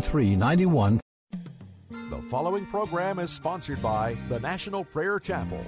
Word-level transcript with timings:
391. 0.00 1.00
The 1.90 2.20
following 2.28 2.66
program 2.66 3.20
is 3.20 3.30
sponsored 3.30 3.80
by 3.80 4.16
the 4.28 4.40
National 4.40 4.82
Prayer 4.82 5.20
Chapel. 5.20 5.64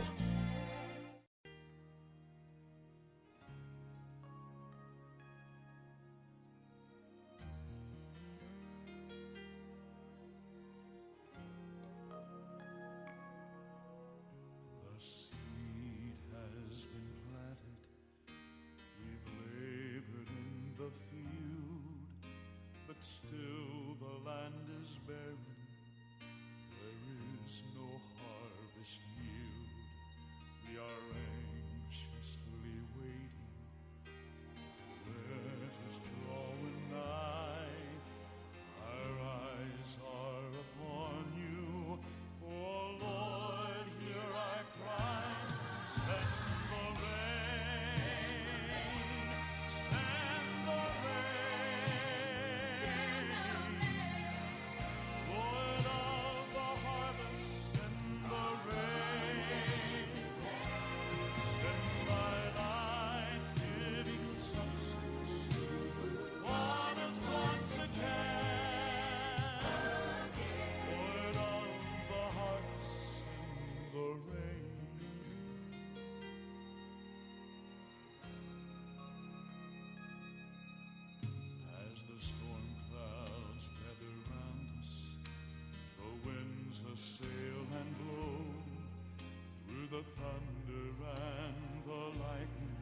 The 89.97 90.03
thunder 90.21 90.93
and 91.23 91.57
the 91.87 92.21
lightning. 92.21 92.77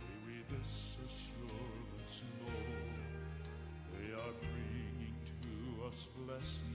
May 0.00 0.16
we 0.26 0.36
this 0.50 0.96
assurance 1.06 2.22
know: 2.40 2.58
they 3.92 4.10
are 4.14 4.34
bringing 4.42 5.14
to 5.42 5.86
us 5.86 6.08
blessings 6.18 6.73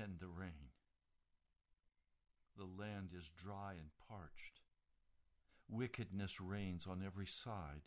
send 0.00 0.18
the 0.18 0.28
rain. 0.28 0.70
The 2.56 2.64
land 2.64 3.10
is 3.16 3.30
dry 3.36 3.72
and 3.72 3.90
parched. 4.08 4.60
Wickedness 5.68 6.40
reigns 6.40 6.86
on 6.86 7.02
every 7.04 7.26
side. 7.26 7.82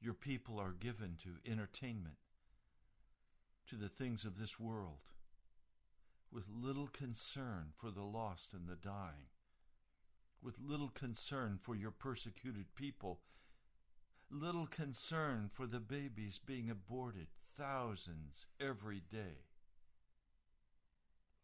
Your 0.00 0.14
people 0.14 0.60
are 0.60 0.72
given 0.72 1.16
to 1.22 1.50
entertainment, 1.50 2.16
to 3.68 3.76
the 3.76 3.88
things 3.88 4.24
of 4.24 4.38
this 4.38 4.60
world, 4.60 5.10
with 6.30 6.44
little 6.48 6.88
concern 6.88 7.72
for 7.76 7.90
the 7.90 8.02
lost 8.02 8.52
and 8.52 8.68
the 8.68 8.76
dying, 8.76 9.30
with 10.42 10.54
little 10.60 10.90
concern 10.90 11.58
for 11.60 11.74
your 11.74 11.90
persecuted 11.90 12.74
people, 12.76 13.20
little 14.30 14.66
concern 14.66 15.50
for 15.52 15.66
the 15.66 15.80
babies 15.80 16.38
being 16.44 16.70
aborted, 16.70 17.28
thousands 17.56 18.46
every 18.60 19.00
day. 19.00 19.53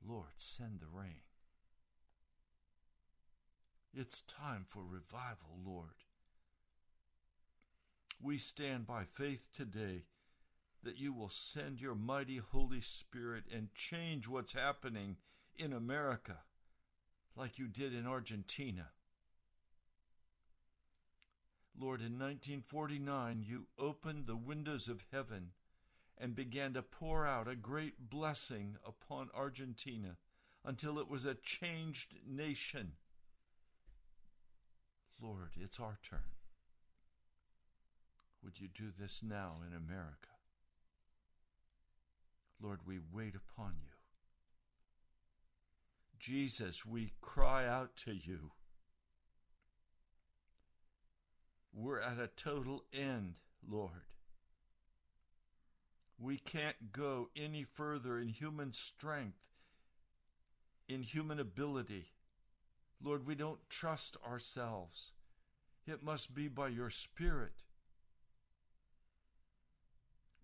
Lord, 0.06 0.32
send 0.36 0.80
the 0.80 0.86
rain. 0.86 1.22
It's 3.92 4.22
time 4.22 4.64
for 4.68 4.82
revival, 4.84 5.58
Lord. 5.64 6.04
We 8.22 8.38
stand 8.38 8.86
by 8.86 9.04
faith 9.04 9.48
today 9.54 10.04
that 10.82 10.98
you 10.98 11.12
will 11.12 11.30
send 11.30 11.80
your 11.80 11.94
mighty 11.94 12.38
Holy 12.38 12.80
Spirit 12.80 13.44
and 13.54 13.74
change 13.74 14.28
what's 14.28 14.52
happening 14.52 15.16
in 15.58 15.72
America 15.72 16.38
like 17.36 17.58
you 17.58 17.66
did 17.68 17.94
in 17.94 18.06
Argentina. 18.06 18.88
Lord, 21.78 22.00
in 22.00 22.18
1949, 22.18 23.44
you 23.46 23.66
opened 23.78 24.26
the 24.26 24.36
windows 24.36 24.88
of 24.88 25.04
heaven 25.12 25.52
and 26.20 26.36
began 26.36 26.74
to 26.74 26.82
pour 26.82 27.26
out 27.26 27.48
a 27.48 27.56
great 27.56 28.10
blessing 28.10 28.76
upon 28.86 29.30
Argentina 29.34 30.16
until 30.64 30.98
it 30.98 31.08
was 31.08 31.24
a 31.24 31.34
changed 31.34 32.14
nation. 32.28 32.92
Lord, 35.20 35.52
it's 35.56 35.80
our 35.80 35.98
turn. 36.02 36.20
Would 38.44 38.60
you 38.60 38.68
do 38.68 38.90
this 38.98 39.22
now 39.22 39.56
in 39.66 39.74
America? 39.74 40.28
Lord, 42.62 42.80
we 42.86 42.98
wait 43.12 43.34
upon 43.34 43.74
you. 43.80 43.92
Jesus, 46.18 46.84
we 46.84 47.12
cry 47.22 47.66
out 47.66 47.96
to 48.04 48.12
you. 48.12 48.50
We're 51.72 52.00
at 52.00 52.18
a 52.18 52.28
total 52.28 52.84
end, 52.92 53.34
Lord. 53.66 54.04
We 56.22 56.36
can't 56.36 56.92
go 56.92 57.30
any 57.34 57.64
further 57.64 58.18
in 58.18 58.28
human 58.28 58.74
strength, 58.74 59.38
in 60.86 61.02
human 61.02 61.40
ability. 61.40 62.12
Lord, 63.02 63.26
we 63.26 63.34
don't 63.34 63.60
trust 63.70 64.18
ourselves. 64.28 65.12
It 65.86 66.02
must 66.02 66.34
be 66.34 66.46
by 66.46 66.68
your 66.68 66.90
Spirit. 66.90 67.62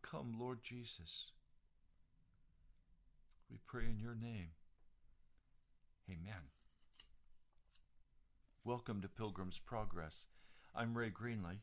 Come, 0.01 0.37
Lord 0.41 0.63
Jesus. 0.63 1.33
We 3.51 3.59
pray 3.67 3.85
in 3.85 4.01
your 4.01 4.15
name. 4.15 4.53
Amen. 6.09 6.49
Welcome 8.65 9.03
to 9.03 9.09
Pilgrim's 9.09 9.59
Progress. 9.59 10.29
I'm 10.75 10.97
Ray 10.97 11.11
Greenley, 11.11 11.59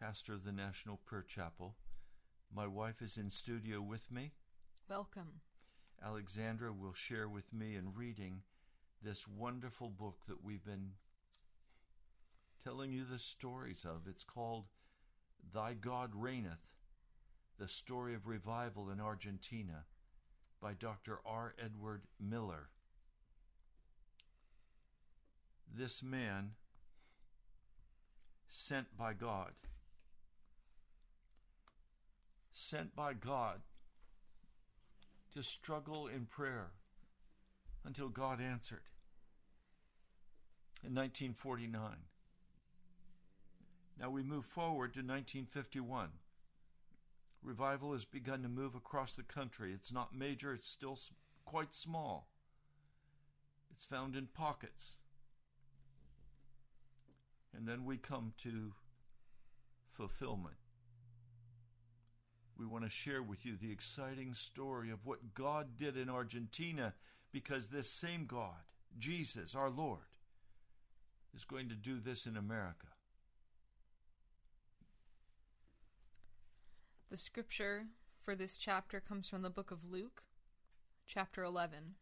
pastor 0.00 0.32
of 0.32 0.44
the 0.44 0.52
National 0.52 0.98
Prayer 1.04 1.24
Chapel. 1.28 1.74
My 2.54 2.66
wife 2.66 3.00
is 3.00 3.16
in 3.16 3.30
studio 3.30 3.80
with 3.80 4.10
me. 4.10 4.32
Welcome. 4.86 5.40
Alexandra 6.04 6.70
will 6.70 6.92
share 6.92 7.26
with 7.26 7.50
me 7.50 7.76
in 7.76 7.94
reading 7.94 8.42
this 9.02 9.26
wonderful 9.26 9.88
book 9.88 10.18
that 10.28 10.44
we've 10.44 10.64
been 10.64 10.90
telling 12.62 12.92
you 12.92 13.06
the 13.10 13.18
stories 13.18 13.86
of. 13.88 14.02
It's 14.06 14.22
called 14.22 14.66
Thy 15.54 15.72
God 15.72 16.10
Reigneth 16.14 16.68
The 17.58 17.68
Story 17.68 18.14
of 18.14 18.26
Revival 18.26 18.90
in 18.90 19.00
Argentina 19.00 19.84
by 20.60 20.74
Dr. 20.74 21.20
R. 21.24 21.54
Edward 21.58 22.02
Miller. 22.20 22.68
This 25.74 26.02
man, 26.02 26.50
sent 28.46 28.94
by 28.94 29.14
God, 29.14 29.52
sent 32.52 32.94
by 32.94 33.14
God 33.14 33.60
to 35.34 35.42
struggle 35.42 36.06
in 36.06 36.26
prayer 36.26 36.72
until 37.84 38.08
God 38.08 38.40
answered 38.40 38.84
in 40.84 40.94
1949. 40.94 41.80
Now 43.98 44.10
we 44.10 44.22
move 44.22 44.44
forward 44.44 44.94
to 44.94 45.00
1951. 45.00 46.08
Revival 47.42 47.92
has 47.92 48.04
begun 48.04 48.42
to 48.42 48.48
move 48.48 48.74
across 48.74 49.14
the 49.14 49.22
country. 49.22 49.72
It's 49.72 49.92
not 49.92 50.14
major, 50.14 50.52
it's 50.52 50.68
still 50.68 50.98
quite 51.44 51.74
small. 51.74 52.28
It's 53.70 53.84
found 53.84 54.14
in 54.14 54.26
pockets. 54.26 54.96
And 57.56 57.66
then 57.66 57.84
we 57.84 57.96
come 57.96 58.32
to 58.38 58.72
fulfillment. 59.92 60.61
We 62.62 62.68
want 62.68 62.84
to 62.84 62.90
share 62.90 63.24
with 63.24 63.44
you 63.44 63.56
the 63.56 63.72
exciting 63.72 64.34
story 64.34 64.92
of 64.92 65.04
what 65.04 65.34
God 65.34 65.76
did 65.80 65.96
in 65.96 66.08
Argentina 66.08 66.94
because 67.32 67.66
this 67.66 67.90
same 67.90 68.24
God, 68.26 68.62
Jesus, 68.96 69.56
our 69.56 69.68
Lord, 69.68 70.06
is 71.34 71.44
going 71.44 71.70
to 71.70 71.74
do 71.74 71.98
this 71.98 72.24
in 72.24 72.36
America. 72.36 72.86
The 77.10 77.16
scripture 77.16 77.86
for 78.20 78.36
this 78.36 78.56
chapter 78.56 79.00
comes 79.00 79.28
from 79.28 79.42
the 79.42 79.50
book 79.50 79.72
of 79.72 79.90
Luke, 79.90 80.22
chapter 81.04 81.42
11. 81.42 81.96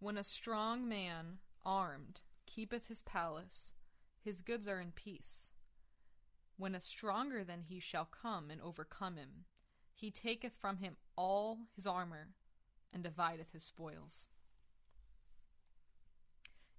When 0.00 0.16
a 0.16 0.24
strong 0.24 0.88
man, 0.88 1.36
armed, 1.66 2.22
keepeth 2.46 2.88
his 2.88 3.02
palace, 3.02 3.74
his 4.24 4.40
goods 4.40 4.66
are 4.66 4.80
in 4.80 4.92
peace. 4.92 5.50
When 6.56 6.74
a 6.74 6.80
stronger 6.80 7.44
than 7.44 7.60
he 7.68 7.78
shall 7.78 8.06
come 8.06 8.50
and 8.50 8.62
overcome 8.62 9.16
him, 9.16 9.44
he 10.02 10.10
taketh 10.10 10.56
from 10.56 10.78
him 10.78 10.96
all 11.14 11.60
his 11.76 11.86
armor 11.86 12.30
and 12.92 13.04
divideth 13.04 13.52
his 13.52 13.62
spoils. 13.62 14.26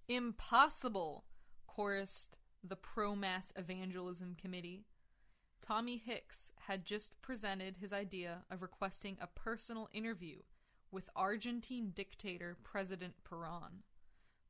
Impossible, 0.10 1.24
chorused 1.66 2.36
the 2.62 2.76
pro 2.76 3.16
mass 3.16 3.54
evangelism 3.56 4.36
committee. 4.36 4.84
Tommy 5.62 5.96
Hicks 5.96 6.52
had 6.68 6.84
just 6.84 7.14
presented 7.22 7.78
his 7.78 7.94
idea 7.94 8.40
of 8.52 8.62
requesting 8.62 9.16
a 9.22 9.28
personal 9.28 9.90
interview 9.94 10.40
with 10.92 11.10
Argentine 11.16 11.94
dictator 11.96 12.58
President 12.62 13.14
Peron. 13.24 13.84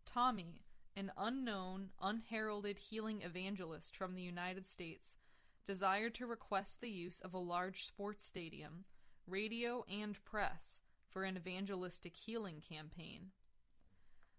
Tommy, 0.03 0.63
an 0.97 1.11
unknown, 1.15 1.91
unheralded 2.01 2.79
healing 2.79 3.21
evangelist 3.21 3.95
from 3.95 4.15
the 4.15 4.23
United 4.23 4.65
States, 4.65 5.15
desired 5.65 6.13
to 6.15 6.25
request 6.25 6.81
the 6.81 6.89
use 6.89 7.19
of 7.19 7.33
a 7.33 7.39
large 7.39 7.85
sports 7.85 8.25
stadium, 8.25 8.85
radio, 9.27 9.85
and 9.89 10.23
press 10.25 10.81
for 11.09 11.23
an 11.23 11.37
evangelistic 11.37 12.15
healing 12.15 12.61
campaign. 12.67 13.31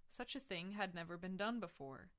Such 0.09 0.37
a 0.37 0.41
thing 0.41 0.73
had 0.73 0.95
never 0.95 1.17
been 1.17 1.37
done 1.37 1.61
before. 1.61 2.11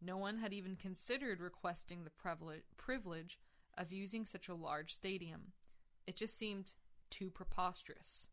No 0.00 0.16
one 0.16 0.38
had 0.38 0.52
even 0.52 0.76
considered 0.76 1.40
requesting 1.40 2.04
the 2.04 2.62
privilege 2.76 3.38
of 3.76 3.92
using 3.92 4.24
such 4.24 4.48
a 4.48 4.54
large 4.54 4.94
stadium. 4.94 5.52
It 6.06 6.16
just 6.16 6.36
seemed 6.36 6.74
too 7.10 7.30
preposterous. 7.30 8.30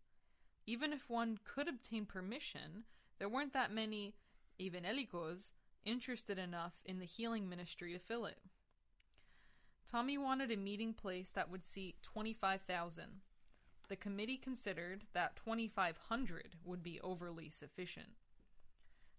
Even 0.68 0.94
if 0.94 1.09
one 1.09 1.39
could 1.44 1.68
obtain 1.68 2.06
permission, 2.06 2.83
there 3.18 3.29
weren't 3.29 3.53
that 3.53 3.71
many 3.71 4.15
evangelicos 4.59 5.53
interested 5.85 6.38
enough 6.38 6.73
in 6.85 7.00
the 7.00 7.06
healing 7.06 7.50
ministry 7.50 7.94
to 7.94 8.00
fill 8.00 8.25
it. 8.25 8.38
Tommy 9.92 10.18
wanted 10.18 10.50
a 10.52 10.56
meeting 10.56 10.94
place 10.94 11.32
that 11.32 11.52
would 11.52 11.66
seat 11.66 11.98
25,000. 12.02 13.20
The 13.90 13.96
committee 13.98 14.38
considered 14.38 15.04
that 15.12 15.36
2,500 15.36 16.56
would 16.64 16.82
be 16.82 17.02
overly 17.02 17.50
sufficient. 17.50 18.08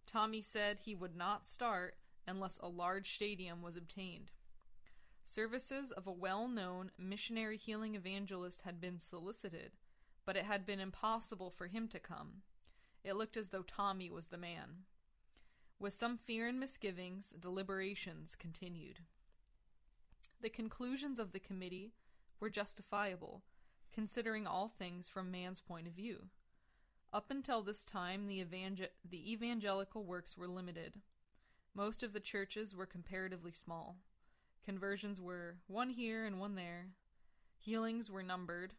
Tommy 0.06 0.40
said 0.40 0.78
he 0.78 0.94
would 0.94 1.14
not 1.14 1.46
start 1.46 1.96
unless 2.26 2.58
a 2.58 2.68
large 2.68 3.14
stadium 3.14 3.60
was 3.60 3.76
obtained. 3.76 4.30
Services 5.26 5.90
of 5.90 6.06
a 6.06 6.12
well 6.12 6.48
known 6.48 6.90
missionary 6.98 7.58
healing 7.58 7.94
evangelist 7.94 8.62
had 8.62 8.80
been 8.80 8.98
solicited, 8.98 9.72
but 10.24 10.38
it 10.38 10.46
had 10.46 10.64
been 10.64 10.80
impossible 10.80 11.50
for 11.50 11.66
him 11.66 11.86
to 11.88 11.98
come. 11.98 12.42
It 13.04 13.16
looked 13.16 13.36
as 13.36 13.50
though 13.50 13.62
Tommy 13.62 14.08
was 14.10 14.28
the 14.28 14.38
man. 14.38 14.84
With 15.78 15.92
some 15.92 16.16
fear 16.16 16.48
and 16.48 16.58
misgivings, 16.58 17.34
deliberations 17.38 18.34
continued. 18.34 19.00
The 20.42 20.50
conclusions 20.50 21.20
of 21.20 21.30
the 21.30 21.38
committee 21.38 21.92
were 22.40 22.50
justifiable, 22.50 23.42
considering 23.92 24.44
all 24.44 24.68
things 24.68 25.06
from 25.06 25.30
man's 25.30 25.60
point 25.60 25.86
of 25.86 25.92
view. 25.92 26.26
Up 27.12 27.30
until 27.30 27.62
this 27.62 27.84
time, 27.84 28.26
the, 28.26 28.40
evangel- 28.40 28.88
the 29.08 29.32
evangelical 29.32 30.04
works 30.04 30.36
were 30.36 30.48
limited. 30.48 31.00
Most 31.76 32.02
of 32.02 32.12
the 32.12 32.18
churches 32.18 32.74
were 32.74 32.86
comparatively 32.86 33.52
small. 33.52 33.98
Conversions 34.64 35.20
were 35.20 35.58
one 35.68 35.90
here 35.90 36.26
and 36.26 36.40
one 36.40 36.56
there. 36.56 36.88
Healings 37.56 38.10
were 38.10 38.24
numbered. 38.24 38.74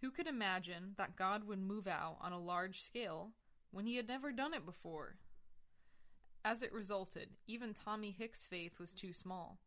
Who 0.00 0.10
could 0.10 0.26
imagine 0.26 0.94
that 0.96 1.14
God 1.14 1.46
would 1.46 1.58
move 1.58 1.86
out 1.86 2.16
on 2.22 2.32
a 2.32 2.40
large 2.40 2.80
scale 2.80 3.32
when 3.70 3.84
he 3.84 3.96
had 3.96 4.08
never 4.08 4.32
done 4.32 4.54
it 4.54 4.64
before? 4.64 5.16
As 6.42 6.62
it 6.62 6.72
resulted, 6.72 7.28
even 7.46 7.74
Tommy 7.74 8.12
Hicks' 8.18 8.46
faith 8.46 8.78
was 8.78 8.94
too 8.94 9.12
small. 9.12 9.58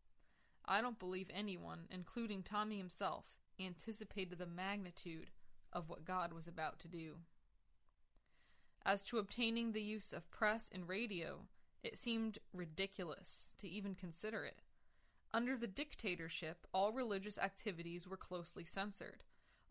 I 0.65 0.81
don't 0.81 0.99
believe 0.99 1.29
anyone, 1.33 1.87
including 1.91 2.43
Tommy 2.43 2.77
himself, 2.77 3.25
anticipated 3.59 4.37
the 4.37 4.45
magnitude 4.45 5.29
of 5.71 5.89
what 5.89 6.05
God 6.05 6.33
was 6.33 6.47
about 6.47 6.79
to 6.79 6.87
do. 6.87 7.15
As 8.85 9.03
to 9.05 9.17
obtaining 9.17 9.71
the 9.71 9.81
use 9.81 10.13
of 10.13 10.29
press 10.29 10.69
and 10.73 10.87
radio, 10.87 11.47
it 11.83 11.97
seemed 11.97 12.39
ridiculous 12.53 13.47
to 13.57 13.67
even 13.67 13.95
consider 13.95 14.45
it. 14.45 14.61
Under 15.33 15.57
the 15.57 15.67
dictatorship, 15.67 16.67
all 16.73 16.93
religious 16.93 17.37
activities 17.37 18.07
were 18.07 18.17
closely 18.17 18.63
censored. 18.63 19.23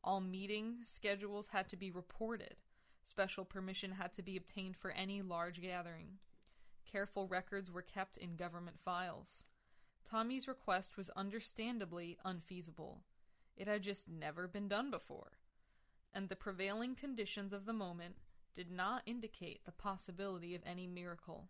All 0.03 0.21
meeting 0.21 0.79
schedules 0.83 1.49
had 1.49 1.69
to 1.69 1.77
be 1.77 1.91
reported. 1.91 2.57
Special 3.05 3.45
permission 3.45 3.93
had 3.93 4.13
to 4.15 4.23
be 4.23 4.37
obtained 4.37 4.77
for 4.77 4.91
any 4.91 5.23
large 5.23 5.61
gathering. 5.61 6.19
Careful 6.91 7.29
records 7.29 7.71
were 7.71 7.83
kept 7.83 8.17
in 8.17 8.37
government 8.37 8.79
files. 8.85 9.45
Tommy's 10.05 10.49
request 10.49 10.97
was 10.97 11.11
understandably 11.11 12.19
unfeasible. 12.25 13.03
It 13.57 13.69
had 13.69 13.83
just 13.83 14.09
never 14.09 14.47
been 14.47 14.69
done 14.69 14.91
before. 14.91 15.39
And 16.13 16.29
the 16.29 16.37
prevailing 16.37 16.95
conditions 16.95 17.53
of 17.53 17.65
the 17.65 17.73
moment 17.73 18.17
did 18.55 18.71
not 18.71 19.03
indicate 19.07 19.65
the 19.65 19.73
possibility 19.73 20.55
of 20.55 20.63
any 20.67 20.87
miracle. 20.87 21.49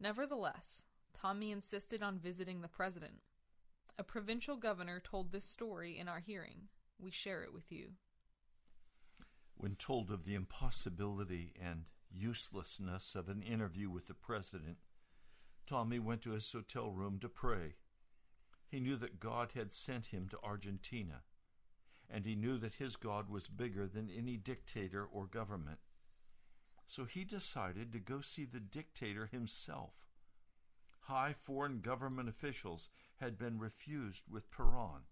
Nevertheless, 0.00 0.84
Tommy 1.12 1.50
insisted 1.50 2.02
on 2.02 2.18
visiting 2.18 2.60
the 2.60 2.68
president. 2.68 3.20
A 3.98 4.02
provincial 4.02 4.56
governor 4.56 5.00
told 5.00 5.30
this 5.30 5.44
story 5.44 5.98
in 5.98 6.08
our 6.08 6.20
hearing. 6.20 6.68
We 6.98 7.10
share 7.10 7.42
it 7.42 7.52
with 7.52 7.70
you. 7.70 7.92
When 9.56 9.76
told 9.76 10.10
of 10.10 10.24
the 10.24 10.34
impossibility 10.34 11.52
and 11.62 11.84
uselessness 12.10 13.14
of 13.14 13.28
an 13.28 13.42
interview 13.42 13.90
with 13.90 14.08
the 14.08 14.14
president, 14.14 14.78
Tommy 15.66 15.98
went 15.98 16.22
to 16.22 16.32
his 16.32 16.50
hotel 16.50 16.90
room 16.90 17.18
to 17.20 17.28
pray. 17.28 17.74
He 18.66 18.80
knew 18.80 18.96
that 18.96 19.20
God 19.20 19.52
had 19.54 19.72
sent 19.72 20.06
him 20.06 20.28
to 20.28 20.38
Argentina, 20.42 21.22
and 22.10 22.26
he 22.26 22.34
knew 22.34 22.58
that 22.58 22.74
his 22.74 22.96
God 22.96 23.28
was 23.30 23.48
bigger 23.48 23.86
than 23.86 24.10
any 24.10 24.36
dictator 24.36 25.04
or 25.04 25.26
government. 25.26 25.78
So 26.86 27.04
he 27.04 27.24
decided 27.24 27.92
to 27.92 27.98
go 27.98 28.20
see 28.20 28.44
the 28.44 28.60
dictator 28.60 29.26
himself. 29.26 29.94
High 31.00 31.34
foreign 31.34 31.80
government 31.80 32.28
officials 32.28 32.88
had 33.16 33.38
been 33.38 33.58
refused 33.58 34.24
with 34.30 34.50
Peron. 34.50 35.02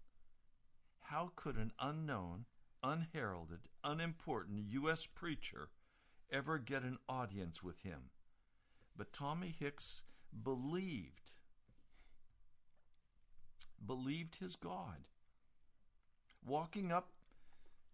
How 0.99 1.31
could 1.35 1.55
an 1.55 1.71
unknown, 1.79 2.45
unheralded, 2.81 3.69
unimportant 3.83 4.65
U.S. 4.69 5.05
preacher 5.05 5.69
ever 6.31 6.57
get 6.57 6.83
an 6.83 6.97
audience 7.07 7.61
with 7.61 7.81
him? 7.81 8.09
But 8.95 9.13
Tommy 9.13 9.55
Hicks 9.57 10.01
believed 10.43 11.23
believed 13.85 14.35
his 14.35 14.55
God. 14.55 15.07
Walking 16.45 16.91
up 16.91 17.09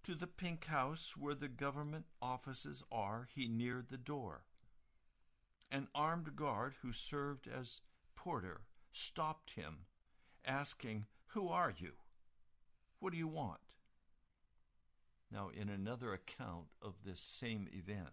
to 0.03 0.15
the 0.15 0.27
pink 0.27 0.65
house 0.65 1.15
where 1.17 1.35
the 1.35 1.47
government 1.47 2.05
offices 2.21 2.83
are, 2.91 3.27
he 3.33 3.47
neared 3.47 3.89
the 3.89 3.97
door. 3.97 4.43
An 5.71 5.87
armed 5.93 6.35
guard 6.35 6.75
who 6.81 6.91
served 6.91 7.47
as 7.47 7.81
porter 8.15 8.61
stopped 8.91 9.51
him, 9.51 9.79
asking, 10.45 11.05
Who 11.27 11.49
are 11.49 11.73
you? 11.75 11.91
What 12.99 13.11
do 13.11 13.17
you 13.17 13.27
want? 13.27 13.59
Now, 15.31 15.49
in 15.55 15.69
another 15.69 16.11
account 16.11 16.65
of 16.81 16.95
this 17.05 17.21
same 17.21 17.67
event, 17.71 18.09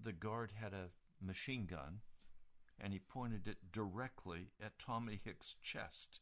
the 0.00 0.12
guard 0.12 0.52
had 0.54 0.72
a 0.72 0.90
machine 1.20 1.66
gun 1.66 2.00
and 2.82 2.92
he 2.92 2.98
pointed 2.98 3.46
it 3.46 3.72
directly 3.72 4.48
at 4.60 4.78
Tommy 4.78 5.20
Hicks' 5.24 5.56
chest. 5.62 6.18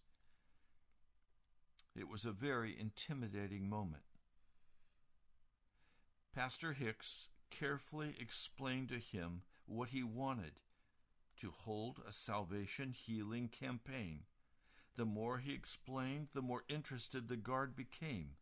It 1.97 2.09
was 2.09 2.27
a 2.27 2.33
very 2.33 2.79
intimidating 2.79 3.69
moment. 3.69 4.03
Pastor 6.35 6.75
Hicks 6.75 7.29
carefully 7.51 8.15
explained 8.21 8.91
to 8.91 8.99
him 8.99 9.43
what 9.67 9.89
he 9.89 10.03
wanted 10.03 10.53
to 11.39 11.51
hold 11.51 12.01
a 12.07 12.13
salvation 12.13 12.93
healing 12.93 13.49
campaign. 13.49 14.21
The 14.97 15.07
more 15.07 15.39
he 15.39 15.55
explained, 15.55 16.29
the 16.33 16.43
more 16.43 16.65
interested 16.69 17.29
the 17.29 17.37
guard 17.37 17.75
became. 17.75 18.33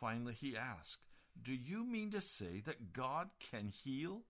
Finally, 0.00 0.34
he 0.34 0.56
asked, 0.56 1.04
Do 1.40 1.52
you 1.52 1.84
mean 1.84 2.10
to 2.12 2.20
say 2.20 2.60
that 2.64 2.92
God 2.92 3.28
can 3.38 3.68
heal? 3.68 4.22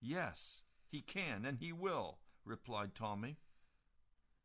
Yes, 0.00 0.62
he 0.88 1.00
can, 1.00 1.44
and 1.44 1.58
he 1.58 1.72
will, 1.72 2.18
replied 2.44 2.94
Tommy. 2.94 3.38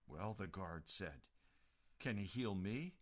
Well, 0.07 0.35
the 0.37 0.47
guard 0.47 0.83
said, 0.85 1.21
Can 1.99 2.17
he 2.17 2.25
heal 2.25 2.55
me? 2.55 2.93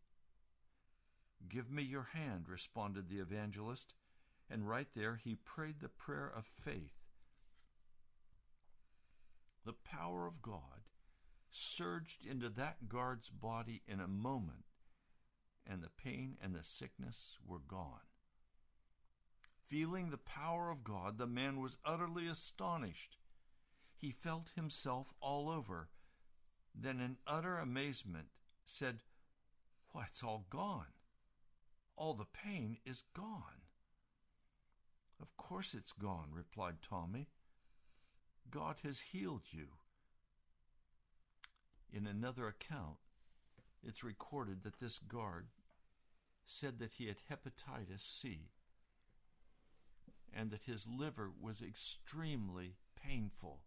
Give 1.48 1.72
me 1.72 1.84
your 1.84 2.10
hand, 2.13 2.50
responded 2.50 3.08
the 3.08 3.19
evangelist, 3.19 3.96
and 4.50 4.67
right 4.67 4.88
there 4.93 5.15
he 5.15 5.36
prayed 5.36 5.79
the 5.79 5.89
prayer 5.89 6.31
of 6.36 6.46
faith. 6.46 6.93
The 9.65 9.74
power 9.74 10.27
of 10.27 10.41
God 10.41 10.89
surged 11.51 12.25
into 12.25 12.50
that 12.50 12.89
guard's 12.89 13.29
body 13.29 13.81
in 13.88 14.00
a 14.00 14.08
moment, 14.08 14.65
and 15.65 15.81
the 15.81 15.89
pain 15.89 16.38
and 16.41 16.53
the 16.53 16.63
sickness 16.63 17.38
were 17.46 17.60
gone. 17.60 18.01
Feeling 19.65 20.10
the 20.10 20.17
power 20.17 20.69
of 20.69 20.84
God, 20.84 21.17
the 21.17 21.27
man 21.27 21.60
was 21.60 21.77
utterly 21.86 22.27
astonished. 22.27 23.17
He 24.00 24.12
felt 24.12 24.51
himself 24.56 25.13
all 25.20 25.50
over, 25.50 25.89
then, 26.74 27.01
in 27.01 27.18
utter 27.27 27.58
amazement, 27.58 28.27
said, 28.65 29.00
Why, 29.91 30.06
it's 30.08 30.24
all 30.24 30.46
gone. 30.50 30.94
All 31.98 32.13
the 32.13 32.25
pain 32.25 32.77
is 32.86 33.03
gone. 33.13 33.65
Of 35.22 35.36
course 35.36 35.74
it's 35.74 35.91
gone, 35.91 36.29
replied 36.32 36.75
Tommy. 36.82 37.27
God 38.50 38.77
has 38.84 39.01
healed 39.12 39.44
you. 39.51 39.68
In 41.91 42.08
another 42.08 42.48
account, 42.48 43.00
it's 43.84 44.03
recorded 44.03 44.63
that 44.63 44.79
this 44.79 44.98
guard 44.98 45.48
said 46.46 46.79
that 46.79 46.94
he 46.94 47.08
had 47.08 47.18
hepatitis 47.29 48.01
C 48.01 48.51
and 50.34 50.51
that 50.51 50.63
his 50.63 50.88
liver 50.88 51.29
was 51.29 51.62
extremely 51.62 52.75
painful. 52.96 53.62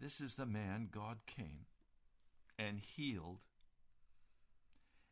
This 0.00 0.20
is 0.20 0.34
the 0.34 0.46
man 0.46 0.88
God 0.90 1.18
came 1.26 1.66
and 2.58 2.80
healed. 2.80 3.40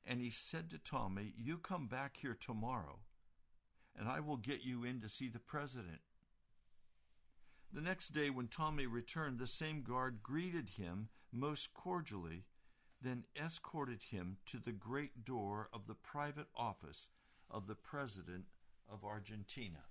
And 0.07 0.21
he 0.21 0.31
said 0.31 0.71
to 0.71 0.79
Tommy, 0.79 1.35
You 1.37 1.59
come 1.59 1.87
back 1.87 2.17
here 2.17 2.37
tomorrow, 2.39 3.01
and 3.99 4.09
I 4.09 4.21
will 4.21 4.37
get 4.37 4.65
you 4.65 4.85
in 4.85 5.01
to 5.01 5.09
see 5.09 5.29
the 5.29 5.39
president. 5.39 6.01
The 7.73 7.81
next 7.81 8.09
day, 8.09 8.31
when 8.31 8.49
Tommy 8.49 8.87
returned, 8.87 9.39
the 9.39 9.47
same 9.47 9.83
guard 9.83 10.23
greeted 10.23 10.71
him 10.71 11.09
most 11.33 11.73
cordially, 11.73 12.45
then 13.01 13.25
escorted 13.41 14.03
him 14.11 14.39
to 14.47 14.59
the 14.59 14.73
great 14.73 15.25
door 15.25 15.69
of 15.73 15.87
the 15.87 15.95
private 15.95 16.49
office 16.57 17.09
of 17.49 17.67
the 17.67 17.77
President 17.77 18.47
of 18.91 19.05
Argentina. 19.05 19.85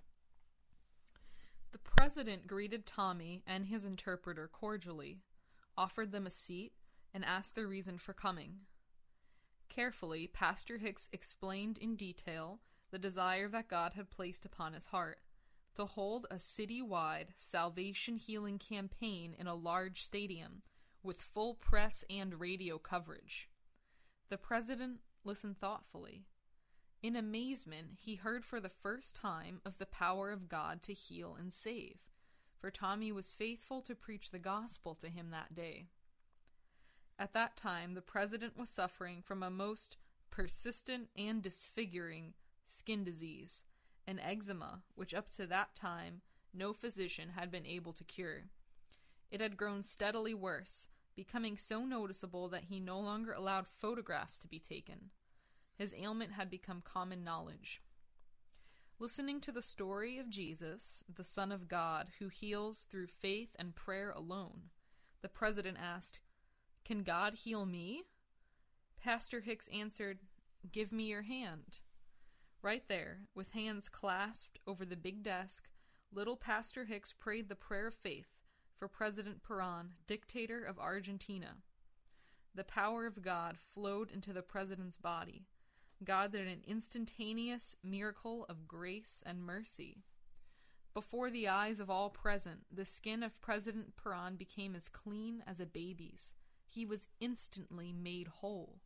The 1.72 1.78
president 1.78 2.46
greeted 2.46 2.86
Tommy 2.86 3.42
and 3.46 3.66
his 3.66 3.84
interpreter 3.84 4.48
cordially, 4.48 5.22
offered 5.76 6.12
them 6.12 6.26
a 6.26 6.30
seat, 6.30 6.72
and 7.14 7.24
asked 7.24 7.54
their 7.54 7.66
reason 7.66 7.98
for 7.98 8.12
coming. 8.12 8.60
Carefully, 9.68 10.26
Pastor 10.26 10.78
Hicks 10.78 11.08
explained 11.12 11.78
in 11.78 11.96
detail 11.96 12.60
the 12.90 12.98
desire 12.98 13.48
that 13.48 13.68
God 13.68 13.94
had 13.94 14.10
placed 14.10 14.44
upon 14.44 14.72
his 14.72 14.86
heart 14.86 15.20
to 15.76 15.86
hold 15.86 16.26
a 16.30 16.36
citywide 16.36 17.28
salvation 17.36 18.16
healing 18.16 18.58
campaign 18.58 19.34
in 19.38 19.46
a 19.46 19.54
large 19.54 20.02
stadium 20.02 20.62
with 21.02 21.22
full 21.22 21.54
press 21.54 22.04
and 22.10 22.40
radio 22.40 22.78
coverage. 22.78 23.48
The 24.28 24.36
president 24.36 25.00
listened 25.24 25.58
thoughtfully. 25.58 26.26
In 27.02 27.16
amazement, 27.16 27.96
he 27.96 28.16
heard 28.16 28.44
for 28.44 28.60
the 28.60 28.68
first 28.68 29.16
time 29.16 29.60
of 29.64 29.78
the 29.78 29.86
power 29.86 30.30
of 30.30 30.48
God 30.48 30.82
to 30.82 30.92
heal 30.92 31.36
and 31.38 31.52
save, 31.52 31.98
for 32.58 32.70
Tommy 32.70 33.10
was 33.10 33.32
faithful 33.32 33.80
to 33.82 33.94
preach 33.94 34.30
the 34.30 34.38
gospel 34.38 34.94
to 34.96 35.08
him 35.08 35.30
that 35.30 35.54
day. 35.54 35.86
At 37.18 37.32
that 37.32 37.56
time, 37.56 37.94
the 37.94 38.02
president 38.02 38.58
was 38.58 38.68
suffering 38.68 39.22
from 39.22 39.42
a 39.42 39.50
most 39.50 39.96
persistent 40.30 41.08
and 41.16 41.42
disfiguring 41.42 42.34
skin 42.64 43.02
disease 43.02 43.64
an 44.06 44.18
eczema 44.18 44.80
which 44.94 45.14
up 45.14 45.28
to 45.30 45.46
that 45.46 45.74
time 45.74 46.20
no 46.52 46.72
physician 46.72 47.30
had 47.36 47.50
been 47.50 47.64
able 47.64 47.92
to 47.92 48.04
cure. 48.04 48.44
It 49.30 49.40
had 49.40 49.56
grown 49.56 49.84
steadily 49.84 50.34
worse, 50.34 50.88
becoming 51.14 51.56
so 51.56 51.84
noticeable 51.84 52.48
that 52.48 52.64
he 52.64 52.80
no 52.80 52.98
longer 52.98 53.32
allowed 53.32 53.68
photographs 53.68 54.38
to 54.40 54.48
be 54.48 54.58
taken. 54.58 55.10
His 55.80 55.94
ailment 55.96 56.32
had 56.32 56.50
become 56.50 56.82
common 56.84 57.24
knowledge. 57.24 57.80
Listening 58.98 59.40
to 59.40 59.50
the 59.50 59.62
story 59.62 60.18
of 60.18 60.28
Jesus, 60.28 61.02
the 61.08 61.24
Son 61.24 61.50
of 61.50 61.68
God, 61.68 62.10
who 62.18 62.28
heals 62.28 62.84
through 62.84 63.06
faith 63.06 63.56
and 63.58 63.74
prayer 63.74 64.10
alone, 64.10 64.64
the 65.22 65.28
president 65.30 65.78
asked, 65.80 66.20
Can 66.84 67.02
God 67.02 67.32
heal 67.32 67.64
me? 67.64 68.02
Pastor 69.02 69.40
Hicks 69.40 69.68
answered, 69.68 70.18
Give 70.70 70.92
me 70.92 71.04
your 71.04 71.22
hand. 71.22 71.78
Right 72.60 72.86
there, 72.86 73.20
with 73.34 73.52
hands 73.52 73.88
clasped 73.88 74.58
over 74.66 74.84
the 74.84 74.96
big 74.96 75.22
desk, 75.22 75.66
little 76.12 76.36
Pastor 76.36 76.84
Hicks 76.84 77.14
prayed 77.14 77.48
the 77.48 77.54
prayer 77.54 77.86
of 77.86 77.94
faith 77.94 78.28
for 78.78 78.86
President 78.86 79.42
Peron, 79.42 79.94
dictator 80.06 80.62
of 80.62 80.78
Argentina. 80.78 81.54
The 82.54 82.64
power 82.64 83.06
of 83.06 83.22
God 83.22 83.56
flowed 83.56 84.10
into 84.10 84.34
the 84.34 84.42
president's 84.42 84.98
body. 84.98 85.46
God 86.02 86.32
did 86.32 86.46
an 86.46 86.62
instantaneous 86.66 87.76
miracle 87.84 88.46
of 88.48 88.66
grace 88.66 89.22
and 89.26 89.42
mercy. 89.42 89.98
Before 90.94 91.30
the 91.30 91.46
eyes 91.46 91.78
of 91.78 91.90
all 91.90 92.10
present, 92.10 92.60
the 92.72 92.84
skin 92.84 93.22
of 93.22 93.40
President 93.40 93.96
Peron 93.96 94.36
became 94.36 94.74
as 94.74 94.88
clean 94.88 95.42
as 95.46 95.60
a 95.60 95.66
baby's. 95.66 96.34
He 96.66 96.86
was 96.86 97.08
instantly 97.20 97.92
made 97.92 98.28
whole. 98.28 98.80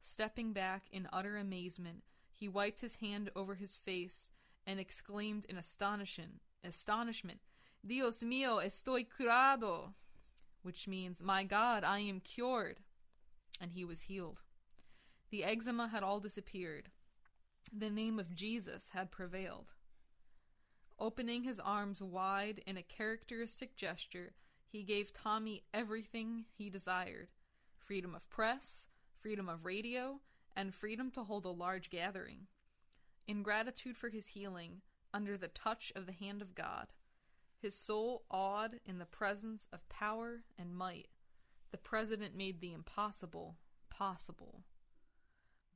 Stepping 0.00 0.52
back 0.52 0.84
in 0.90 1.08
utter 1.12 1.36
amazement, 1.36 2.04
he 2.32 2.48
wiped 2.48 2.80
his 2.80 2.96
hand 2.96 3.30
over 3.36 3.56
his 3.56 3.76
face 3.76 4.30
and 4.66 4.78
exclaimed 4.78 5.44
in 5.46 5.58
astonishment, 5.58 6.40
astonishment, 6.64 7.40
Dios 7.84 8.22
mío, 8.22 8.62
estoy 8.64 9.06
curado, 9.08 9.94
which 10.62 10.86
means, 10.86 11.22
My 11.22 11.44
God, 11.44 11.82
I 11.82 12.00
am 12.00 12.20
cured. 12.20 12.80
And 13.60 13.72
he 13.72 13.84
was 13.84 14.02
healed. 14.02 14.42
The 15.30 15.44
eczema 15.44 15.88
had 15.88 16.02
all 16.02 16.20
disappeared. 16.20 16.90
The 17.72 17.90
name 17.90 18.18
of 18.18 18.34
Jesus 18.34 18.90
had 18.92 19.10
prevailed. 19.10 19.72
Opening 20.98 21.44
his 21.44 21.60
arms 21.60 22.02
wide 22.02 22.62
in 22.66 22.76
a 22.76 22.82
characteristic 22.82 23.76
gesture, 23.76 24.34
he 24.66 24.82
gave 24.82 25.12
Tommy 25.12 25.62
everything 25.72 26.44
he 26.56 26.70
desired 26.70 27.28
freedom 27.76 28.14
of 28.14 28.28
press, 28.30 28.86
freedom 29.18 29.48
of 29.48 29.64
radio, 29.64 30.20
and 30.54 30.74
freedom 30.74 31.10
to 31.10 31.24
hold 31.24 31.44
a 31.44 31.50
large 31.50 31.90
gathering. 31.90 32.46
In 33.26 33.42
gratitude 33.42 33.96
for 33.96 34.10
his 34.10 34.28
healing, 34.28 34.82
under 35.12 35.36
the 35.36 35.48
touch 35.48 35.92
of 35.96 36.06
the 36.06 36.12
hand 36.12 36.42
of 36.42 36.54
God, 36.54 36.92
his 37.58 37.74
soul 37.74 38.24
awed 38.30 38.78
in 38.84 38.98
the 38.98 39.06
presence 39.06 39.66
of 39.72 39.88
power 39.88 40.44
and 40.58 40.76
might, 40.76 41.08
the 41.72 41.78
president 41.78 42.36
made 42.36 42.60
the 42.60 42.72
impossible 42.72 43.56
possible. 43.88 44.64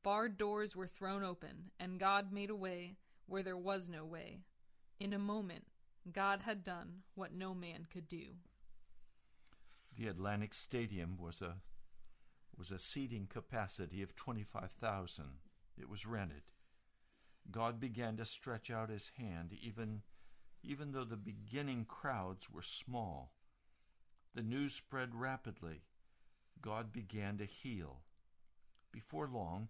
Barred 0.04 0.36
doors 0.36 0.76
were 0.76 0.86
thrown 0.86 1.24
open, 1.24 1.70
and 1.80 1.98
God 1.98 2.30
made 2.30 2.50
a 2.50 2.54
way 2.54 2.98
where 3.26 3.42
there 3.42 3.56
was 3.56 3.88
no 3.88 4.04
way. 4.04 4.40
In 5.00 5.14
a 5.14 5.18
moment, 5.18 5.64
God 6.12 6.42
had 6.42 6.62
done 6.62 7.04
what 7.14 7.32
no 7.32 7.54
man 7.54 7.86
could 7.90 8.06
do. 8.06 8.26
The 9.96 10.08
Atlanta 10.08 10.48
Stadium 10.52 11.16
was 11.18 11.40
a 11.40 11.56
was 12.56 12.70
a 12.70 12.78
seating 12.78 13.26
capacity 13.26 14.02
of 14.02 14.14
25,000. 14.14 15.24
It 15.78 15.88
was 15.88 16.06
rented. 16.06 16.42
God 17.50 17.80
began 17.80 18.18
to 18.18 18.26
stretch 18.26 18.70
out 18.70 18.90
his 18.90 19.10
hand 19.18 19.54
even 19.60 20.02
even 20.62 20.92
though 20.92 21.04
the 21.04 21.16
beginning 21.16 21.86
crowds 21.86 22.50
were 22.50 22.62
small. 22.62 23.32
The 24.34 24.42
news 24.42 24.74
spread 24.74 25.14
rapidly. 25.14 25.80
God 26.60 26.92
began 26.92 27.38
to 27.38 27.46
heal. 27.46 28.02
Before 28.92 29.26
long, 29.26 29.68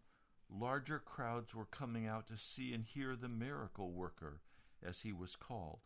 larger 0.59 0.99
crowds 0.99 1.55
were 1.55 1.65
coming 1.65 2.07
out 2.07 2.27
to 2.29 2.37
see 2.37 2.73
and 2.73 2.85
hear 2.85 3.17
the 3.17 3.29
miracle 3.29 3.91
worker, 3.91 4.41
as 4.83 5.01
he 5.01 5.13
was 5.13 5.37
called. 5.37 5.81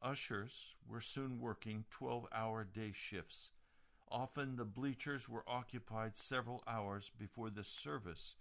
Ushers 0.00 0.74
were 0.86 1.00
soon 1.00 1.40
working 1.40 1.84
12 1.90 2.26
hour 2.32 2.64
day 2.64 2.92
shifts. 2.92 3.50
Often 4.10 4.56
the 4.56 4.64
bleachers 4.64 5.28
were 5.28 5.48
occupied 5.48 6.16
several 6.16 6.62
hours 6.66 7.10
before 7.18 7.50
the 7.50 7.64
service 7.64 8.36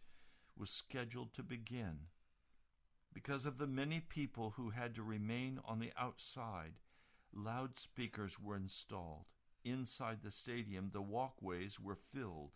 was 0.58 0.70
scheduled 0.70 1.34
to 1.34 1.42
begin. 1.44 2.00
Because 3.13 3.46
of 3.46 3.58
the 3.58 3.68
many 3.68 4.00
people 4.00 4.54
who 4.58 4.72
had 4.72 4.94
to 4.96 5.04
remain 5.04 5.60
on 5.66 5.80
the 5.80 5.94
outside, 5.98 6.74
loudspeakers 7.34 8.40
were 8.40 8.56
installed. 8.56 9.25
Inside 9.63 10.20
the 10.22 10.32
stadium, 10.32 10.90
the 10.92 11.02
walkways 11.02 11.80
were 11.80 11.96
filled. 11.96 12.52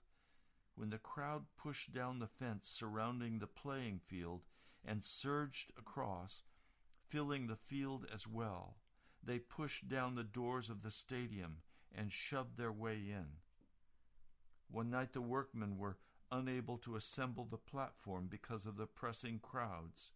When 0.77 0.91
the 0.91 0.99
crowd 0.99 1.45
pushed 1.57 1.91
down 1.91 2.19
the 2.19 2.27
fence 2.27 2.69
surrounding 2.69 3.39
the 3.39 3.47
playing 3.47 3.99
field 4.05 4.43
and 4.85 5.03
surged 5.03 5.71
across, 5.75 6.43
filling 7.09 7.47
the 7.47 7.55
field 7.55 8.05
as 8.13 8.27
well, 8.27 8.77
they 9.23 9.39
pushed 9.39 9.89
down 9.89 10.13
the 10.13 10.23
doors 10.23 10.69
of 10.69 10.83
the 10.83 10.91
stadium 10.91 11.63
and 11.91 12.13
shoved 12.13 12.57
their 12.57 12.71
way 12.71 12.93
in. 13.09 13.25
One 14.69 14.91
night 14.91 15.13
the 15.13 15.21
workmen 15.21 15.79
were 15.79 15.97
unable 16.31 16.77
to 16.77 16.95
assemble 16.95 17.45
the 17.45 17.57
platform 17.57 18.27
because 18.29 18.67
of 18.67 18.77
the 18.77 18.85
pressing 18.85 19.39
crowds. 19.39 20.11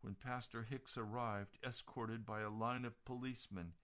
When 0.00 0.16
Pastor 0.16 0.64
Hicks 0.64 0.98
arrived, 0.98 1.58
escorted 1.64 2.26
by 2.26 2.40
a 2.40 2.50
line 2.50 2.84
of 2.84 3.04
policemen, 3.04 3.74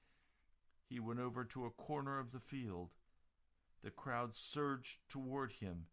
he 0.85 0.99
went 0.99 1.21
over 1.21 1.45
to 1.45 1.65
a 1.65 1.71
corner 1.71 2.19
of 2.19 2.33
the 2.33 2.41
field. 2.41 2.91
The 3.83 3.91
crowd 3.91 4.37
surged 4.37 4.99
toward 5.09 5.53
him, 5.53 5.87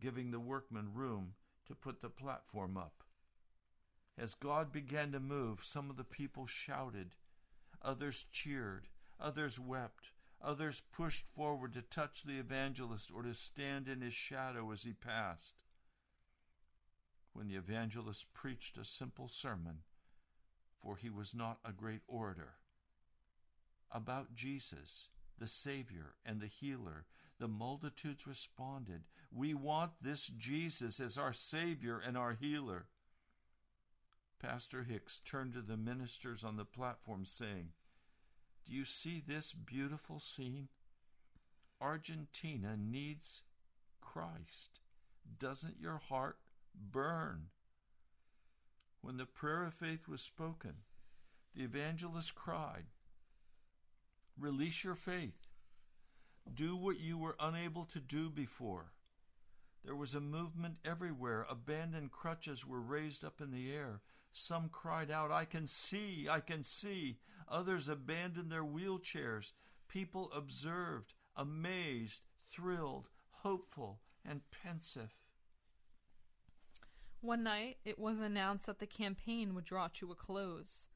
giving 0.00 0.30
the 0.30 0.40
workmen 0.40 0.92
room 0.92 1.34
to 1.66 1.74
put 1.74 2.00
the 2.00 2.10
platform 2.10 2.76
up. 2.76 3.04
As 4.18 4.34
God 4.34 4.72
began 4.72 5.12
to 5.12 5.20
move, 5.20 5.62
some 5.62 5.90
of 5.90 5.96
the 5.96 6.04
people 6.04 6.46
shouted, 6.46 7.14
others 7.82 8.26
cheered, 8.32 8.88
others 9.20 9.60
wept, 9.60 10.10
others 10.42 10.82
pushed 10.92 11.28
forward 11.28 11.72
to 11.74 11.82
touch 11.82 12.22
the 12.22 12.38
evangelist 12.38 13.10
or 13.14 13.22
to 13.22 13.34
stand 13.34 13.88
in 13.88 14.00
his 14.00 14.14
shadow 14.14 14.70
as 14.72 14.82
he 14.82 14.92
passed. 14.92 15.62
When 17.32 17.48
the 17.48 17.56
evangelist 17.56 18.32
preached 18.32 18.78
a 18.78 18.84
simple 18.84 19.28
sermon, 19.28 19.80
for 20.82 20.96
he 20.96 21.10
was 21.10 21.34
not 21.34 21.58
a 21.64 21.72
great 21.72 22.02
orator, 22.08 22.54
about 23.90 24.34
Jesus, 24.34 25.08
the 25.38 25.46
Savior 25.46 26.14
and 26.24 26.40
the 26.40 26.46
Healer, 26.46 27.04
the 27.38 27.48
multitudes 27.48 28.26
responded, 28.26 29.02
We 29.32 29.54
want 29.54 29.92
this 30.00 30.26
Jesus 30.26 31.00
as 31.00 31.18
our 31.18 31.32
Savior 31.32 32.00
and 32.04 32.16
our 32.16 32.32
Healer. 32.32 32.86
Pastor 34.40 34.84
Hicks 34.84 35.20
turned 35.24 35.54
to 35.54 35.62
the 35.62 35.76
ministers 35.76 36.44
on 36.44 36.56
the 36.56 36.64
platform, 36.64 37.24
saying, 37.26 37.70
Do 38.64 38.72
you 38.72 38.84
see 38.84 39.22
this 39.26 39.52
beautiful 39.52 40.20
scene? 40.20 40.68
Argentina 41.80 42.76
needs 42.78 43.42
Christ. 44.00 44.80
Doesn't 45.38 45.80
your 45.80 45.98
heart 46.08 46.38
burn? 46.74 47.48
When 49.02 49.16
the 49.18 49.26
prayer 49.26 49.64
of 49.64 49.74
faith 49.74 50.08
was 50.08 50.22
spoken, 50.22 50.74
the 51.54 51.64
evangelist 51.64 52.34
cried, 52.34 52.84
Release 54.38 54.84
your 54.84 54.94
faith. 54.94 55.45
Do 56.54 56.76
what 56.76 57.00
you 57.00 57.18
were 57.18 57.36
unable 57.38 57.84
to 57.86 58.00
do 58.00 58.30
before. 58.30 58.92
There 59.84 59.96
was 59.96 60.14
a 60.14 60.20
movement 60.20 60.78
everywhere. 60.84 61.46
Abandoned 61.48 62.10
crutches 62.10 62.66
were 62.66 62.80
raised 62.80 63.24
up 63.24 63.40
in 63.40 63.50
the 63.50 63.72
air. 63.72 64.00
Some 64.32 64.68
cried 64.68 65.10
out, 65.10 65.30
I 65.30 65.44
can 65.44 65.66
see, 65.66 66.28
I 66.28 66.40
can 66.40 66.62
see. 66.62 67.18
Others 67.48 67.88
abandoned 67.88 68.50
their 68.50 68.64
wheelchairs. 68.64 69.52
People 69.88 70.30
observed, 70.32 71.14
amazed, 71.36 72.22
thrilled, 72.50 73.08
hopeful, 73.30 74.00
and 74.24 74.40
pensive. 74.50 75.14
One 77.20 77.44
night, 77.44 77.78
it 77.84 77.98
was 77.98 78.18
announced 78.18 78.66
that 78.66 78.78
the 78.78 78.86
campaign 78.86 79.54
would 79.54 79.64
draw 79.64 79.88
to 79.94 80.12
a 80.12 80.14
close. 80.14 80.88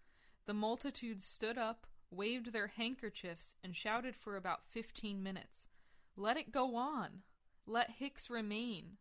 The 0.46 0.54
multitude 0.54 1.22
stood 1.22 1.56
up, 1.56 1.86
waved 2.10 2.52
their 2.52 2.68
handkerchiefs, 2.68 3.54
and 3.62 3.76
shouted 3.76 4.16
for 4.16 4.36
about 4.36 4.64
fifteen 4.64 5.22
minutes. 5.22 5.68
Let 6.16 6.36
it 6.36 6.52
go 6.52 6.76
on! 6.76 7.22
Let 7.66 7.90
Hicks 7.98 8.28
remain! 8.28 8.96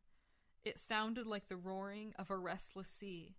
It 0.64 0.78
sounded 0.78 1.26
like 1.26 1.48
the 1.48 1.56
roaring 1.56 2.14
of 2.20 2.30
a 2.30 2.38
restless 2.38 2.90
sea. 2.90 3.36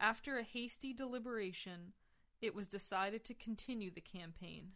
After 0.00 0.38
a 0.38 0.42
hasty 0.42 0.92
deliberation, 0.92 1.92
it 2.40 2.54
was 2.54 2.68
decided 2.68 3.24
to 3.24 3.34
continue 3.34 3.90
the 3.90 4.00
campaign. 4.00 4.72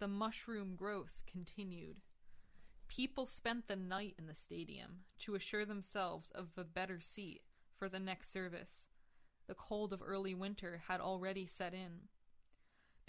The 0.00 0.08
mushroom 0.08 0.74
growth 0.76 1.22
continued. 1.30 1.98
People 2.88 3.26
spent 3.26 3.68
the 3.68 3.76
night 3.76 4.16
in 4.18 4.26
the 4.26 4.34
stadium 4.34 5.04
to 5.20 5.36
assure 5.36 5.64
themselves 5.64 6.30
of 6.34 6.48
a 6.56 6.64
better 6.64 7.00
seat 7.00 7.42
for 7.78 7.88
the 7.88 8.00
next 8.00 8.32
service. 8.32 8.88
The 9.46 9.54
cold 9.54 9.92
of 9.92 10.02
early 10.04 10.34
winter 10.34 10.82
had 10.88 11.00
already 11.00 11.46
set 11.46 11.72
in. 11.72 12.08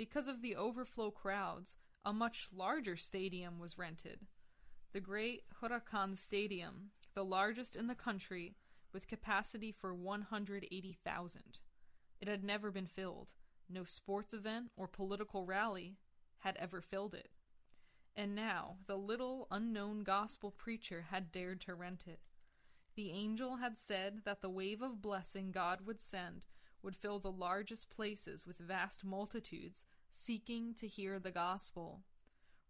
Because 0.01 0.27
of 0.27 0.41
the 0.41 0.55
overflow 0.55 1.11
crowds, 1.11 1.77
a 2.03 2.11
much 2.11 2.47
larger 2.51 2.97
stadium 2.97 3.59
was 3.59 3.77
rented. 3.77 4.21
The 4.93 4.99
great 4.99 5.43
Huracan 5.61 6.17
Stadium, 6.17 6.89
the 7.13 7.23
largest 7.23 7.75
in 7.75 7.85
the 7.85 7.93
country, 7.93 8.55
with 8.91 9.07
capacity 9.07 9.71
for 9.71 9.93
180,000. 9.93 11.59
It 12.19 12.27
had 12.27 12.43
never 12.43 12.71
been 12.71 12.87
filled. 12.87 13.33
No 13.69 13.83
sports 13.83 14.33
event 14.33 14.71
or 14.75 14.87
political 14.87 15.45
rally 15.45 15.97
had 16.39 16.57
ever 16.57 16.81
filled 16.81 17.13
it. 17.13 17.29
And 18.15 18.33
now 18.33 18.77
the 18.87 18.97
little 18.97 19.45
unknown 19.51 20.01
gospel 20.01 20.49
preacher 20.49 21.05
had 21.11 21.31
dared 21.31 21.61
to 21.61 21.75
rent 21.75 22.05
it. 22.07 22.21
The 22.95 23.11
angel 23.11 23.57
had 23.57 23.77
said 23.77 24.21
that 24.25 24.41
the 24.41 24.49
wave 24.49 24.81
of 24.81 24.99
blessing 24.99 25.51
God 25.51 25.81
would 25.85 26.01
send 26.01 26.45
would 26.83 26.95
fill 26.95 27.19
the 27.19 27.31
largest 27.31 27.89
places 27.89 28.45
with 28.45 28.57
vast 28.57 29.03
multitudes 29.03 29.85
seeking 30.11 30.73
to 30.75 30.87
hear 30.87 31.19
the 31.19 31.31
gospel. 31.31 32.01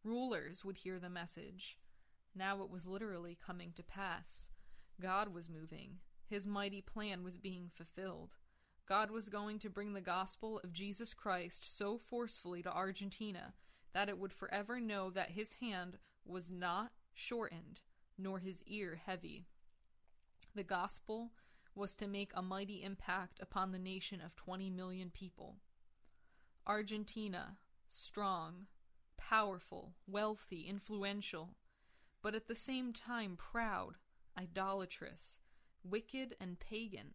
Rulers 0.04 0.66
would 0.66 0.78
hear 0.78 1.00
the 1.00 1.10
message. 1.10 1.78
Now 2.36 2.62
it 2.64 2.70
was 2.70 2.88
literally 2.88 3.38
coming 3.46 3.74
to 3.76 3.84
pass. 3.84 4.50
God 5.00 5.34
was 5.34 5.50
moving. 5.50 5.98
His 6.28 6.48
mighty 6.48 6.82
plan 6.82 7.24
was 7.24 7.38
being 7.38 7.70
fulfilled. 7.74 8.36
God 8.88 9.12
was 9.12 9.30
going 9.30 9.60
to 9.60 9.70
bring 9.70 9.94
the 9.94 10.02
gospel 10.02 10.60
of 10.64 10.74
Jesus 10.74 11.14
Christ 11.14 11.78
so 11.78 11.98
forcefully 11.98 12.62
to 12.64 12.72
Argentina 12.72 13.54
that 13.94 14.10
it 14.10 14.18
would 14.18 14.34
forever 14.34 14.80
know 14.80 15.10
that 15.10 15.32
his 15.32 15.54
hand 15.54 15.98
was 16.26 16.50
not 16.52 16.92
shortened, 17.14 17.82
nor 18.18 18.40
his 18.40 18.64
ear 18.66 19.02
heavy. 19.06 19.46
The 20.56 20.64
gospel 20.64 21.32
was 21.76 21.96
to 21.96 22.08
make 22.08 22.32
a 22.34 22.42
mighty 22.42 22.84
impact 22.84 23.40
upon 23.40 23.72
the 23.72 23.80
nation 23.80 24.22
of 24.22 24.36
20 24.36 24.70
million 24.70 25.10
people. 25.10 25.58
Argentina, 26.68 27.58
strong, 27.90 28.68
powerful, 29.18 29.94
wealthy, 30.08 30.62
influential, 30.62 31.56
but 32.22 32.36
at 32.36 32.48
the 32.48 32.56
same 32.56 32.94
time 32.94 33.36
proud, 33.38 33.96
idolatrous, 34.38 35.40
wicked, 35.84 36.36
and 36.40 36.60
pagan. 36.60 37.12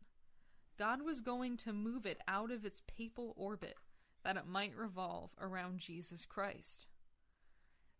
God 0.78 1.02
was 1.02 1.20
going 1.20 1.56
to 1.58 1.72
move 1.72 2.04
it 2.04 2.20
out 2.28 2.50
of 2.50 2.64
its 2.64 2.82
papal 2.86 3.32
orbit 3.36 3.76
that 4.24 4.36
it 4.36 4.46
might 4.46 4.76
revolve 4.76 5.30
around 5.40 5.78
Jesus 5.78 6.26
Christ. 6.26 6.86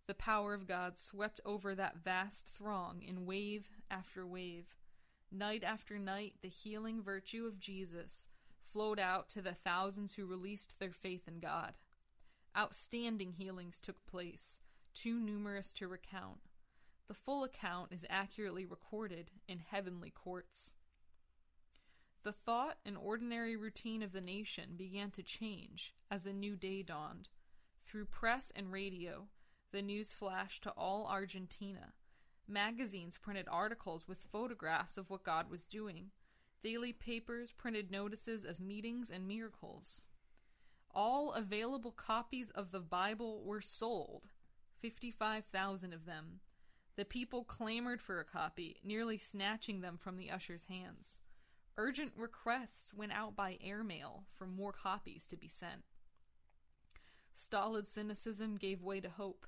The 0.06 0.14
power 0.14 0.54
of 0.54 0.66
God 0.66 0.98
swept 0.98 1.40
over 1.44 1.74
that 1.74 1.98
vast 1.98 2.48
throng 2.48 3.02
in 3.02 3.26
wave 3.26 3.68
after 3.90 4.26
wave. 4.26 4.74
Night 5.36 5.64
after 5.64 5.98
night, 5.98 6.32
the 6.40 6.48
healing 6.48 7.02
virtue 7.02 7.44
of 7.44 7.60
Jesus 7.60 8.28
flowed 8.62 8.98
out 8.98 9.28
to 9.28 9.42
the 9.42 9.52
thousands 9.52 10.14
who 10.14 10.24
released 10.24 10.78
their 10.78 10.92
faith 10.92 11.28
in 11.28 11.40
God. 11.40 11.76
Outstanding 12.56 13.32
healings 13.32 13.78
took 13.78 14.06
place, 14.06 14.62
too 14.94 15.20
numerous 15.20 15.72
to 15.72 15.88
recount. 15.88 16.38
The 17.06 17.12
full 17.12 17.44
account 17.44 17.92
is 17.92 18.06
accurately 18.08 18.64
recorded 18.64 19.30
in 19.46 19.58
heavenly 19.58 20.10
courts. 20.10 20.72
The 22.22 22.32
thought 22.32 22.78
and 22.86 22.96
ordinary 22.96 23.56
routine 23.56 24.02
of 24.02 24.12
the 24.12 24.22
nation 24.22 24.70
began 24.74 25.10
to 25.10 25.22
change 25.22 25.92
as 26.10 26.24
a 26.24 26.32
new 26.32 26.56
day 26.56 26.82
dawned. 26.82 27.28
Through 27.84 28.06
press 28.06 28.50
and 28.56 28.72
radio, 28.72 29.26
the 29.70 29.82
news 29.82 30.14
flashed 30.14 30.62
to 30.62 30.70
all 30.70 31.06
Argentina. 31.06 31.92
Magazines 32.48 33.18
printed 33.20 33.46
articles 33.50 34.06
with 34.06 34.18
photographs 34.30 34.96
of 34.96 35.10
what 35.10 35.24
God 35.24 35.50
was 35.50 35.66
doing. 35.66 36.10
Daily 36.62 36.92
papers 36.92 37.52
printed 37.52 37.90
notices 37.90 38.44
of 38.44 38.60
meetings 38.60 39.10
and 39.10 39.26
miracles. 39.26 40.06
All 40.94 41.32
available 41.32 41.90
copies 41.90 42.50
of 42.50 42.70
the 42.70 42.80
Bible 42.80 43.42
were 43.44 43.60
sold, 43.60 44.28
55,000 44.80 45.92
of 45.92 46.06
them. 46.06 46.40
The 46.96 47.04
people 47.04 47.44
clamored 47.44 48.00
for 48.00 48.20
a 48.20 48.24
copy, 48.24 48.76
nearly 48.82 49.18
snatching 49.18 49.80
them 49.80 49.98
from 49.98 50.16
the 50.16 50.30
usher's 50.30 50.64
hands. 50.64 51.20
Urgent 51.76 52.12
requests 52.16 52.94
went 52.94 53.12
out 53.12 53.36
by 53.36 53.58
airmail 53.60 54.24
for 54.32 54.46
more 54.46 54.72
copies 54.72 55.28
to 55.28 55.36
be 55.36 55.48
sent. 55.48 55.82
Stolid 57.34 57.86
cynicism 57.86 58.56
gave 58.56 58.82
way 58.82 58.98
to 59.00 59.10
hope. 59.10 59.46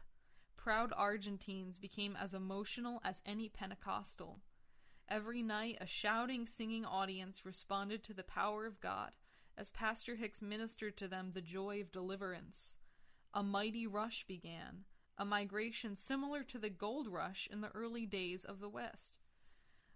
Proud 0.59 0.93
Argentines 0.95 1.79
became 1.79 2.15
as 2.15 2.35
emotional 2.35 3.01
as 3.03 3.23
any 3.25 3.49
Pentecostal. 3.49 4.41
Every 5.09 5.43
night, 5.43 5.79
a 5.81 5.87
shouting, 5.87 6.47
singing 6.47 6.85
audience 6.85 7.47
responded 7.47 8.05
to 8.05 8.13
the 8.13 8.25
power 8.25 8.67
of 8.67 8.81
God 8.81 9.13
as 9.57 9.71
Pastor 9.71 10.17
Hicks 10.17 10.43
ministered 10.43 10.97
to 10.99 11.09
them 11.09 11.31
the 11.33 11.41
joy 11.41 11.81
of 11.81 11.91
deliverance. 11.91 12.77
A 13.33 13.43
mighty 13.43 13.87
rush 13.87 14.27
began, 14.27 14.85
a 15.17 15.25
migration 15.25 15.97
similar 15.97 16.43
to 16.45 16.59
the 16.59 16.69
gold 16.69 17.09
rush 17.09 17.49
in 17.51 17.61
the 17.61 17.71
early 17.71 18.05
days 18.05 18.45
of 18.45 18.61
the 18.61 18.69
West. 18.69 19.19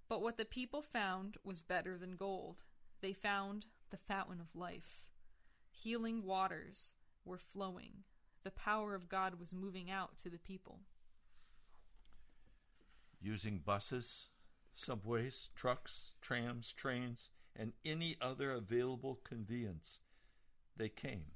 But 0.09 0.22
what 0.22 0.38
the 0.38 0.44
people 0.44 0.81
found 0.81 1.37
was 1.44 1.61
better 1.61 1.98
than 1.98 2.16
gold. 2.16 2.62
They 3.01 3.12
found 3.12 3.66
the 3.90 3.96
fountain 3.96 4.40
of 4.40 4.55
life. 4.55 5.07
Healing 5.70 6.22
waters 6.25 6.94
were 7.25 7.38
flowing. 7.38 8.05
The 8.44 8.50
power 8.50 8.94
of 8.94 9.09
God 9.09 9.38
was 9.38 9.52
moving 9.52 9.90
out 9.90 10.18
to 10.18 10.31
the 10.31 10.38
people. 10.38 10.81
Using 13.20 13.59
buses, 13.59 14.28
subways, 14.74 15.50
trucks, 15.55 16.14
trams, 16.20 16.72
trains, 16.72 17.31
and 17.55 17.72
any 17.85 18.16
other 18.20 18.50
available 18.50 19.20
conveyance, 19.22 20.00
they 20.76 20.88
came. 20.88 21.26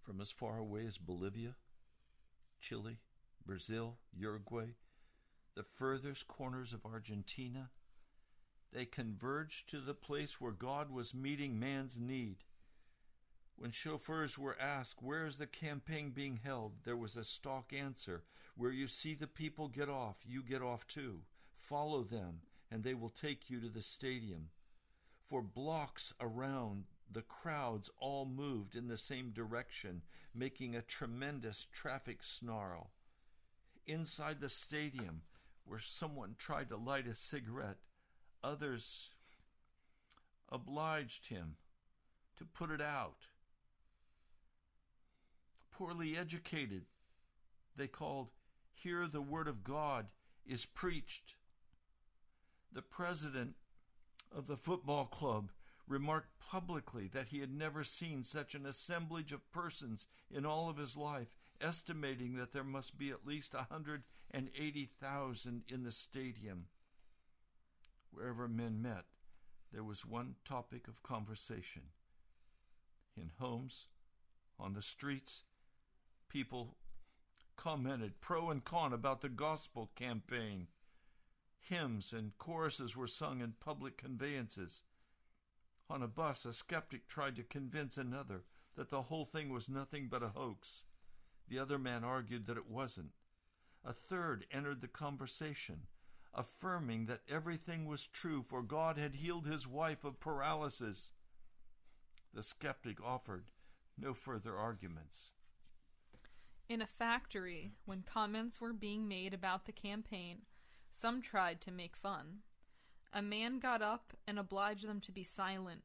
From 0.00 0.20
as 0.20 0.32
far 0.32 0.58
away 0.58 0.86
as 0.86 0.98
Bolivia, 0.98 1.54
Chile, 2.60 2.98
Brazil, 3.46 3.98
Uruguay, 4.12 4.74
the 5.54 5.62
furthest 5.62 6.26
corners 6.26 6.72
of 6.72 6.84
Argentina, 6.84 7.70
they 8.72 8.86
converged 8.86 9.68
to 9.70 9.80
the 9.80 9.94
place 9.94 10.40
where 10.40 10.52
God 10.52 10.90
was 10.90 11.14
meeting 11.14 11.60
man's 11.60 12.00
need. 12.00 12.38
When 13.62 13.70
chauffeurs 13.70 14.36
were 14.36 14.60
asked, 14.60 15.04
Where 15.04 15.24
is 15.24 15.36
the 15.36 15.46
campaign 15.46 16.10
being 16.10 16.40
held? 16.42 16.72
there 16.82 16.96
was 16.96 17.16
a 17.16 17.22
stock 17.22 17.72
answer 17.72 18.24
Where 18.56 18.72
you 18.72 18.88
see 18.88 19.14
the 19.14 19.28
people 19.28 19.68
get 19.68 19.88
off, 19.88 20.16
you 20.26 20.42
get 20.42 20.62
off 20.62 20.84
too. 20.88 21.20
Follow 21.54 22.02
them, 22.02 22.40
and 22.72 22.82
they 22.82 22.94
will 22.94 23.08
take 23.08 23.48
you 23.48 23.60
to 23.60 23.68
the 23.68 23.80
stadium. 23.80 24.48
For 25.24 25.42
blocks 25.42 26.12
around, 26.20 26.86
the 27.08 27.22
crowds 27.22 27.88
all 28.00 28.24
moved 28.24 28.74
in 28.74 28.88
the 28.88 28.98
same 28.98 29.30
direction, 29.30 30.02
making 30.34 30.74
a 30.74 30.82
tremendous 30.82 31.68
traffic 31.72 32.24
snarl. 32.24 32.90
Inside 33.86 34.40
the 34.40 34.48
stadium, 34.48 35.22
where 35.64 35.78
someone 35.78 36.34
tried 36.36 36.68
to 36.70 36.76
light 36.76 37.06
a 37.06 37.14
cigarette, 37.14 37.78
others 38.42 39.10
obliged 40.50 41.28
him 41.28 41.54
to 42.38 42.44
put 42.44 42.72
it 42.72 42.80
out. 42.80 43.28
Poorly 45.72 46.16
educated, 46.16 46.82
they 47.76 47.88
called, 47.88 48.28
Here 48.74 49.06
the 49.06 49.22
Word 49.22 49.48
of 49.48 49.64
God 49.64 50.06
is 50.46 50.66
preached. 50.66 51.34
The 52.72 52.82
president 52.82 53.54
of 54.34 54.46
the 54.46 54.56
football 54.56 55.06
club 55.06 55.50
remarked 55.88 56.38
publicly 56.38 57.08
that 57.08 57.28
he 57.28 57.40
had 57.40 57.52
never 57.52 57.84
seen 57.84 58.22
such 58.22 58.54
an 58.54 58.66
assemblage 58.66 59.32
of 59.32 59.50
persons 59.52 60.06
in 60.30 60.46
all 60.46 60.68
of 60.68 60.76
his 60.76 60.96
life, 60.96 61.36
estimating 61.60 62.36
that 62.36 62.52
there 62.52 62.64
must 62.64 62.98
be 62.98 63.10
at 63.10 63.26
least 63.26 63.54
a 63.54 63.66
180,000 63.68 65.62
in 65.68 65.82
the 65.82 65.92
stadium. 65.92 66.66
Wherever 68.10 68.48
men 68.48 68.82
met, 68.82 69.04
there 69.72 69.84
was 69.84 70.06
one 70.06 70.36
topic 70.44 70.86
of 70.88 71.02
conversation. 71.02 71.82
In 73.16 73.30
homes, 73.38 73.86
on 74.58 74.74
the 74.74 74.82
streets, 74.82 75.44
people 76.32 76.76
commented 77.56 78.20
pro 78.22 78.48
and 78.48 78.64
con 78.64 78.92
about 78.94 79.20
the 79.20 79.28
gospel 79.28 79.90
campaign. 79.94 80.66
Hymns 81.60 82.12
and 82.12 82.32
choruses 82.38 82.96
were 82.96 83.06
sung 83.06 83.42
in 83.42 83.52
public 83.60 83.98
conveyances. 83.98 84.82
On 85.90 86.02
a 86.02 86.08
bus, 86.08 86.46
a 86.46 86.54
skeptic 86.54 87.06
tried 87.06 87.36
to 87.36 87.42
convince 87.42 87.98
another 87.98 88.44
that 88.76 88.88
the 88.88 89.02
whole 89.02 89.26
thing 89.26 89.50
was 89.50 89.68
nothing 89.68 90.08
but 90.10 90.22
a 90.22 90.28
hoax. 90.28 90.84
The 91.48 91.58
other 91.58 91.78
man 91.78 92.02
argued 92.02 92.46
that 92.46 92.56
it 92.56 92.70
wasn't. 92.70 93.10
A 93.84 93.92
third 93.92 94.46
entered 94.50 94.80
the 94.80 94.88
conversation, 94.88 95.82
affirming 96.32 97.06
that 97.06 97.20
everything 97.28 97.84
was 97.84 98.06
true, 98.06 98.42
for 98.42 98.62
God 98.62 98.96
had 98.96 99.16
healed 99.16 99.46
his 99.46 99.68
wife 99.68 100.02
of 100.02 100.18
paralysis. 100.18 101.12
The 102.32 102.42
skeptic 102.42 103.02
offered 103.02 103.44
no 103.98 104.14
further 104.14 104.56
arguments. 104.56 105.32
In 106.72 106.80
a 106.80 106.86
factory, 106.86 107.74
when 107.84 108.00
comments 108.00 108.58
were 108.58 108.72
being 108.72 109.06
made 109.06 109.34
about 109.34 109.66
the 109.66 109.72
campaign, 109.72 110.46
some 110.90 111.20
tried 111.20 111.60
to 111.60 111.70
make 111.70 111.98
fun. 111.98 112.38
A 113.12 113.20
man 113.20 113.58
got 113.58 113.82
up 113.82 114.14
and 114.26 114.38
obliged 114.38 114.88
them 114.88 114.98
to 115.02 115.12
be 115.12 115.22
silent. 115.22 115.82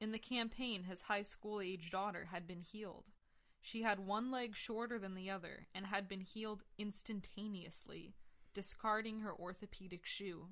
In 0.00 0.10
the 0.10 0.18
campaign, 0.18 0.82
his 0.82 1.02
high 1.02 1.22
school 1.22 1.60
age 1.60 1.92
daughter 1.92 2.30
had 2.32 2.48
been 2.48 2.62
healed. 2.62 3.04
She 3.60 3.82
had 3.82 4.00
one 4.00 4.32
leg 4.32 4.56
shorter 4.56 4.98
than 4.98 5.14
the 5.14 5.30
other 5.30 5.68
and 5.72 5.86
had 5.86 6.08
been 6.08 6.22
healed 6.22 6.64
instantaneously, 6.76 8.16
discarding 8.54 9.20
her 9.20 9.32
orthopedic 9.32 10.04
shoe. 10.04 10.48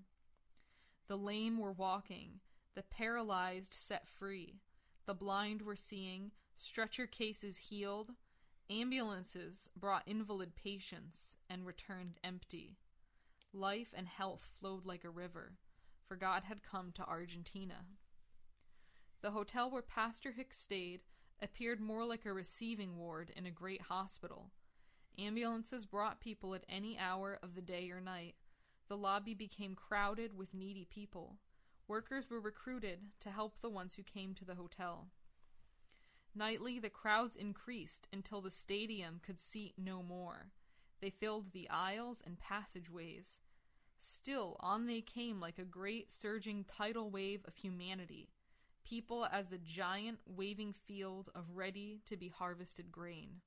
The 1.08 1.18
lame 1.18 1.58
were 1.58 1.72
walking, 1.72 2.38
the 2.76 2.84
paralyzed 2.84 3.74
set 3.74 4.06
free, 4.06 4.60
the 5.06 5.14
blind 5.14 5.60
were 5.62 5.74
seeing, 5.74 6.30
stretcher 6.56 7.08
cases 7.08 7.56
healed, 7.58 8.12
ambulances 8.70 9.68
brought 9.76 10.06
invalid 10.06 10.56
patients 10.56 11.36
and 11.50 11.66
returned 11.66 12.18
empty. 12.24 12.76
Life 13.52 13.92
and 13.96 14.08
health 14.08 14.48
flowed 14.58 14.86
like 14.86 15.04
a 15.04 15.10
river, 15.10 15.58
for 16.06 16.16
God 16.16 16.44
had 16.44 16.62
come 16.62 16.90
to 16.92 17.06
Argentina. 17.06 17.84
The 19.22 19.30
hotel 19.30 19.70
where 19.70 19.82
Pastor 19.82 20.32
Hicks 20.32 20.58
stayed 20.58 21.02
appeared 21.40 21.80
more 21.80 22.04
like 22.04 22.26
a 22.26 22.32
receiving 22.32 22.96
ward 22.96 23.30
in 23.36 23.46
a 23.46 23.50
great 23.50 23.82
hospital. 23.82 24.50
Ambulances 25.18 25.86
brought 25.86 26.20
people 26.20 26.54
at 26.54 26.64
any 26.68 26.98
hour 26.98 27.38
of 27.42 27.54
the 27.54 27.62
day 27.62 27.90
or 27.90 28.00
night. 28.00 28.34
The 28.88 28.96
lobby 28.96 29.34
became 29.34 29.74
crowded 29.74 30.36
with 30.36 30.54
needy 30.54 30.84
people. 30.84 31.36
Workers 31.86 32.30
were 32.30 32.40
recruited 32.40 33.00
to 33.20 33.30
help 33.30 33.60
the 33.60 33.70
ones 33.70 33.94
who 33.94 34.02
came 34.02 34.34
to 34.34 34.44
the 34.44 34.54
hotel. 34.54 35.08
Nightly, 36.34 36.78
the 36.80 36.90
crowds 36.90 37.36
increased 37.36 38.08
until 38.12 38.40
the 38.40 38.50
stadium 38.50 39.20
could 39.24 39.38
seat 39.38 39.74
no 39.78 40.02
more. 40.02 40.50
They 41.00 41.10
filled 41.10 41.52
the 41.52 41.68
aisles 41.70 42.22
and 42.26 42.38
passageways. 42.38 43.40
Still, 43.98 44.56
on 44.60 44.86
they 44.86 45.00
came 45.00 45.40
like 45.40 45.58
a 45.58 45.64
great 45.64 46.10
surging 46.10 46.64
tidal 46.64 47.10
wave 47.10 47.44
of 47.46 47.56
humanity. 47.56 48.30
people 48.84 49.26
as 49.32 49.50
a 49.52 49.58
giant 49.58 50.18
waving 50.26 50.72
field 50.72 51.30
of 51.34 51.56
ready 51.56 52.00
to 52.06 52.16
be 52.16 52.28
harvested 52.28 52.92
grain. 52.92 53.40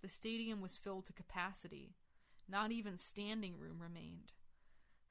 The 0.00 0.08
stadium 0.08 0.60
was 0.60 0.76
filled 0.76 1.06
to 1.06 1.12
capacity. 1.12 1.96
Not 2.48 2.72
even 2.72 2.96
standing 2.96 3.58
room 3.58 3.80
remained. 3.80 4.32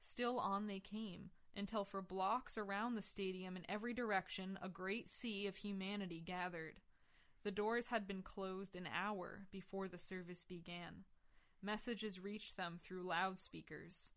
Still 0.00 0.38
on 0.38 0.66
they 0.66 0.80
came, 0.80 1.30
until 1.56 1.84
for 1.84 2.02
blocks 2.02 2.58
around 2.58 2.94
the 2.94 3.02
stadium 3.02 3.56
in 3.56 3.64
every 3.68 3.94
direction 3.94 4.58
a 4.62 4.68
great 4.68 5.08
sea 5.08 5.46
of 5.46 5.56
humanity 5.56 6.22
gathered. 6.24 6.80
The 7.42 7.50
doors 7.50 7.88
had 7.88 8.06
been 8.06 8.22
closed 8.22 8.74
an 8.74 8.88
hour 8.94 9.46
before 9.50 9.88
the 9.88 9.98
service 9.98 10.44
began. 10.44 11.04
Messages 11.62 12.20
reached 12.20 12.56
them 12.56 12.78
through 12.82 13.02
loudspeakers. 13.02 14.12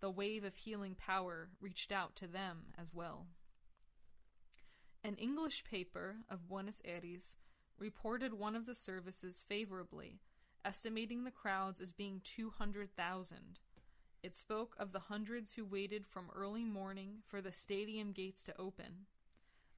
The 0.00 0.10
wave 0.10 0.44
of 0.44 0.56
healing 0.56 0.96
power 0.96 1.50
reached 1.60 1.92
out 1.92 2.16
to 2.16 2.26
them 2.26 2.66
as 2.76 2.92
well. 2.92 3.26
An 5.04 5.16
English 5.16 5.64
paper 5.64 6.18
of 6.28 6.48
Buenos 6.48 6.80
Aires 6.84 7.36
reported 7.78 8.34
one 8.34 8.54
of 8.54 8.66
the 8.66 8.74
services 8.74 9.42
favorably, 9.48 10.20
estimating 10.64 11.24
the 11.24 11.30
crowds 11.30 11.80
as 11.80 11.92
being 11.92 12.20
200,000. 12.22 13.58
It 14.22 14.36
spoke 14.36 14.76
of 14.78 14.92
the 14.92 15.00
hundreds 15.00 15.52
who 15.52 15.64
waited 15.64 16.06
from 16.06 16.30
early 16.34 16.64
morning 16.64 17.22
for 17.26 17.42
the 17.42 17.50
stadium 17.50 18.12
gates 18.12 18.44
to 18.44 18.56
open. 18.56 19.06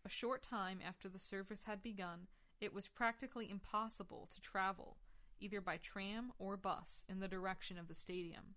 A 0.04 0.10
short 0.10 0.42
time 0.42 0.80
after 0.86 1.08
the 1.08 1.18
service 1.18 1.64
had 1.64 1.82
begun, 1.82 2.26
it 2.60 2.74
was 2.74 2.86
practically 2.86 3.50
impossible 3.50 4.28
to 4.34 4.42
travel, 4.42 4.98
either 5.40 5.62
by 5.62 5.78
tram 5.78 6.32
or 6.38 6.58
bus, 6.58 7.06
in 7.08 7.20
the 7.20 7.28
direction 7.28 7.78
of 7.78 7.88
the 7.88 7.94
stadium, 7.94 8.54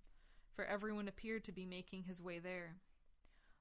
for 0.54 0.66
everyone 0.66 1.08
appeared 1.08 1.46
to 1.46 1.54
be 1.54 1.66
making 1.66 2.04
his 2.04 2.22
way 2.22 2.38
there. 2.40 2.76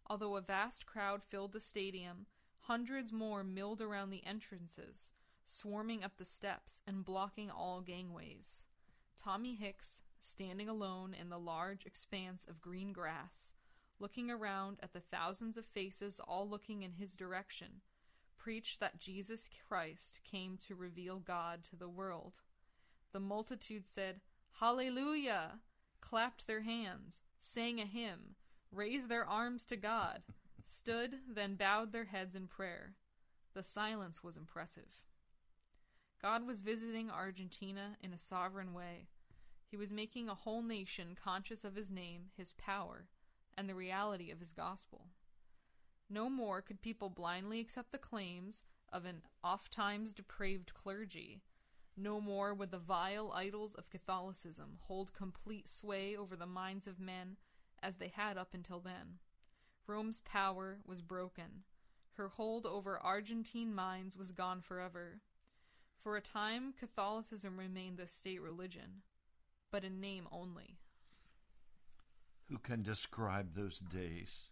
Although 0.09 0.37
a 0.37 0.41
vast 0.41 0.85
crowd 0.85 1.23
filled 1.23 1.53
the 1.53 1.61
stadium, 1.61 2.27
hundreds 2.59 3.12
more 3.12 3.45
milled 3.45 3.81
around 3.81 4.11
the 4.11 4.27
entrances, 4.27 5.12
swarming 5.47 6.03
up 6.03 6.17
the 6.17 6.25
steps 6.25 6.81
and 6.89 7.05
blocking 7.05 7.53
all 7.53 7.81
gangways. 7.81 8.67
Tommy 9.17 9.55
Hicks, 9.55 10.03
standing 10.27 10.69
alone 10.69 11.15
in 11.19 11.29
the 11.29 11.39
large 11.39 11.87
expanse 11.87 12.45
of 12.49 12.61
green 12.61 12.93
grass, 12.93 13.55
looking 13.99 14.31
around 14.31 14.79
at 14.83 14.93
the 14.93 15.01
thousands 15.01 15.57
of 15.57 15.65
faces 15.65 16.21
all 16.21 16.49
looking 16.49 16.83
in 16.83 16.93
his 16.93 17.15
direction, 17.15 17.81
preached 18.37 18.81
that 18.81 18.99
Jesus 18.99 19.49
Christ 19.69 20.21
came 20.25 20.59
to 20.67 20.75
reveal 20.75 21.19
God 21.19 21.65
to 21.65 21.77
the 21.77 21.89
world. 21.89 22.41
The 23.12 23.21
multitude 23.21 23.87
said, 23.87 24.21
Hallelujah! 24.61 25.61
clapped 26.01 26.47
their 26.47 26.62
hands, 26.62 27.23
sang 27.39 27.81
a 27.81 27.87
hymn, 27.87 28.35
raised 28.71 29.09
their 29.09 29.27
arms 29.27 29.65
to 29.67 29.77
God, 29.77 30.25
stood, 30.62 31.17
then 31.29 31.55
bowed 31.55 31.93
their 31.93 32.05
heads 32.05 32.35
in 32.35 32.47
prayer. 32.47 32.95
The 33.55 33.62
silence 33.62 34.23
was 34.23 34.37
impressive. 34.37 35.01
God 36.21 36.47
was 36.47 36.61
visiting 36.61 37.11
Argentina 37.11 37.97
in 38.03 38.12
a 38.12 38.19
sovereign 38.19 38.73
way. 38.73 39.09
He 39.77 39.79
was 39.79 39.93
making 39.93 40.31
a 40.31 40.35
whole 40.35 40.62
nation 40.62 41.19
conscious 41.23 41.62
of 41.62 41.77
his 41.77 41.91
name, 41.91 42.31
his 42.35 42.53
power, 42.53 43.09
and 43.59 43.69
the 43.69 43.75
reality 43.75 44.31
of 44.31 44.41
his 44.41 44.55
gospel. 44.55 45.09
No 46.09 46.31
more 46.31 46.62
could 46.62 46.81
people 46.81 47.11
blindly 47.11 47.61
accept 47.61 47.93
the 47.93 47.99
claims 47.99 48.62
of 48.91 49.05
an 49.05 49.21
oft 49.45 49.71
times 49.71 50.15
depraved 50.15 50.73
clergy. 50.73 51.43
No 51.95 52.23
more 52.23 52.55
would 52.55 52.71
the 52.71 52.79
vile 52.79 53.31
idols 53.33 53.75
of 53.75 53.91
Catholicism 53.91 54.79
hold 54.81 55.12
complete 55.12 55.69
sway 55.69 56.17
over 56.17 56.37
the 56.37 56.47
minds 56.47 56.87
of 56.87 56.99
men 56.99 57.37
as 57.83 57.97
they 57.97 58.09
had 58.09 58.39
up 58.39 58.55
until 58.55 58.81
then. 58.81 59.19
Rome's 59.87 60.21
power 60.21 60.79
was 60.87 61.03
broken. 61.03 61.65
Her 62.12 62.29
hold 62.29 62.65
over 62.65 62.99
Argentine 62.99 63.75
minds 63.75 64.17
was 64.17 64.33
gone 64.33 64.62
forever. 64.62 65.21
For 66.03 66.17
a 66.17 66.23
time, 66.23 66.73
Catholicism 66.73 67.59
remained 67.59 67.99
the 67.99 68.07
state 68.07 68.41
religion, 68.41 69.03
but 69.71 69.85
in 69.85 70.01
name 70.01 70.27
only. 70.31 70.79
Who 72.49 72.59
can 72.59 72.83
describe 72.83 73.55
those 73.55 73.79
days? 73.79 74.51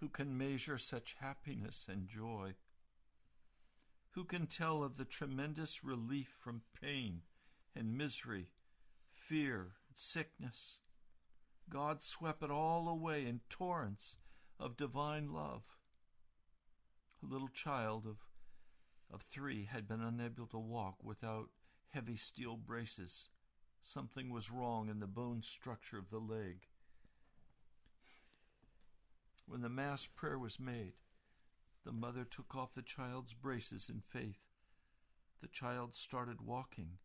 Who 0.00 0.08
can 0.08 0.38
measure 0.38 0.78
such 0.78 1.16
happiness 1.20 1.86
and 1.90 2.06
joy? 2.06 2.54
Who 4.12 4.24
can 4.24 4.46
tell 4.46 4.82
of 4.82 4.96
the 4.96 5.04
tremendous 5.04 5.82
relief 5.82 6.28
from 6.40 6.62
pain 6.80 7.22
and 7.74 7.96
misery, 7.96 8.48
fear 9.12 9.74
and 9.88 9.96
sickness? 9.96 10.78
God 11.68 12.02
swept 12.02 12.42
it 12.42 12.50
all 12.50 12.88
away 12.88 13.26
in 13.26 13.40
torrents 13.50 14.16
of 14.58 14.76
divine 14.76 15.32
love. 15.32 15.62
A 17.22 17.26
little 17.26 17.48
child 17.48 18.06
of, 18.06 18.18
of 19.12 19.22
three 19.22 19.64
had 19.64 19.88
been 19.88 20.00
unable 20.00 20.46
to 20.46 20.58
walk 20.58 21.02
without 21.02 21.50
heavy 21.88 22.16
steel 22.16 22.56
braces. 22.56 23.28
Something 23.82 24.30
was 24.30 24.50
wrong 24.50 24.88
in 24.88 25.00
the 25.00 25.06
bone 25.06 25.42
structure 25.42 25.98
of 25.98 26.10
the 26.10 26.18
leg. 26.18 26.66
When 29.46 29.62
the 29.62 29.68
Mass 29.68 30.06
prayer 30.06 30.38
was 30.38 30.60
made, 30.60 30.92
the 31.84 31.92
mother 31.92 32.24
took 32.24 32.54
off 32.54 32.74
the 32.74 32.82
child's 32.82 33.32
braces 33.32 33.88
in 33.88 34.02
faith. 34.06 34.42
The 35.40 35.48
child 35.48 35.94
started 35.94 36.42
walking. 36.42 36.98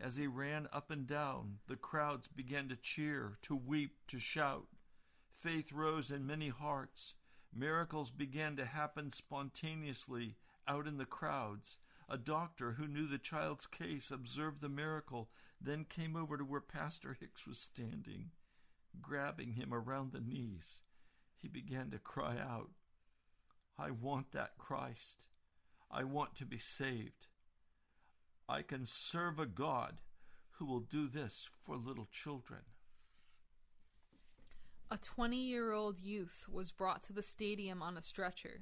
As 0.00 0.16
he 0.16 0.26
ran 0.26 0.66
up 0.72 0.90
and 0.90 1.06
down, 1.06 1.58
the 1.68 1.76
crowds 1.76 2.26
began 2.26 2.68
to 2.70 2.76
cheer, 2.76 3.38
to 3.42 3.54
weep, 3.54 3.98
to 4.08 4.18
shout. 4.18 4.66
Faith 5.32 5.72
rose 5.72 6.10
in 6.10 6.26
many 6.26 6.48
hearts. 6.48 7.14
Miracles 7.54 8.10
began 8.10 8.56
to 8.56 8.64
happen 8.64 9.12
spontaneously 9.12 10.36
out 10.66 10.88
in 10.88 10.98
the 10.98 11.04
crowds. 11.04 11.78
A 12.08 12.18
doctor 12.18 12.72
who 12.72 12.86
knew 12.86 13.06
the 13.06 13.18
child's 13.18 13.66
case 13.66 14.10
observed 14.10 14.60
the 14.60 14.68
miracle, 14.68 15.30
then 15.60 15.84
came 15.84 16.16
over 16.16 16.36
to 16.36 16.44
where 16.44 16.60
Pastor 16.60 17.16
Hicks 17.18 17.46
was 17.46 17.58
standing. 17.58 18.30
Grabbing 19.00 19.52
him 19.54 19.72
around 19.72 20.12
the 20.12 20.20
knees, 20.20 20.82
he 21.36 21.48
began 21.48 21.90
to 21.90 21.98
cry 21.98 22.36
out, 22.38 22.70
I 23.78 23.90
want 23.90 24.32
that 24.32 24.56
Christ. 24.56 25.26
I 25.90 26.04
want 26.04 26.36
to 26.36 26.44
be 26.44 26.58
saved. 26.58 27.26
I 28.48 28.62
can 28.62 28.86
serve 28.86 29.38
a 29.38 29.46
God 29.46 29.98
who 30.52 30.66
will 30.66 30.80
do 30.80 31.08
this 31.08 31.48
for 31.62 31.76
little 31.76 32.06
children. 32.12 32.60
A 34.90 34.98
20 34.98 35.36
year 35.36 35.72
old 35.72 35.98
youth 35.98 36.46
was 36.48 36.70
brought 36.70 37.02
to 37.04 37.12
the 37.12 37.22
stadium 37.22 37.82
on 37.82 37.96
a 37.96 38.02
stretcher. 38.02 38.60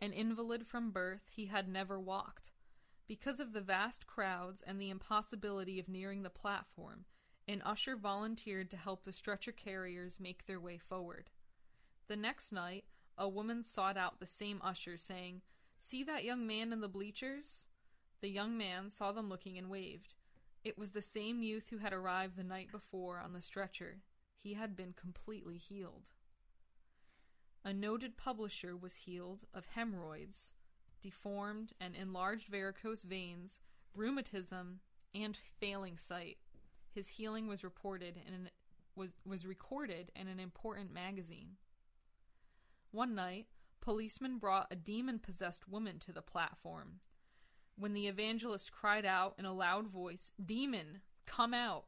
An 0.00 0.12
invalid 0.12 0.66
from 0.66 0.90
birth, 0.90 1.28
he 1.30 1.46
had 1.46 1.68
never 1.68 2.00
walked. 2.00 2.50
Because 3.10 3.40
of 3.40 3.52
the 3.52 3.60
vast 3.60 4.06
crowds 4.06 4.62
and 4.64 4.80
the 4.80 4.88
impossibility 4.88 5.80
of 5.80 5.88
nearing 5.88 6.22
the 6.22 6.30
platform, 6.30 7.06
an 7.48 7.60
usher 7.62 7.96
volunteered 7.96 8.70
to 8.70 8.76
help 8.76 9.02
the 9.02 9.12
stretcher 9.12 9.50
carriers 9.50 10.20
make 10.20 10.46
their 10.46 10.60
way 10.60 10.78
forward. 10.78 11.28
The 12.06 12.14
next 12.14 12.52
night, 12.52 12.84
a 13.18 13.28
woman 13.28 13.64
sought 13.64 13.96
out 13.96 14.20
the 14.20 14.28
same 14.28 14.60
usher, 14.62 14.96
saying, 14.96 15.42
See 15.76 16.04
that 16.04 16.22
young 16.22 16.46
man 16.46 16.72
in 16.72 16.80
the 16.82 16.86
bleachers? 16.86 17.66
The 18.20 18.28
young 18.28 18.56
man 18.56 18.90
saw 18.90 19.10
them 19.10 19.28
looking 19.28 19.58
and 19.58 19.68
waved. 19.68 20.14
It 20.62 20.78
was 20.78 20.92
the 20.92 21.02
same 21.02 21.42
youth 21.42 21.70
who 21.70 21.78
had 21.78 21.92
arrived 21.92 22.36
the 22.36 22.44
night 22.44 22.70
before 22.70 23.18
on 23.18 23.32
the 23.32 23.42
stretcher. 23.42 24.02
He 24.36 24.54
had 24.54 24.76
been 24.76 24.92
completely 24.92 25.56
healed. 25.56 26.12
A 27.64 27.72
noted 27.72 28.16
publisher 28.16 28.76
was 28.76 28.94
healed 28.94 29.46
of 29.52 29.66
hemorrhoids, 29.66 30.54
deformed 31.00 31.72
and 31.80 31.94
enlarged 31.94 32.48
varicose 32.48 33.02
veins, 33.02 33.60
rheumatism, 33.94 34.80
and 35.14 35.36
failing 35.58 35.96
sight. 35.96 36.38
His 36.92 37.08
healing 37.08 37.46
was 37.46 37.64
reported 37.64 38.16
in 38.26 38.34
an, 38.34 38.50
was 38.94 39.16
was 39.26 39.46
recorded 39.46 40.10
in 40.14 40.28
an 40.28 40.40
important 40.40 40.92
magazine. 40.92 41.56
One 42.90 43.14
night, 43.14 43.46
policemen 43.80 44.38
brought 44.38 44.66
a 44.70 44.76
demon-possessed 44.76 45.68
woman 45.68 45.98
to 46.00 46.12
the 46.12 46.22
platform. 46.22 47.00
When 47.76 47.92
the 47.94 48.08
evangelist 48.08 48.72
cried 48.72 49.06
out 49.06 49.34
in 49.38 49.44
a 49.44 49.54
loud 49.54 49.86
voice, 49.86 50.32
Demon, 50.44 51.00
come 51.24 51.54
out! 51.54 51.84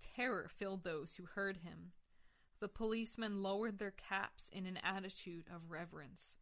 Terror 0.00 0.48
filled 0.48 0.84
those 0.84 1.14
who 1.14 1.24
heard 1.24 1.58
him. 1.58 1.92
The 2.60 2.68
policemen 2.68 3.42
lowered 3.42 3.78
their 3.78 3.90
caps 3.90 4.48
in 4.52 4.66
an 4.66 4.78
attitude 4.78 5.46
of 5.54 5.70
reverence. 5.70 6.38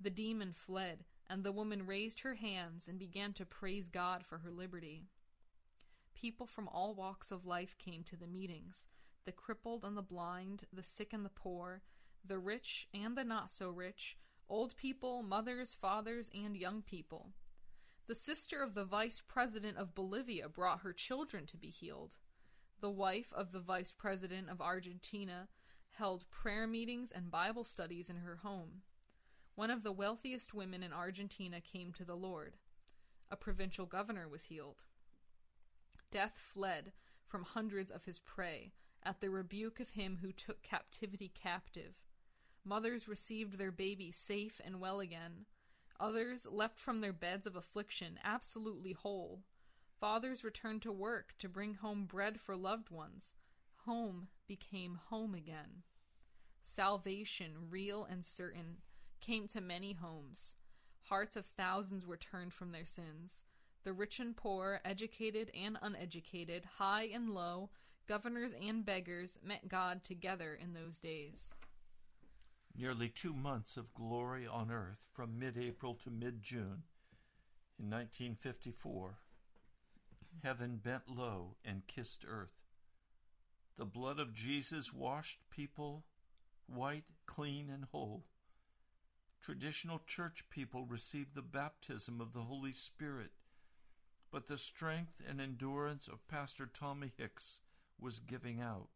The 0.00 0.10
demon 0.10 0.52
fled, 0.52 1.04
and 1.30 1.44
the 1.44 1.52
woman 1.52 1.86
raised 1.86 2.20
her 2.20 2.34
hands 2.34 2.88
and 2.88 2.98
began 2.98 3.32
to 3.34 3.46
praise 3.46 3.88
God 3.88 4.24
for 4.26 4.38
her 4.38 4.50
liberty. 4.50 5.04
People 6.12 6.46
from 6.46 6.68
all 6.68 6.94
walks 6.94 7.30
of 7.30 7.46
life 7.46 7.76
came 7.78 8.02
to 8.04 8.16
the 8.16 8.26
meetings 8.26 8.88
the 9.26 9.32
crippled 9.32 9.84
and 9.84 9.96
the 9.96 10.02
blind, 10.02 10.64
the 10.72 10.82
sick 10.82 11.12
and 11.12 11.24
the 11.24 11.30
poor, 11.30 11.82
the 12.24 12.38
rich 12.38 12.88
and 12.92 13.16
the 13.16 13.22
not 13.22 13.50
so 13.50 13.68
rich, 13.70 14.16
old 14.48 14.74
people, 14.76 15.22
mothers, 15.22 15.74
fathers, 15.74 16.30
and 16.34 16.56
young 16.56 16.82
people. 16.82 17.30
The 18.08 18.14
sister 18.14 18.62
of 18.62 18.74
the 18.74 18.84
vice 18.84 19.22
president 19.26 19.76
of 19.76 19.94
Bolivia 19.94 20.48
brought 20.48 20.80
her 20.80 20.92
children 20.92 21.46
to 21.46 21.56
be 21.56 21.68
healed. 21.68 22.16
The 22.80 22.90
wife 22.90 23.32
of 23.36 23.52
the 23.52 23.60
vice 23.60 23.92
president 23.92 24.48
of 24.50 24.60
Argentina 24.60 25.48
held 25.92 26.28
prayer 26.30 26.66
meetings 26.66 27.12
and 27.12 27.30
Bible 27.30 27.62
studies 27.62 28.08
in 28.10 28.16
her 28.16 28.36
home. 28.36 28.82
One 29.54 29.70
of 29.70 29.82
the 29.82 29.92
wealthiest 29.92 30.54
women 30.54 30.82
in 30.82 30.92
Argentina 30.92 31.60
came 31.60 31.92
to 31.92 32.04
the 32.04 32.16
Lord. 32.16 32.56
A 33.30 33.36
provincial 33.36 33.86
governor 33.86 34.28
was 34.28 34.44
healed. 34.44 34.84
Death 36.10 36.34
fled 36.36 36.92
from 37.26 37.44
hundreds 37.44 37.90
of 37.90 38.04
his 38.04 38.18
prey 38.18 38.72
at 39.02 39.20
the 39.20 39.30
rebuke 39.30 39.80
of 39.80 39.90
him 39.90 40.18
who 40.20 40.32
took 40.32 40.62
captivity 40.62 41.30
captive. 41.34 41.94
Mothers 42.64 43.08
received 43.08 43.56
their 43.56 43.70
babies 43.70 44.16
safe 44.16 44.60
and 44.64 44.80
well 44.80 45.00
again. 45.00 45.46
Others 45.98 46.46
leapt 46.50 46.78
from 46.78 47.00
their 47.00 47.12
beds 47.12 47.46
of 47.46 47.56
affliction 47.56 48.18
absolutely 48.24 48.92
whole. 48.92 49.44
Fathers 50.00 50.42
returned 50.42 50.82
to 50.82 50.92
work 50.92 51.34
to 51.38 51.48
bring 51.48 51.74
home 51.74 52.06
bread 52.06 52.40
for 52.40 52.56
loved 52.56 52.90
ones. 52.90 53.34
Home 53.84 54.28
became 54.46 54.98
home 55.08 55.34
again. 55.34 55.82
Salvation, 56.60 57.52
real 57.70 58.04
and 58.04 58.24
certain, 58.24 58.78
came 59.20 59.48
to 59.48 59.60
many 59.60 59.92
homes. 59.92 60.54
Hearts 61.02 61.36
of 61.36 61.46
thousands 61.46 62.06
were 62.06 62.16
turned 62.16 62.52
from 62.52 62.72
their 62.72 62.84
sins. 62.84 63.44
The 63.84 63.92
rich 63.92 64.20
and 64.20 64.36
poor, 64.36 64.80
educated 64.84 65.50
and 65.54 65.78
uneducated, 65.80 66.64
high 66.78 67.04
and 67.12 67.30
low, 67.30 67.70
governors 68.06 68.52
and 68.60 68.84
beggars 68.84 69.38
met 69.44 69.68
God 69.68 70.04
together 70.04 70.58
in 70.60 70.74
those 70.74 70.98
days. 70.98 71.56
Nearly 72.76 73.08
two 73.08 73.32
months 73.32 73.76
of 73.76 73.94
glory 73.94 74.46
on 74.46 74.70
earth 74.70 75.06
from 75.12 75.38
mid 75.38 75.56
April 75.58 75.94
to 76.04 76.10
mid 76.10 76.42
June 76.42 76.84
in 77.78 77.90
1954. 77.90 79.18
Heaven 80.42 80.80
bent 80.82 81.08
low 81.08 81.56
and 81.64 81.86
kissed 81.86 82.24
earth. 82.28 82.60
The 83.76 83.84
blood 83.84 84.18
of 84.18 84.34
Jesus 84.34 84.92
washed 84.92 85.40
people 85.50 86.04
white, 86.66 87.04
clean, 87.26 87.70
and 87.70 87.84
whole. 87.92 88.24
Traditional 89.42 90.02
church 90.06 90.44
people 90.50 90.84
received 90.84 91.34
the 91.34 91.40
baptism 91.42 92.20
of 92.20 92.34
the 92.34 92.42
Holy 92.42 92.72
Spirit, 92.72 93.30
but 94.30 94.48
the 94.48 94.58
strength 94.58 95.22
and 95.26 95.40
endurance 95.40 96.08
of 96.08 96.28
Pastor 96.28 96.66
Tommy 96.66 97.12
Hicks 97.16 97.60
was 97.98 98.18
giving 98.18 98.60
out. 98.60 98.88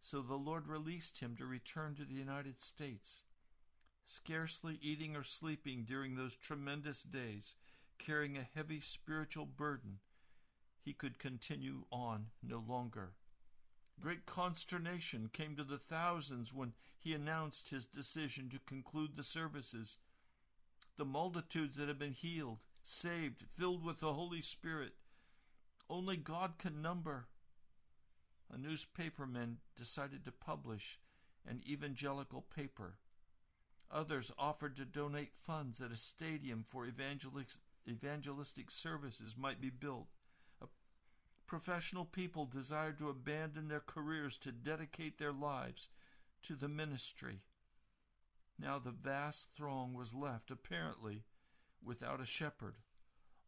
So 0.00 0.20
the 0.20 0.34
Lord 0.34 0.66
released 0.66 1.20
him 1.20 1.36
to 1.36 1.46
return 1.46 1.94
to 1.94 2.04
the 2.04 2.14
United 2.14 2.60
States. 2.60 3.22
Scarcely 4.04 4.78
eating 4.82 5.14
or 5.14 5.22
sleeping 5.22 5.84
during 5.84 6.16
those 6.16 6.34
tremendous 6.34 7.04
days, 7.04 7.54
carrying 7.98 8.36
a 8.36 8.48
heavy 8.54 8.80
spiritual 8.80 9.46
burden, 9.46 9.98
he 10.80 10.92
could 10.92 11.18
continue 11.18 11.84
on 11.92 12.26
no 12.42 12.64
longer. 12.66 13.12
Great 14.00 14.26
consternation 14.26 15.28
came 15.32 15.56
to 15.56 15.64
the 15.64 15.78
thousands 15.78 16.54
when 16.54 16.72
he 16.98 17.12
announced 17.14 17.70
his 17.70 17.84
decision 17.84 18.48
to 18.48 18.58
conclude 18.60 19.16
the 19.16 19.22
services. 19.22 19.98
The 20.96 21.04
multitudes 21.04 21.76
that 21.76 21.88
had 21.88 21.98
been 21.98 22.12
healed, 22.12 22.58
saved, 22.82 23.44
filled 23.56 23.84
with 23.84 24.00
the 24.00 24.14
Holy 24.14 24.40
Spirit, 24.40 24.92
only 25.90 26.16
God 26.16 26.58
can 26.58 26.80
number. 26.80 27.26
A 28.52 28.56
newspaperman 28.56 29.56
decided 29.76 30.24
to 30.24 30.32
publish 30.32 30.98
an 31.46 31.62
evangelical 31.68 32.42
paper. 32.42 32.94
Others 33.90 34.32
offered 34.38 34.76
to 34.76 34.84
donate 34.84 35.32
funds 35.34 35.78
that 35.78 35.92
a 35.92 35.96
stadium 35.96 36.64
for 36.66 36.86
evangelistic 36.86 38.70
services 38.70 39.34
might 39.36 39.60
be 39.60 39.70
built. 39.70 40.08
Professional 41.48 42.04
people 42.04 42.44
desired 42.44 42.98
to 42.98 43.08
abandon 43.08 43.68
their 43.68 43.80
careers 43.80 44.36
to 44.38 44.52
dedicate 44.52 45.18
their 45.18 45.32
lives 45.32 45.88
to 46.42 46.54
the 46.54 46.68
ministry. 46.68 47.40
Now 48.60 48.78
the 48.78 48.90
vast 48.90 49.48
throng 49.56 49.94
was 49.94 50.12
left, 50.12 50.50
apparently, 50.50 51.24
without 51.82 52.20
a 52.20 52.26
shepherd. 52.26 52.74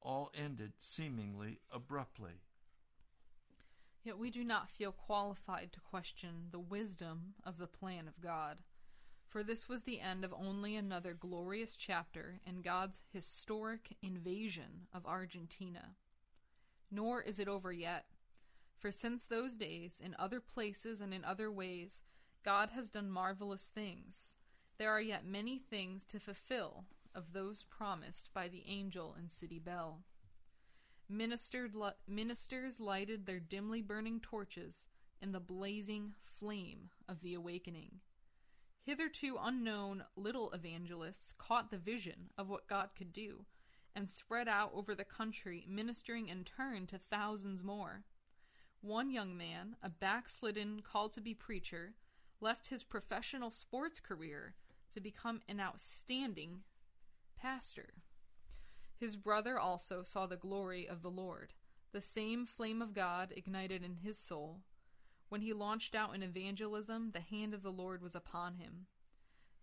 All 0.00 0.32
ended 0.34 0.72
seemingly 0.78 1.60
abruptly. 1.70 2.40
Yet 4.02 4.16
we 4.16 4.30
do 4.30 4.44
not 4.44 4.70
feel 4.70 4.92
qualified 4.92 5.70
to 5.74 5.80
question 5.80 6.48
the 6.52 6.58
wisdom 6.58 7.34
of 7.44 7.58
the 7.58 7.66
plan 7.66 8.08
of 8.08 8.22
God, 8.22 8.62
for 9.28 9.42
this 9.42 9.68
was 9.68 9.82
the 9.82 10.00
end 10.00 10.24
of 10.24 10.32
only 10.32 10.74
another 10.74 11.12
glorious 11.12 11.76
chapter 11.76 12.40
in 12.46 12.62
God's 12.62 13.02
historic 13.12 13.94
invasion 14.00 14.86
of 14.94 15.04
Argentina. 15.04 15.96
Nor 16.90 17.22
is 17.22 17.38
it 17.38 17.48
over 17.48 17.72
yet. 17.72 18.07
For 18.76 18.90
since 18.90 19.26
those 19.26 19.57
days, 19.57 20.00
in 20.03 20.16
other 20.18 20.40
places 20.40 21.00
and 21.00 21.12
in 21.12 21.24
other 21.24 21.50
ways, 21.50 22.03
God 22.42 22.70
has 22.70 22.88
done 22.88 23.11
marvelous 23.11 23.70
things. 23.74 24.37
There 24.79 24.90
are 24.90 25.00
yet 25.00 25.26
many 25.26 25.59
things 25.59 26.05
to 26.07 26.18
fulfill 26.18 26.85
of 27.14 27.33
those 27.33 27.64
promised 27.64 28.33
by 28.33 28.48
the 28.48 28.64
angel 28.66 29.14
in 29.18 29.29
City 29.29 29.59
Bell. 29.59 30.00
Ministered, 31.09 31.74
ministers 32.09 32.81
lighted 32.81 33.26
their 33.26 33.40
dimly 33.40 33.83
burning 33.83 34.20
torches 34.20 34.88
in 35.20 35.33
the 35.33 35.40
blazing 35.40 36.14
flame 36.22 36.88
of 37.09 37.20
the 37.20 37.35
awakening. 37.35 38.00
Hitherto 38.83 39.37
unknown 39.40 40.05
little 40.16 40.50
evangelists 40.53 41.35
caught 41.37 41.70
the 41.70 41.79
vision 41.79 42.31
of 42.38 42.48
what 42.48 42.68
God 42.68 42.90
could 42.96 43.12
do 43.12 43.44
and 43.94 44.09
spread 44.09 44.48
out 44.48 44.70
over 44.74 44.94
the 44.94 45.05
country, 45.05 45.64
ministering 45.68 46.29
in 46.29 46.44
turn 46.44 46.87
to 46.87 46.98
thousands 46.98 47.62
more. 47.62 48.05
One 48.81 49.11
young 49.11 49.37
man, 49.37 49.76
a 49.83 49.90
backslidden, 49.90 50.83
called 50.83 51.12
to 51.12 51.20
be 51.20 51.35
preacher, 51.35 51.94
left 52.40 52.68
his 52.68 52.85
professional 52.85 53.50
sports 53.50 54.00
career 54.00 54.55
to 54.94 55.00
become 55.00 55.40
an 55.48 55.61
outstanding 55.61 56.61
pastor. 57.37 57.94
His 58.98 59.16
brother 59.16 59.59
also 59.59 60.03
saw 60.03 60.26
the 60.26 60.37
glory 60.37 60.88
of 60.88 61.03
the 61.03 61.11
Lord. 61.11 61.55
The 61.92 62.00
same 62.00 62.46
flame 62.46 62.81
of 62.81 62.94
God 62.94 63.33
ignited 63.37 63.83
in 63.83 63.96
his 63.96 64.18
soul. 64.18 64.61
When 65.29 65.40
he 65.40 65.53
launched 65.53 65.94
out 65.94 66.14
in 66.14 66.22
evangelism, 66.22 67.11
the 67.12 67.20
hand 67.20 67.55
of 67.55 67.62
the 67.62 67.72
Lord 67.72 68.03
was 68.03 68.14
upon 68.14 68.55
him. 68.55 68.87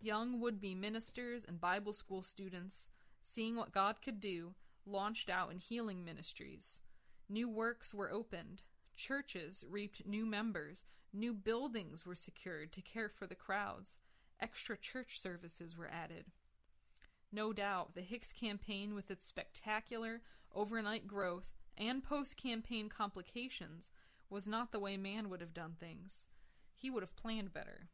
Young 0.00 0.40
would 0.40 0.60
be 0.60 0.74
ministers 0.74 1.44
and 1.44 1.60
Bible 1.60 1.92
school 1.92 2.22
students 2.22 2.90
seeing 3.28 3.56
what 3.56 3.72
God 3.72 3.96
could 4.02 4.20
do, 4.20 4.54
launched 4.86 5.28
out 5.28 5.50
in 5.52 5.58
healing 5.58 6.02
ministries. 6.02 6.80
New 7.28 7.46
works 7.46 7.92
were 7.92 8.10
opened, 8.10 8.62
churches 8.96 9.66
reaped 9.68 10.06
new 10.06 10.24
members, 10.24 10.84
new 11.12 11.34
buildings 11.34 12.06
were 12.06 12.14
secured 12.14 12.72
to 12.72 12.80
care 12.80 13.10
for 13.10 13.26
the 13.26 13.34
crowds, 13.34 13.98
extra 14.40 14.78
church 14.78 15.20
services 15.20 15.76
were 15.76 15.90
added. 15.90 16.24
No 17.30 17.52
doubt, 17.52 17.94
the 17.94 18.00
Hicks 18.00 18.32
campaign, 18.32 18.94
with 18.94 19.10
its 19.10 19.26
spectacular 19.26 20.22
overnight 20.54 21.06
growth 21.06 21.54
and 21.76 22.02
post 22.02 22.38
campaign 22.38 22.88
complications, 22.88 23.90
was 24.30 24.48
not 24.48 24.72
the 24.72 24.80
way 24.80 24.96
man 24.96 25.28
would 25.28 25.42
have 25.42 25.52
done 25.52 25.76
things. 25.78 26.28
He 26.74 26.88
would 26.88 27.02
have 27.02 27.16
planned 27.16 27.52
better. 27.52 27.88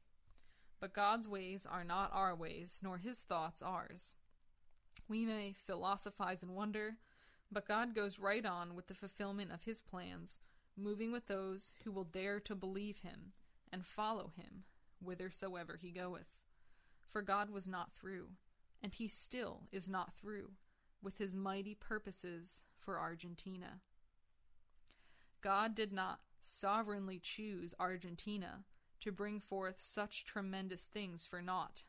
But 0.78 0.94
God's 0.94 1.26
ways 1.26 1.66
are 1.68 1.82
not 1.82 2.12
our 2.12 2.36
ways, 2.36 2.80
nor 2.84 2.98
his 2.98 3.22
thoughts 3.22 3.62
ours. 3.62 4.14
We 5.08 5.26
may 5.26 5.54
philosophize 5.66 6.42
and 6.42 6.54
wonder, 6.54 6.96
but 7.52 7.68
God 7.68 7.94
goes 7.94 8.18
right 8.18 8.44
on 8.44 8.74
with 8.74 8.86
the 8.86 8.94
fulfillment 8.94 9.52
of 9.52 9.64
his 9.64 9.80
plans, 9.80 10.40
moving 10.76 11.12
with 11.12 11.26
those 11.26 11.72
who 11.84 11.92
will 11.92 12.04
dare 12.04 12.40
to 12.40 12.54
believe 12.54 12.98
him 12.98 13.32
and 13.72 13.84
follow 13.84 14.32
him 14.36 14.64
whithersoever 15.00 15.76
he 15.80 15.90
goeth. 15.90 16.38
For 17.08 17.22
God 17.22 17.50
was 17.50 17.66
not 17.66 17.92
through, 17.92 18.28
and 18.82 18.92
he 18.94 19.06
still 19.06 19.68
is 19.70 19.88
not 19.88 20.14
through, 20.14 20.52
with 21.02 21.18
his 21.18 21.34
mighty 21.34 21.74
purposes 21.74 22.62
for 22.78 22.98
Argentina. 22.98 23.80
God 25.42 25.74
did 25.74 25.92
not 25.92 26.20
sovereignly 26.40 27.18
choose 27.18 27.74
Argentina 27.78 28.64
to 29.00 29.12
bring 29.12 29.38
forth 29.38 29.76
such 29.78 30.24
tremendous 30.24 30.86
things 30.86 31.26
for 31.26 31.42
naught. 31.42 31.82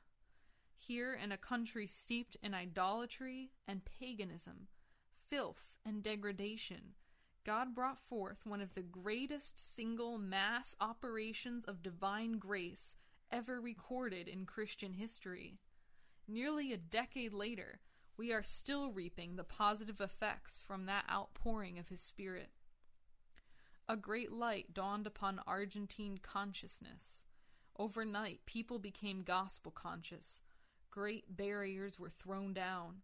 Here, 0.75 1.13
in 1.13 1.31
a 1.31 1.37
country 1.37 1.87
steeped 1.87 2.37
in 2.43 2.53
idolatry 2.53 3.51
and 3.67 3.81
paganism, 3.85 4.67
filth 5.27 5.77
and 5.85 6.03
degradation, 6.03 6.93
God 7.45 7.73
brought 7.73 7.99
forth 7.99 8.45
one 8.45 8.61
of 8.61 8.73
the 8.73 8.81
greatest 8.81 9.59
single 9.59 10.17
mass 10.17 10.75
operations 10.81 11.63
of 11.63 11.83
divine 11.83 12.39
grace 12.39 12.97
ever 13.31 13.61
recorded 13.61 14.27
in 14.27 14.45
Christian 14.45 14.93
history. 14.93 15.59
Nearly 16.27 16.73
a 16.73 16.77
decade 16.77 17.33
later, 17.33 17.79
we 18.17 18.31
are 18.31 18.43
still 18.43 18.91
reaping 18.91 19.35
the 19.35 19.43
positive 19.43 20.01
effects 20.01 20.61
from 20.65 20.85
that 20.85 21.05
outpouring 21.11 21.77
of 21.77 21.89
His 21.89 22.01
Spirit. 22.01 22.49
A 23.87 23.95
great 23.95 24.31
light 24.31 24.73
dawned 24.73 25.05
upon 25.05 25.39
Argentine 25.45 26.17
consciousness. 26.17 27.25
Overnight, 27.77 28.45
people 28.45 28.79
became 28.79 29.21
gospel 29.21 29.71
conscious, 29.71 30.41
great 30.95 31.35
barriers 31.35 31.99
were 31.99 32.09
thrown 32.09 32.53
down. 32.53 33.01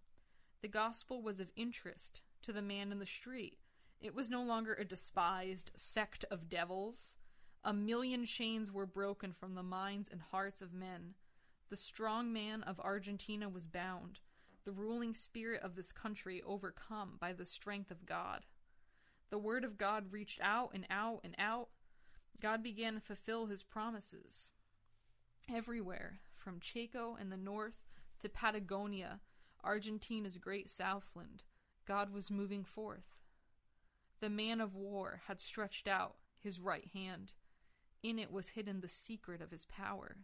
The 0.61 0.69
gospel 0.69 1.21
was 1.21 1.41
of 1.41 1.51
interest 1.57 2.21
to 2.43 2.53
the 2.53 2.61
man 2.61 2.89
in 2.93 2.99
the 2.99 3.05
street. 3.05 3.57
It 3.99 4.15
was 4.15 4.29
no 4.29 4.41
longer 4.41 4.73
a 4.73 4.85
despised 4.85 5.71
sect 5.75 6.23
of 6.31 6.47
devils. 6.47 7.17
A 7.65 7.73
million 7.73 8.25
chains 8.25 8.71
were 8.71 8.85
broken 8.85 9.33
from 9.33 9.55
the 9.55 9.61
minds 9.61 10.07
and 10.09 10.21
hearts 10.21 10.61
of 10.61 10.73
men. 10.73 11.15
The 11.69 11.75
strong 11.75 12.31
man 12.31 12.63
of 12.63 12.79
Argentina 12.79 13.49
was 13.49 13.67
bound, 13.67 14.21
the 14.63 14.71
ruling 14.71 15.13
spirit 15.13 15.61
of 15.61 15.75
this 15.75 15.91
country 15.91 16.41
overcome 16.45 17.17
by 17.19 17.33
the 17.33 17.45
strength 17.45 17.91
of 17.91 18.05
God. 18.05 18.45
The 19.31 19.37
word 19.37 19.65
of 19.65 19.77
God 19.77 20.11
reached 20.11 20.39
out 20.41 20.71
and 20.73 20.85
out 20.89 21.19
and 21.25 21.35
out. 21.37 21.67
God 22.41 22.63
began 22.63 22.93
to 22.93 22.99
fulfill 23.01 23.47
his 23.47 23.63
promises. 23.63 24.51
Everywhere, 25.53 26.21
from 26.41 26.59
Chaco 26.59 27.15
in 27.19 27.29
the 27.29 27.37
north 27.37 27.85
to 28.19 28.29
Patagonia, 28.29 29.21
Argentina's 29.63 30.37
great 30.37 30.69
southland, 30.69 31.43
God 31.85 32.11
was 32.11 32.31
moving 32.31 32.63
forth. 32.63 33.15
The 34.19 34.29
man 34.29 34.59
of 34.59 34.75
war 34.75 35.21
had 35.27 35.39
stretched 35.39 35.87
out 35.87 36.15
his 36.39 36.59
right 36.59 36.87
hand. 36.93 37.33
In 38.03 38.17
it 38.17 38.31
was 38.31 38.49
hidden 38.49 38.81
the 38.81 38.89
secret 38.89 39.41
of 39.41 39.51
his 39.51 39.65
power. 39.65 40.17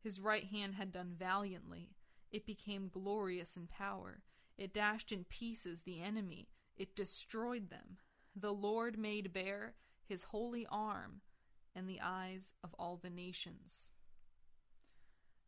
His 0.00 0.20
right 0.20 0.44
hand 0.44 0.74
had 0.74 0.92
done 0.92 1.14
valiantly. 1.18 1.90
It 2.30 2.46
became 2.46 2.88
glorious 2.88 3.56
in 3.56 3.66
power. 3.66 4.22
It 4.56 4.72
dashed 4.72 5.12
in 5.12 5.24
pieces 5.24 5.82
the 5.82 6.00
enemy. 6.00 6.48
It 6.76 6.96
destroyed 6.96 7.70
them. 7.70 7.98
The 8.34 8.52
Lord 8.52 8.98
made 8.98 9.32
bare 9.32 9.74
his 10.04 10.24
holy 10.24 10.66
arm 10.70 11.22
and 11.74 11.88
the 11.88 12.00
eyes 12.02 12.54
of 12.62 12.74
all 12.78 12.96
the 12.96 13.10
nations. 13.10 13.90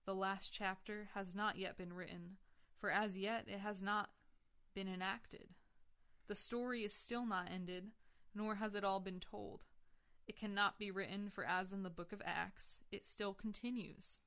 The 0.09 0.15
last 0.15 0.51
chapter 0.51 1.11
has 1.13 1.35
not 1.35 1.59
yet 1.59 1.77
been 1.77 1.93
written, 1.93 2.39
for 2.81 2.91
as 2.91 3.19
yet 3.19 3.45
it 3.47 3.59
has 3.59 3.83
not 3.83 4.09
been 4.73 4.89
enacted. 4.89 5.49
The 6.29 6.35
story 6.35 6.83
is 6.83 6.95
still 6.95 7.27
not 7.27 7.51
ended, 7.53 7.91
nor 8.35 8.55
has 8.55 8.75
it 8.75 8.85
all 8.85 9.01
been 9.01 9.21
told. 9.21 9.65
It 10.27 10.35
cannot 10.35 10.79
be 10.79 10.91
written, 10.91 11.29
for 11.29 11.45
as 11.45 11.75
in 11.75 11.83
the 11.83 11.91
book 11.91 12.11
of 12.15 12.23
Acts, 12.25 12.81
it 12.91 13.05
still 13.05 13.35
continues. 13.35 14.21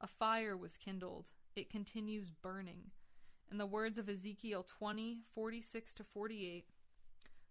A 0.00 0.08
fire 0.08 0.56
was 0.56 0.76
kindled, 0.76 1.30
it 1.54 1.70
continues 1.70 2.32
burning. 2.32 2.90
In 3.52 3.58
the 3.58 3.66
words 3.66 3.98
of 3.98 4.08
Ezekiel 4.08 4.64
20, 4.64 5.20
46 5.32 5.94
to 5.94 6.02
48, 6.02 6.64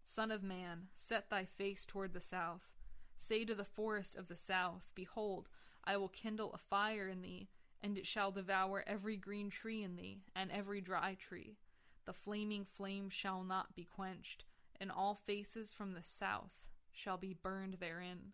Son 0.03 0.31
of 0.31 0.43
man, 0.43 0.87
set 0.95 1.29
thy 1.29 1.45
face 1.45 1.85
toward 1.85 2.11
the 2.11 2.19
south. 2.19 2.71
Say 3.15 3.45
to 3.45 3.55
the 3.55 3.63
forest 3.63 4.17
of 4.17 4.27
the 4.27 4.35
south, 4.35 4.89
Behold, 4.95 5.47
I 5.83 5.97
will 5.97 6.09
kindle 6.09 6.53
a 6.53 6.57
fire 6.57 7.07
in 7.07 7.21
thee, 7.21 7.49
and 7.81 7.97
it 7.97 8.05
shall 8.05 8.31
devour 8.31 8.83
every 8.85 9.17
green 9.17 9.49
tree 9.49 9.83
in 9.83 9.95
thee, 9.95 10.21
and 10.35 10.51
every 10.51 10.81
dry 10.81 11.15
tree. 11.15 11.57
The 12.05 12.13
flaming 12.13 12.65
flame 12.65 13.09
shall 13.09 13.43
not 13.43 13.75
be 13.75 13.83
quenched, 13.83 14.45
and 14.79 14.91
all 14.91 15.15
faces 15.15 15.71
from 15.71 15.93
the 15.93 16.03
south 16.03 16.61
shall 16.91 17.17
be 17.17 17.33
burned 17.33 17.77
therein, 17.79 18.33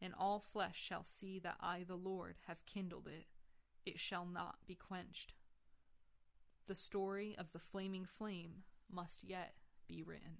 and 0.00 0.14
all 0.18 0.40
flesh 0.40 0.80
shall 0.80 1.04
see 1.04 1.38
that 1.40 1.56
I, 1.60 1.84
the 1.86 1.96
Lord, 1.96 2.36
have 2.46 2.66
kindled 2.66 3.06
it. 3.06 3.26
It 3.86 3.98
shall 3.98 4.26
not 4.26 4.56
be 4.66 4.74
quenched. 4.74 5.34
The 6.66 6.74
story 6.74 7.34
of 7.38 7.52
the 7.52 7.58
flaming 7.58 8.06
flame 8.06 8.64
must 8.90 9.24
yet 9.24 9.54
be 9.86 10.02
written. 10.02 10.38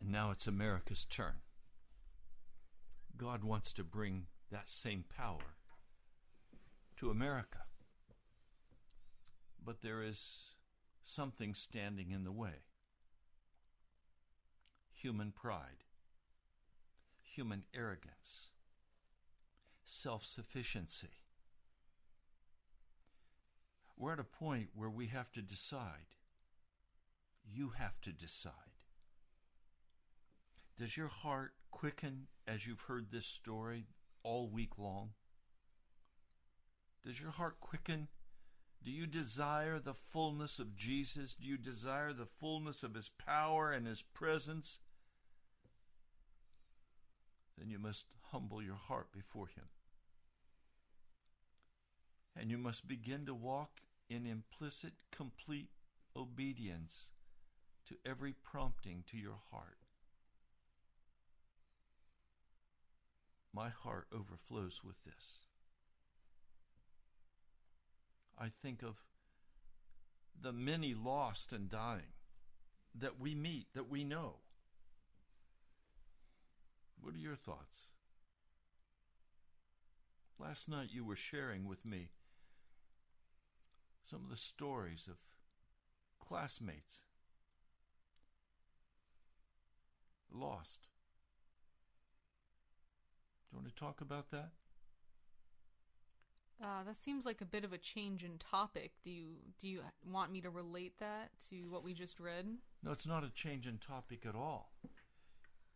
And 0.00 0.10
now 0.10 0.30
it's 0.30 0.46
America's 0.46 1.04
turn. 1.04 1.34
God 3.16 3.44
wants 3.44 3.72
to 3.74 3.84
bring 3.84 4.26
that 4.50 4.68
same 4.68 5.04
power 5.08 5.56
to 6.96 7.10
America. 7.10 7.60
But 9.64 9.82
there 9.82 10.02
is 10.02 10.50
something 11.04 11.54
standing 11.54 12.10
in 12.10 12.24
the 12.24 12.32
way 12.32 12.64
human 14.92 15.32
pride, 15.32 15.84
human 17.20 17.64
arrogance, 17.74 18.50
self 19.84 20.24
sufficiency. 20.24 21.08
We're 23.96 24.12
at 24.12 24.20
a 24.20 24.24
point 24.24 24.70
where 24.74 24.90
we 24.90 25.08
have 25.08 25.32
to 25.32 25.42
decide. 25.42 26.16
You 27.44 27.72
have 27.78 28.00
to 28.02 28.12
decide. 28.12 28.52
Does 30.78 30.96
your 30.96 31.08
heart 31.08 31.52
quicken 31.72 32.28
as 32.46 32.66
you've 32.66 32.82
heard 32.82 33.10
this 33.10 33.26
story 33.26 33.86
all 34.22 34.48
week 34.48 34.78
long? 34.78 35.10
Does 37.04 37.20
your 37.20 37.32
heart 37.32 37.58
quicken? 37.58 38.06
Do 38.84 38.92
you 38.92 39.06
desire 39.06 39.80
the 39.80 39.94
fullness 39.94 40.60
of 40.60 40.76
Jesus? 40.76 41.34
Do 41.34 41.46
you 41.46 41.56
desire 41.56 42.12
the 42.12 42.26
fullness 42.26 42.84
of 42.84 42.94
His 42.94 43.10
power 43.10 43.72
and 43.72 43.86
His 43.86 44.02
presence? 44.02 44.78
Then 47.58 47.70
you 47.70 47.78
must 47.78 48.06
humble 48.30 48.62
your 48.62 48.76
heart 48.76 49.12
before 49.12 49.48
Him. 49.48 49.64
And 52.36 52.50
you 52.50 52.58
must 52.58 52.88
begin 52.88 53.26
to 53.26 53.34
walk 53.34 53.82
in 54.08 54.26
implicit, 54.26 54.92
complete 55.10 55.70
obedience 56.16 57.08
to 57.88 57.96
every 58.06 58.32
prompting 58.32 59.04
to 59.10 59.16
your 59.16 59.38
heart. 59.50 59.81
My 63.54 63.68
heart 63.68 64.06
overflows 64.12 64.82
with 64.84 65.04
this. 65.04 65.44
I 68.38 68.48
think 68.48 68.82
of 68.82 68.96
the 70.40 70.52
many 70.52 70.94
lost 70.94 71.52
and 71.52 71.68
dying 71.68 72.14
that 72.94 73.20
we 73.20 73.34
meet, 73.34 73.66
that 73.74 73.90
we 73.90 74.04
know. 74.04 74.36
What 77.00 77.14
are 77.14 77.18
your 77.18 77.36
thoughts? 77.36 77.90
Last 80.38 80.68
night 80.68 80.88
you 80.90 81.04
were 81.04 81.16
sharing 81.16 81.68
with 81.68 81.84
me 81.84 82.10
some 84.02 84.24
of 84.24 84.30
the 84.30 84.36
stories 84.36 85.06
of 85.08 85.16
classmates 86.20 87.02
lost. 90.32 90.88
Do 93.52 93.58
you 93.58 93.62
want 93.62 93.76
to 93.76 93.82
talk 93.82 94.00
about 94.00 94.30
that? 94.30 94.50
Uh, 96.62 96.84
that 96.86 96.96
seems 96.96 97.26
like 97.26 97.42
a 97.42 97.44
bit 97.44 97.64
of 97.64 97.74
a 97.74 97.78
change 97.78 98.24
in 98.24 98.38
topic. 98.38 98.92
Do 99.02 99.10
you 99.10 99.34
do 99.60 99.68
you 99.68 99.80
want 100.10 100.32
me 100.32 100.40
to 100.40 100.48
relate 100.48 100.94
that 101.00 101.30
to 101.50 101.68
what 101.68 101.84
we 101.84 101.92
just 101.92 102.18
read? 102.18 102.46
No, 102.82 102.92
it's 102.92 103.06
not 103.06 103.24
a 103.24 103.30
change 103.30 103.66
in 103.66 103.76
topic 103.76 104.24
at 104.26 104.34
all. 104.34 104.72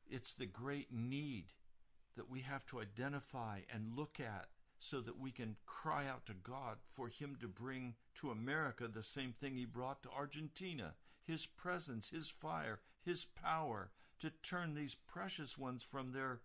It's 0.08 0.32
the 0.32 0.46
great 0.46 0.90
need 0.90 1.46
that 2.16 2.30
we 2.30 2.40
have 2.40 2.64
to 2.66 2.80
identify 2.80 3.60
and 3.70 3.96
look 3.96 4.20
at 4.20 4.46
so 4.78 5.00
that 5.00 5.18
we 5.18 5.32
can 5.32 5.56
cry 5.66 6.06
out 6.06 6.24
to 6.26 6.32
God 6.32 6.76
for 6.92 7.08
Him 7.08 7.36
to 7.40 7.48
bring 7.48 7.96
to 8.14 8.30
America 8.30 8.88
the 8.88 9.02
same 9.02 9.32
thing 9.32 9.56
He 9.56 9.66
brought 9.66 10.02
to 10.04 10.10
Argentina 10.10 10.94
His 11.22 11.44
presence, 11.44 12.08
His 12.08 12.30
fire, 12.30 12.80
His 13.04 13.26
power 13.26 13.90
to 14.20 14.30
turn 14.30 14.74
these 14.74 14.94
precious 14.94 15.58
ones 15.58 15.82
from 15.82 16.12
their 16.12 16.40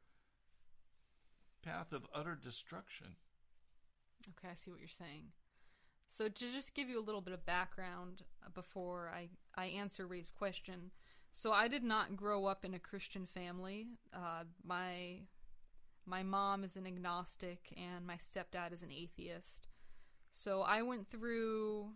path 1.62 1.92
of 1.92 2.06
utter 2.14 2.36
destruction. 2.42 3.16
Okay, 4.30 4.50
I 4.52 4.56
see 4.56 4.72
what 4.72 4.80
you're 4.80 4.90
saying. 4.90 5.32
So 6.08 6.28
to 6.28 6.52
just 6.52 6.76
give 6.76 6.90
you 6.90 7.00
a 7.00 7.06
little 7.06 7.22
bit 7.22 7.34
of 7.34 7.46
background 7.46 8.24
uh, 8.46 8.50
before 8.54 9.12
I, 9.16 9.30
I 9.56 9.68
answer 9.68 10.06
Ray's 10.06 10.30
question. 10.30 10.92
So 11.32 11.54
I 11.54 11.68
did 11.68 11.84
not 11.84 12.18
grow 12.18 12.46
up 12.46 12.66
in 12.66 12.74
a 12.74 12.80
Christian 12.80 13.26
family. 13.26 13.88
Uh, 14.14 14.44
my 14.64 15.22
my 16.06 16.24
mom 16.24 16.64
is 16.64 16.76
an 16.76 16.88
agnostic 16.88 17.74
and 17.78 18.06
my 18.06 18.16
stepdad 18.16 18.74
is 18.74 18.84
an 18.84 18.92
atheist. 18.92 19.68
So 20.32 20.62
I 20.62 20.82
went 20.82 21.10
through 21.10 21.92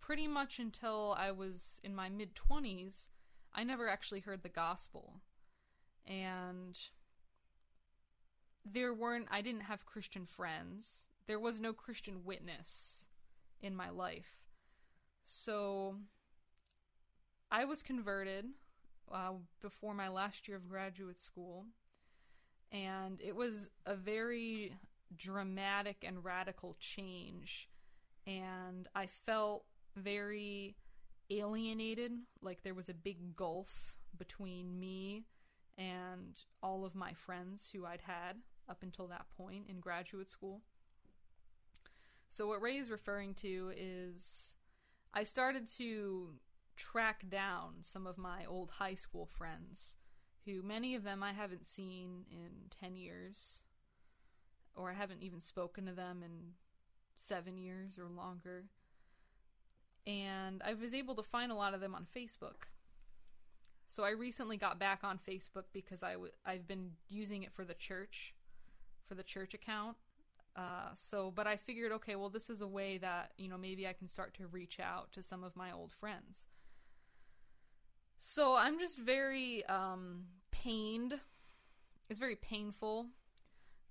pretty 0.00 0.26
much 0.26 0.58
until 0.58 1.14
I 1.18 1.30
was 1.30 1.80
in 1.84 1.94
my 1.94 2.08
mid 2.08 2.34
20s. 2.34 3.08
I 3.54 3.64
never 3.64 3.88
actually 3.88 4.20
heard 4.20 4.42
the 4.42 4.48
gospel. 4.48 5.20
And 6.06 6.78
there 8.64 8.94
weren't 8.94 9.28
I 9.30 9.42
didn't 9.42 9.62
have 9.62 9.86
Christian 9.86 10.26
friends. 10.26 11.08
There 11.26 11.40
was 11.40 11.60
no 11.60 11.72
Christian 11.72 12.24
witness 12.24 13.06
in 13.60 13.76
my 13.76 13.90
life. 13.90 14.38
So 15.24 15.96
I 17.50 17.64
was 17.64 17.82
converted 17.82 18.46
uh, 19.12 19.32
before 19.60 19.94
my 19.94 20.08
last 20.08 20.48
year 20.48 20.56
of 20.56 20.68
graduate 20.68 21.20
school, 21.20 21.66
and 22.72 23.20
it 23.20 23.36
was 23.36 23.68
a 23.86 23.94
very 23.94 24.74
dramatic 25.16 26.04
and 26.06 26.24
radical 26.24 26.74
change. 26.80 27.68
And 28.26 28.88
I 28.94 29.06
felt 29.06 29.64
very 29.96 30.76
alienated, 31.30 32.12
like 32.40 32.62
there 32.62 32.74
was 32.74 32.88
a 32.88 32.94
big 32.94 33.36
gulf 33.36 33.96
between 34.16 34.78
me 34.78 35.24
and 35.78 36.40
all 36.62 36.84
of 36.84 36.94
my 36.94 37.12
friends 37.12 37.70
who 37.72 37.86
I'd 37.86 38.02
had 38.02 38.36
up 38.68 38.82
until 38.82 39.06
that 39.08 39.26
point 39.36 39.66
in 39.68 39.80
graduate 39.80 40.30
school. 40.30 40.62
So, 42.28 42.46
what 42.46 42.62
Ray 42.62 42.76
is 42.78 42.90
referring 42.90 43.34
to 43.34 43.72
is 43.76 44.56
I 45.12 45.22
started 45.24 45.68
to 45.76 46.34
track 46.76 47.28
down 47.28 47.74
some 47.82 48.06
of 48.06 48.16
my 48.16 48.44
old 48.46 48.70
high 48.72 48.94
school 48.94 49.26
friends, 49.26 49.96
who 50.46 50.62
many 50.62 50.94
of 50.94 51.04
them 51.04 51.22
I 51.22 51.32
haven't 51.32 51.66
seen 51.66 52.24
in 52.30 52.70
10 52.70 52.96
years. 52.96 53.62
or 54.74 54.90
I 54.90 54.94
haven't 54.94 55.22
even 55.22 55.38
spoken 55.38 55.84
to 55.84 55.92
them 55.92 56.22
in 56.22 56.54
seven 57.14 57.58
years 57.58 57.98
or 57.98 58.08
longer. 58.08 58.70
And 60.06 60.62
I 60.64 60.72
was 60.74 60.94
able 60.94 61.14
to 61.16 61.22
find 61.22 61.52
a 61.52 61.54
lot 61.54 61.74
of 61.74 61.80
them 61.80 61.94
on 61.94 62.06
Facebook. 62.06 62.64
So 63.86 64.04
I 64.04 64.10
recently 64.10 64.56
got 64.56 64.78
back 64.78 65.00
on 65.04 65.18
Facebook 65.18 65.64
because 65.74 66.02
I 66.02 66.12
w- 66.12 66.32
I've 66.46 66.66
been 66.66 66.92
using 67.10 67.42
it 67.42 67.52
for 67.52 67.64
the 67.66 67.74
church, 67.74 68.34
for 69.12 69.16
the 69.16 69.22
church 69.22 69.52
account. 69.52 69.96
Uh, 70.56 70.88
so, 70.94 71.30
but 71.34 71.46
I 71.46 71.56
figured, 71.56 71.92
okay, 71.92 72.16
well, 72.16 72.30
this 72.30 72.48
is 72.48 72.62
a 72.62 72.66
way 72.66 72.96
that 72.98 73.32
you 73.36 73.48
know 73.48 73.58
maybe 73.58 73.86
I 73.86 73.92
can 73.92 74.06
start 74.06 74.32
to 74.34 74.46
reach 74.46 74.80
out 74.80 75.12
to 75.12 75.22
some 75.22 75.44
of 75.44 75.54
my 75.54 75.70
old 75.70 75.92
friends. 75.92 76.46
So 78.16 78.56
I'm 78.56 78.78
just 78.78 78.98
very 78.98 79.66
um, 79.66 80.24
pained. 80.50 81.20
It's 82.08 82.20
very 82.20 82.36
painful 82.36 83.08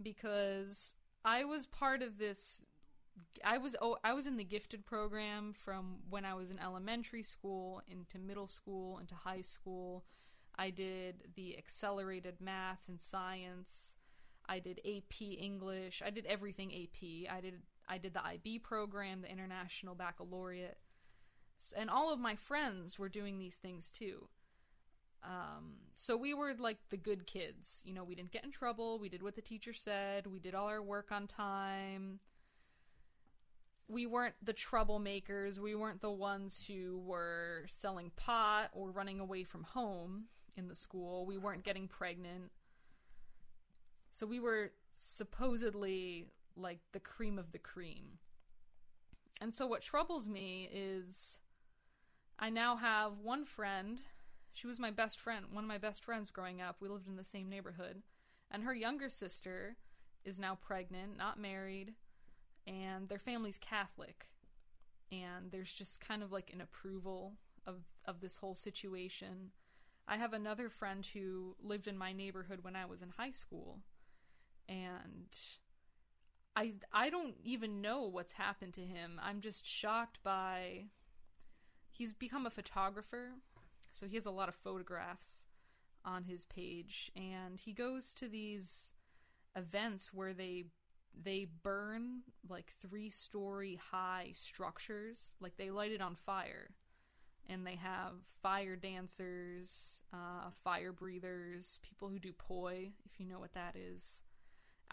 because 0.01 0.95
I 1.23 1.43
was 1.43 1.67
part 1.67 2.01
of 2.01 2.17
this. 2.17 2.63
I 3.43 3.59
was 3.59 3.75
oh 3.81 3.97
I 4.03 4.13
was 4.13 4.25
in 4.25 4.37
the 4.37 4.43
gifted 4.43 4.85
program 4.85 5.53
from 5.53 5.97
when 6.09 6.25
I 6.25 6.33
was 6.33 6.49
in 6.49 6.57
elementary 6.57 7.23
school 7.23 7.81
into 7.87 8.17
middle 8.17 8.47
school 8.47 8.97
into 8.97 9.13
high 9.13 9.41
school. 9.41 10.03
I 10.57 10.69
did 10.69 11.23
the 11.35 11.57
accelerated 11.57 12.35
math 12.39 12.81
and 12.87 13.01
science. 13.01 13.97
I 14.51 14.59
did 14.59 14.81
AP 14.85 15.21
English. 15.21 16.03
I 16.05 16.09
did 16.09 16.25
everything 16.25 16.73
AP. 16.73 17.31
I 17.33 17.39
did 17.39 17.53
I 17.87 17.97
did 17.97 18.13
the 18.13 18.25
IB 18.25 18.59
program, 18.59 19.21
the 19.21 19.31
International 19.31 19.95
Baccalaureate. 19.95 20.77
And 21.77 21.89
all 21.89 22.11
of 22.11 22.19
my 22.19 22.35
friends 22.35 22.99
were 22.99 23.07
doing 23.07 23.39
these 23.39 23.55
things 23.55 23.89
too. 23.89 24.27
Um, 25.23 25.75
so 25.95 26.17
we 26.17 26.33
were 26.33 26.53
like 26.57 26.79
the 26.89 26.97
good 26.97 27.25
kids. 27.25 27.81
You 27.85 27.93
know, 27.93 28.03
we 28.03 28.13
didn't 28.13 28.31
get 28.31 28.43
in 28.43 28.51
trouble. 28.51 28.99
We 28.99 29.07
did 29.07 29.23
what 29.23 29.35
the 29.35 29.41
teacher 29.41 29.73
said. 29.73 30.27
We 30.27 30.39
did 30.39 30.53
all 30.53 30.67
our 30.67 30.81
work 30.81 31.11
on 31.13 31.27
time. 31.27 32.19
We 33.87 34.05
weren't 34.05 34.35
the 34.43 34.53
troublemakers. 34.53 35.59
We 35.59 35.75
weren't 35.75 36.01
the 36.01 36.11
ones 36.11 36.65
who 36.67 36.99
were 37.05 37.63
selling 37.67 38.11
pot 38.17 38.69
or 38.73 38.91
running 38.91 39.21
away 39.21 39.43
from 39.43 39.63
home 39.63 40.25
in 40.57 40.67
the 40.67 40.75
school. 40.75 41.25
We 41.25 41.37
weren't 41.37 41.63
getting 41.63 41.87
pregnant. 41.87 42.51
So 44.11 44.25
we 44.25 44.39
were 44.39 44.71
supposedly 44.91 46.27
like 46.55 46.79
the 46.91 46.99
cream 46.99 47.39
of 47.39 47.51
the 47.51 47.59
cream. 47.59 48.19
And 49.39 49.53
so 49.53 49.65
what 49.65 49.81
troubles 49.81 50.27
me 50.27 50.69
is 50.71 51.39
I 52.37 52.49
now 52.49 52.75
have 52.75 53.19
one 53.23 53.45
friend. 53.45 54.03
She 54.53 54.67
was 54.67 54.77
my 54.77 54.91
best 54.91 55.19
friend, 55.19 55.45
one 55.51 55.63
of 55.63 55.67
my 55.67 55.77
best 55.77 56.03
friends 56.03 56.29
growing 56.29 56.61
up. 56.61 56.77
We 56.79 56.89
lived 56.89 57.07
in 57.07 57.15
the 57.15 57.23
same 57.23 57.49
neighborhood. 57.49 58.03
And 58.51 58.63
her 58.63 58.73
younger 58.73 59.09
sister 59.09 59.77
is 60.25 60.37
now 60.37 60.55
pregnant, 60.55 61.17
not 61.17 61.39
married, 61.39 61.93
and 62.67 63.07
their 63.07 63.17
family's 63.17 63.57
Catholic. 63.57 64.27
And 65.11 65.51
there's 65.51 65.73
just 65.73 66.05
kind 66.05 66.21
of 66.21 66.31
like 66.31 66.51
an 66.53 66.61
approval 66.61 67.33
of 67.65 67.77
of 68.05 68.19
this 68.19 68.37
whole 68.37 68.55
situation. 68.55 69.51
I 70.07 70.17
have 70.17 70.33
another 70.33 70.69
friend 70.69 71.05
who 71.05 71.55
lived 71.63 71.87
in 71.87 71.97
my 71.97 72.11
neighborhood 72.11 72.59
when 72.63 72.75
I 72.75 72.85
was 72.85 73.01
in 73.01 73.09
high 73.17 73.31
school 73.31 73.79
and 74.71 75.37
I 76.55 76.73
I 76.93 77.09
don't 77.09 77.35
even 77.43 77.81
know 77.81 78.03
what's 78.03 78.33
happened 78.33 78.73
to 78.75 78.81
him. 78.81 79.19
I'm 79.21 79.41
just 79.41 79.65
shocked 79.65 80.19
by 80.23 80.85
he's 81.89 82.13
become 82.13 82.45
a 82.45 82.49
photographer. 82.49 83.33
So 83.91 84.07
he 84.07 84.15
has 84.15 84.25
a 84.25 84.31
lot 84.31 84.49
of 84.49 84.55
photographs 84.55 85.47
on 86.05 86.23
his 86.23 86.45
page 86.45 87.11
and 87.15 87.59
he 87.59 87.73
goes 87.73 88.13
to 88.15 88.27
these 88.27 88.93
events 89.55 90.13
where 90.13 90.33
they 90.33 90.65
they 91.21 91.45
burn 91.61 92.21
like 92.49 92.71
three 92.81 93.09
story 93.09 93.79
high 93.91 94.31
structures 94.33 95.35
like 95.39 95.57
they 95.57 95.69
light 95.69 95.91
it 95.91 96.01
on 96.01 96.15
fire 96.15 96.71
and 97.49 97.67
they 97.67 97.75
have 97.75 98.13
fire 98.41 98.75
dancers 98.75 100.01
uh, 100.13 100.49
fire 100.63 100.93
breathers 100.93 101.77
people 101.83 102.07
who 102.07 102.17
do 102.17 102.31
poi 102.31 102.89
if 103.05 103.19
you 103.19 103.27
know 103.27 103.39
what 103.39 103.53
that 103.53 103.75
is 103.75 104.23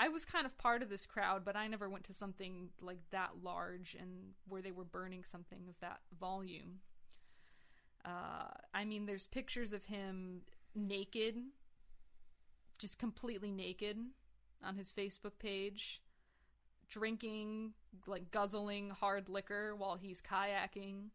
I 0.01 0.09
was 0.09 0.25
kind 0.25 0.47
of 0.47 0.57
part 0.57 0.83
of 0.83 0.89
this 0.89 1.05
crowd, 1.07 1.45
but 1.45 1.57
I 1.57 1.67
never 1.67 1.91
went 1.91 2.05
to 2.05 2.13
something 2.13 2.69
like 2.81 3.01
that 3.11 3.31
large 3.43 3.97
and 3.99 4.35
where 4.49 4.63
they 4.63 4.71
were 4.71 4.85
burning 4.85 5.25
something 5.25 5.65
of 5.69 5.75
that 5.81 5.99
volume. 6.19 6.79
Uh, 8.05 8.53
I 8.73 8.85
mean, 8.85 9.07
there's 9.07 9.27
pictures 9.27 9.73
of 9.73 9.87
him 9.87 10.43
naked, 10.73 11.35
just 12.79 12.97
completely 12.97 13.51
naked 13.51 13.99
on 14.65 14.77
his 14.77 14.93
Facebook 14.93 15.41
page, 15.41 16.01
drinking, 16.89 17.73
like 18.07 18.31
guzzling 18.31 18.91
hard 18.91 19.29
liquor 19.29 19.75
while 19.75 19.97
he's 19.97 20.23
kayaking. 20.23 21.09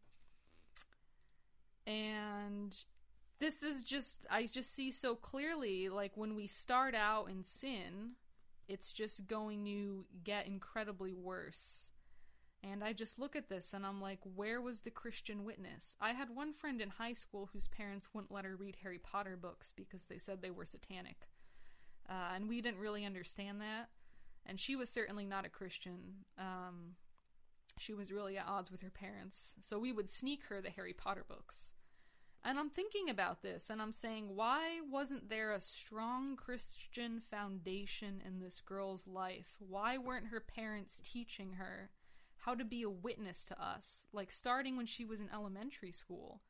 And 1.86 2.76
this 3.38 3.62
is 3.62 3.82
just, 3.82 4.26
I 4.30 4.46
just 4.46 4.74
see 4.74 4.90
so 4.90 5.14
clearly, 5.14 5.88
like 5.88 6.12
when 6.16 6.34
we 6.34 6.46
start 6.46 6.94
out 6.94 7.30
in 7.30 7.44
sin, 7.44 8.12
it's 8.68 8.92
just 8.92 9.26
going 9.26 9.64
to 9.64 10.04
get 10.22 10.46
incredibly 10.46 11.12
worse. 11.12 11.90
And 12.62 12.82
I 12.82 12.94
just 12.94 13.18
look 13.18 13.36
at 13.36 13.50
this 13.50 13.74
and 13.74 13.84
I'm 13.84 14.00
like, 14.00 14.20
where 14.34 14.60
was 14.60 14.80
the 14.80 14.90
Christian 14.90 15.44
witness? 15.44 15.96
I 16.00 16.12
had 16.12 16.34
one 16.34 16.52
friend 16.54 16.80
in 16.80 16.88
high 16.88 17.12
school 17.12 17.50
whose 17.52 17.68
parents 17.68 18.08
wouldn't 18.14 18.32
let 18.32 18.46
her 18.46 18.56
read 18.56 18.76
Harry 18.82 18.98
Potter 18.98 19.36
books 19.40 19.72
because 19.76 20.04
they 20.04 20.18
said 20.18 20.40
they 20.40 20.50
were 20.50 20.64
satanic. 20.64 21.28
Uh, 22.08 22.34
and 22.34 22.48
we 22.48 22.62
didn't 22.62 22.80
really 22.80 23.04
understand 23.04 23.60
that. 23.60 23.88
And 24.46 24.58
she 24.58 24.76
was 24.76 24.88
certainly 24.88 25.26
not 25.26 25.44
a 25.44 25.50
Christian. 25.50 26.24
Um, 26.38 26.96
she 27.78 27.92
was 27.92 28.12
really 28.12 28.38
at 28.38 28.46
odds 28.46 28.70
with 28.70 28.82
her 28.82 28.90
parents. 28.90 29.54
So 29.60 29.78
we 29.78 29.92
would 29.92 30.08
sneak 30.08 30.44
her 30.48 30.60
the 30.60 30.70
Harry 30.70 30.92
Potter 30.92 31.24
books. 31.26 31.74
And 32.46 32.58
I'm 32.58 32.68
thinking 32.68 33.08
about 33.08 33.40
this 33.40 33.70
and 33.70 33.80
I'm 33.80 33.92
saying, 33.92 34.36
why 34.36 34.80
wasn't 34.90 35.30
there 35.30 35.52
a 35.52 35.60
strong 35.60 36.36
Christian 36.36 37.22
foundation 37.30 38.20
in 38.24 38.38
this 38.38 38.60
girl's 38.60 39.06
life? 39.06 39.56
Why 39.58 39.96
weren't 39.96 40.26
her 40.26 40.40
parents 40.40 41.00
teaching 41.02 41.54
her 41.54 41.88
how 42.36 42.54
to 42.54 42.64
be 42.64 42.82
a 42.82 42.90
witness 42.90 43.46
to 43.46 43.62
us? 43.62 44.04
Like 44.12 44.30
starting 44.30 44.76
when 44.76 44.84
she 44.84 45.06
was 45.06 45.22
in 45.22 45.30
elementary 45.32 45.90
school. 45.90 46.42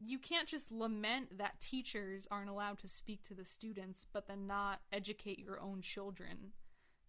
You 0.00 0.18
can't 0.18 0.48
just 0.48 0.72
lament 0.72 1.36
that 1.36 1.60
teachers 1.60 2.26
aren't 2.30 2.50
allowed 2.50 2.78
to 2.78 2.88
speak 2.88 3.22
to 3.24 3.34
the 3.34 3.44
students, 3.44 4.06
but 4.10 4.26
then 4.26 4.46
not 4.46 4.80
educate 4.90 5.38
your 5.38 5.60
own 5.60 5.82
children 5.82 6.52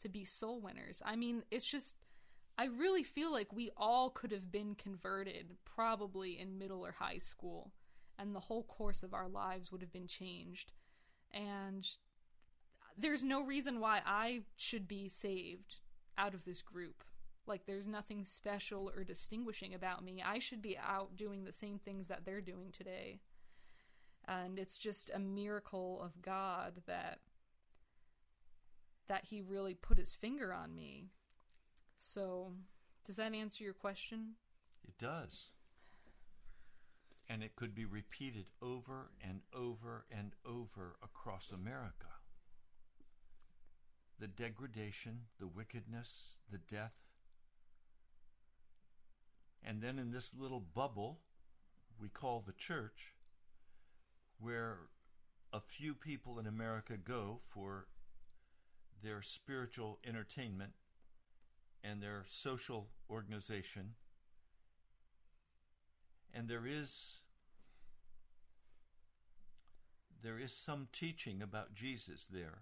to 0.02 0.10
be 0.10 0.26
soul 0.26 0.60
winners. 0.60 1.02
I 1.06 1.16
mean, 1.16 1.44
it's 1.50 1.66
just. 1.66 1.96
I 2.56 2.66
really 2.66 3.02
feel 3.02 3.32
like 3.32 3.52
we 3.52 3.72
all 3.76 4.12
could 4.12 4.32
have 4.32 4.52
been 4.52 4.76
converted 4.76 5.56
probably 5.66 6.40
in 6.40 6.60
middle 6.60 6.86
or 6.86 6.92
high 6.92 7.18
school 7.18 7.72
and 8.18 8.36
the 8.36 8.42
whole 8.42 8.64
course 8.64 9.04
of 9.04 9.14
our 9.14 9.28
lives 9.28 9.72
would 9.72 9.82
have 9.82 9.94
been 9.94 10.08
changed. 10.08 10.72
And 11.32 11.88
there's 12.98 13.24
no 13.24 13.44
reason 13.44 13.80
why 13.80 14.02
I 14.06 14.42
should 14.56 14.88
be 14.88 15.10
saved 15.10 15.78
out 16.18 16.34
of 16.34 16.46
this 16.46 16.62
group. 16.62 17.04
Like, 17.46 17.66
there's 17.66 17.88
nothing 17.88 18.24
special 18.24 18.92
or 18.96 19.04
distinguishing 19.04 19.74
about 19.74 20.04
me. 20.04 20.24
I 20.26 20.40
should 20.40 20.62
be 20.62 20.78
out 20.78 21.18
doing 21.18 21.44
the 21.44 21.52
same 21.52 21.78
things 21.78 22.08
that 22.08 22.24
they're 22.26 22.42
doing 22.42 22.72
today. 22.72 23.20
And 24.26 24.58
it's 24.58 24.78
just 24.78 25.12
a 25.14 25.20
miracle 25.20 26.02
of 26.02 26.22
God 26.22 26.84
that 26.88 27.20
that 29.10 29.26
he 29.26 29.42
really 29.42 29.74
put 29.74 29.98
his 29.98 30.16
finger 30.16 30.54
on 30.54 30.74
me. 30.74 31.10
So, 31.98 32.54
does 33.06 33.18
that 33.18 33.34
answer 33.34 33.62
your 33.62 33.74
question? 33.74 34.36
It 34.88 34.98
does 34.98 35.50
and 37.34 37.42
it 37.42 37.56
could 37.56 37.74
be 37.74 37.84
repeated 37.84 38.46
over 38.62 39.10
and 39.20 39.40
over 39.56 40.06
and 40.12 40.34
over 40.46 40.98
across 41.02 41.50
America. 41.52 42.06
The 44.20 44.28
degradation, 44.28 45.22
the 45.40 45.48
wickedness, 45.48 46.36
the 46.52 46.60
death. 46.60 46.94
And 49.64 49.82
then 49.82 49.98
in 49.98 50.12
this 50.12 50.36
little 50.38 50.60
bubble 50.60 51.22
we 52.00 52.08
call 52.08 52.44
the 52.46 52.54
church, 52.54 53.16
where 54.40 54.78
a 55.52 55.60
few 55.60 55.96
people 55.96 56.38
in 56.38 56.46
America 56.46 56.98
go 56.98 57.40
for 57.50 57.88
their 59.02 59.24
spiritual 59.24 59.98
entertainment 60.08 60.74
and 61.84 62.00
their 62.00 62.26
social 62.30 62.90
organization. 63.10 63.96
And 66.32 66.48
there 66.48 66.68
is 66.68 67.23
there 70.24 70.40
is 70.40 70.54
some 70.54 70.88
teaching 70.94 71.42
about 71.42 71.76
Jesus 71.76 72.26
there, 72.26 72.62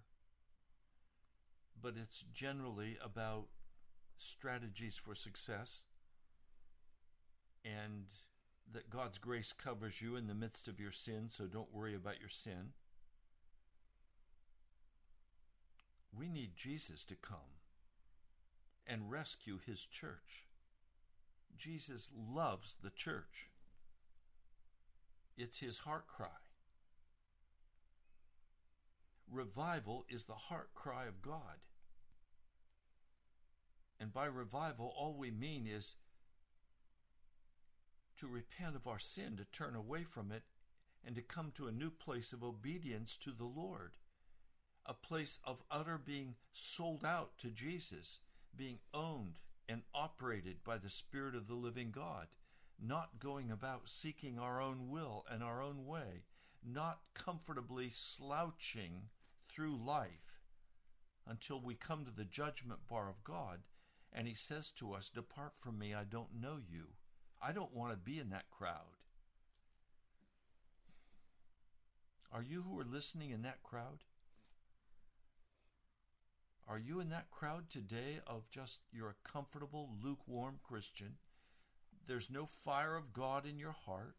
but 1.80 1.94
it's 2.02 2.26
generally 2.34 2.98
about 3.04 3.46
strategies 4.18 4.96
for 4.96 5.14
success 5.14 5.82
and 7.64 8.06
that 8.74 8.90
God's 8.90 9.20
grace 9.20 9.54
covers 9.54 10.02
you 10.02 10.16
in 10.16 10.28
the 10.28 10.34
midst 10.34 10.68
of 10.68 10.80
your 10.80 10.92
sin, 10.92 11.28
so 11.30 11.46
don't 11.46 11.74
worry 11.74 11.94
about 11.94 12.20
your 12.20 12.30
sin. 12.30 12.74
We 16.18 16.30
need 16.30 16.56
Jesus 16.56 17.04
to 17.06 17.16
come 17.16 17.60
and 18.88 19.12
rescue 19.12 19.60
his 19.64 19.86
church. 19.86 20.48
Jesus 21.58 22.10
loves 22.16 22.76
the 22.84 22.90
church. 22.90 23.50
It's 25.38 25.60
his 25.60 25.80
heart 25.80 26.08
cry. 26.08 26.41
Revival 29.32 30.06
is 30.10 30.26
the 30.26 30.34
heart 30.34 30.72
cry 30.76 31.06
of 31.06 31.22
God. 31.22 31.64
And 34.00 34.12
by 34.12 34.26
revival, 34.26 34.94
all 34.98 35.16
we 35.18 35.32
mean 35.32 35.66
is 35.68 35.96
to 38.18 38.28
repent 38.28 38.76
of 38.76 38.88
our 38.88 39.00
sin, 39.00 39.38
to 39.38 39.46
turn 39.46 39.76
away 39.76 40.04
from 40.04 40.32
it, 40.32 40.44
and 41.06 41.16
to 41.16 41.22
come 41.22 41.52
to 41.56 41.68
a 41.68 41.72
new 41.72 41.90
place 41.90 42.34
of 42.34 42.44
obedience 42.44 43.16
to 43.18 43.32
the 43.32 43.46
Lord, 43.46 43.94
a 44.86 44.94
place 44.94 45.40
of 45.44 45.64
utter 45.72 45.98
being 45.98 46.36
sold 46.52 47.06
out 47.06 47.38
to 47.40 47.48
Jesus, 47.48 48.20
being 48.56 48.80
owned 48.94 49.36
and 49.70 49.84
operated 49.94 50.58
by 50.64 50.78
the 50.78 50.90
Spirit 50.90 51.36
of 51.36 51.48
the 51.48 51.56
living 51.56 51.92
God, 51.92 52.28
not 52.84 53.20
going 53.20 53.50
about 53.50 53.90
seeking 53.90 54.38
our 54.38 54.62
own 54.62 54.90
will 54.90 55.26
and 55.32 55.42
our 55.42 55.62
own 55.62 55.86
way, 55.86 56.26
not 56.64 57.00
comfortably 57.14 57.90
slouching 57.90 59.04
through 59.52 59.78
life 59.78 60.42
until 61.28 61.62
we 61.62 61.76
come 61.76 62.06
to 62.06 62.12
the 62.12 62.26
judgment 62.26 62.82
bar 62.90 63.10
of 63.10 63.24
God 63.24 63.60
and 64.14 64.28
He 64.28 64.36
says 64.36 64.72
to 64.72 64.94
us, 64.94 65.10
Depart 65.10 65.54
from 65.60 65.78
me, 65.78 65.94
I 65.94 66.04
don't 66.04 66.40
know 66.40 66.58
you. 66.58 66.88
I 67.42 67.52
don't 67.52 67.74
want 67.74 67.92
to 67.92 67.98
be 67.98 68.20
in 68.20 68.30
that 68.30 68.50
crowd. 68.50 68.98
Are 72.32 72.44
you 72.44 72.64
who 72.64 72.80
are 72.80 72.86
listening 72.86 73.32
in 73.32 73.42
that 73.42 73.64
crowd? 73.64 74.04
Are 76.68 76.80
you 76.80 77.02
in 77.02 77.10
that 77.10 77.32
crowd 77.32 77.70
today 77.70 78.20
of 78.26 78.50
just 78.50 78.80
you're 78.94 79.10
a 79.10 79.30
comfortable, 79.30 79.90
lukewarm 80.02 80.60
Christian? 80.64 81.16
There's 82.08 82.30
no 82.30 82.46
fire 82.46 82.96
of 82.96 83.12
God 83.12 83.46
in 83.46 83.58
your 83.58 83.74
heart. 83.74 84.16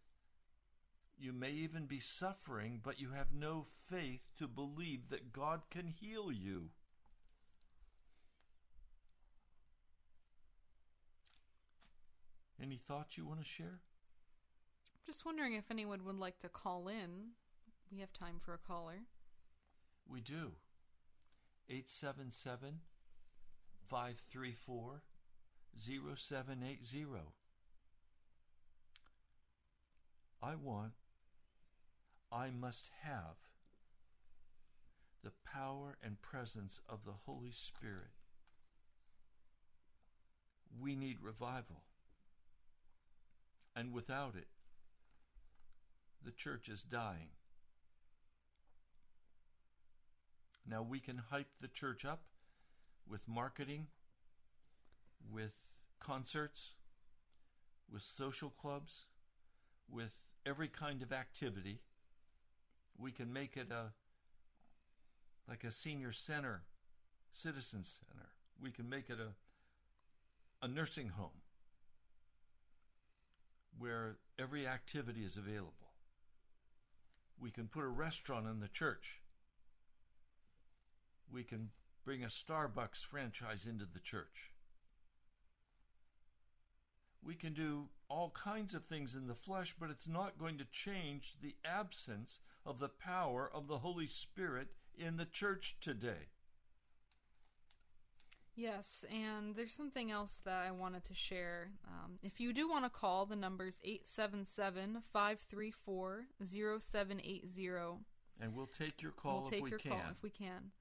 You 1.23 1.33
may 1.33 1.53
even 1.53 1.87
be 1.87 2.01
suffering, 2.01 2.81
but 2.83 3.01
you 3.01 3.11
have 3.11 3.33
no 3.33 3.66
faith 3.89 4.23
to 4.39 4.49
believe 4.49 5.09
that 5.11 5.33
God 5.33 5.61
can 5.70 5.87
heal 5.87 6.33
you. 6.33 6.70
Any 12.61 12.77
thoughts 12.77 13.16
you 13.16 13.25
want 13.25 13.39
to 13.39 13.47
share? 13.47 13.79
Just 15.07 15.25
wondering 15.25 15.55
if 15.55 15.70
anyone 15.70 16.05
would 16.05 16.18
like 16.18 16.41
to 16.41 16.49
call 16.49 16.89
in. 16.89 17.35
We 17.93 18.01
have 18.01 18.12
time 18.12 18.41
for 18.45 18.55
a 18.55 18.59
caller. 18.59 19.03
We 20.09 20.23
do. 20.23 20.55
877 21.68 22.81
534 23.89 25.03
0780. 25.79 27.07
I 30.43 30.57
want, 30.57 30.95
I 32.33 32.51
must 32.51 32.89
have 33.03 33.37
the 35.22 35.33
power 35.45 35.99
and 36.03 36.22
presence 36.22 36.80
of 36.89 37.05
the 37.05 37.12
Holy 37.26 37.53
Spirit. 37.53 38.12
We 40.80 40.97
need 40.97 41.18
revival. 41.22 41.83
And 43.76 43.93
without 43.93 44.35
it, 44.35 44.49
the 46.24 46.33
church 46.33 46.68
is 46.68 46.83
dying. 46.83 47.28
Now 50.68 50.83
we 50.83 51.01
can 51.01 51.18
hype 51.30 51.51
the 51.61 51.68
church 51.68 52.05
up 52.05 52.22
with 53.09 53.28
marketing, 53.28 53.89
with 55.30 55.53
concerts, 56.01 56.70
with 57.93 58.03
social 58.03 58.51
clubs, 58.51 59.05
with 59.91 60.16
every 60.47 60.68
kind 60.68 61.03
of 61.03 61.12
activity. 61.12 61.80
We 63.03 63.11
can 63.11 63.33
make 63.33 63.57
it 63.57 63.73
a 63.73 63.93
like 65.49 65.65
a 65.65 65.73
senior 65.73 66.13
center, 66.13 66.63
citizen 67.33 67.83
center. 67.83 68.29
We 68.63 68.71
can 68.71 68.89
make 68.89 69.11
it 69.11 69.19
a 69.19 70.65
a 70.65 70.69
nursing 70.69 71.09
home 71.09 71.43
where 73.77 74.19
every 74.39 74.69
activity 74.69 75.25
is 75.25 75.37
available. 75.37 75.95
We 77.41 77.51
can 77.51 77.67
put 77.67 77.83
a 77.83 77.89
restaurant 77.89 78.47
in 78.47 78.61
the 78.61 78.69
church. 78.69 79.21
We 81.33 81.43
can 81.43 81.71
bring 82.05 82.23
a 82.23 82.29
Starbucks 82.29 83.05
franchise 83.05 83.67
into 83.67 83.87
the 83.93 83.99
church. 83.99 84.53
We 87.25 87.35
can 87.35 87.55
do 87.55 87.89
all 88.09 88.31
kinds 88.31 88.75
of 88.75 88.85
things 88.85 89.17
in 89.17 89.27
the 89.27 89.35
flesh, 89.35 89.75
but 89.79 89.91
it's 89.91 90.09
not 90.09 90.39
going 90.39 90.59
to 90.59 90.65
change 90.65 91.35
the 91.41 91.57
absence 91.65 92.39
of 92.65 92.79
the 92.79 92.89
power 92.89 93.51
of 93.53 93.67
the 93.69 93.79
Holy 93.79 94.07
Spirit 94.07 94.69
in 94.97 95.17
the 95.17 95.25
church 95.25 95.77
today. 95.81 96.29
Yes, 98.55 99.05
and 99.11 99.57
there's 99.57 99.73
something 99.73 100.11
else 100.11 100.43
that 100.45 100.63
I 100.67 100.71
wanted 100.73 101.05
to 101.05 101.15
share. 101.15 101.71
Um, 101.89 102.19
if 102.23 102.39
you 102.39 102.53
do 102.53 102.69
want 102.69 102.85
to 102.85 102.91
call, 102.91 103.25
the 103.25 103.35
number's 103.37 103.81
877 103.83 104.99
534 105.11 106.25
0780. 106.45 107.69
And 108.41 108.55
we'll 108.55 108.67
take 108.67 109.01
your 109.01 109.13
call 109.13 109.37
We'll 109.37 109.45
if 109.45 109.51
take 109.51 109.63
we 109.65 109.71
your 109.71 109.79
can. 109.79 109.93
call 109.93 110.01
if 110.11 110.23
we 110.23 110.31
can. 110.31 110.73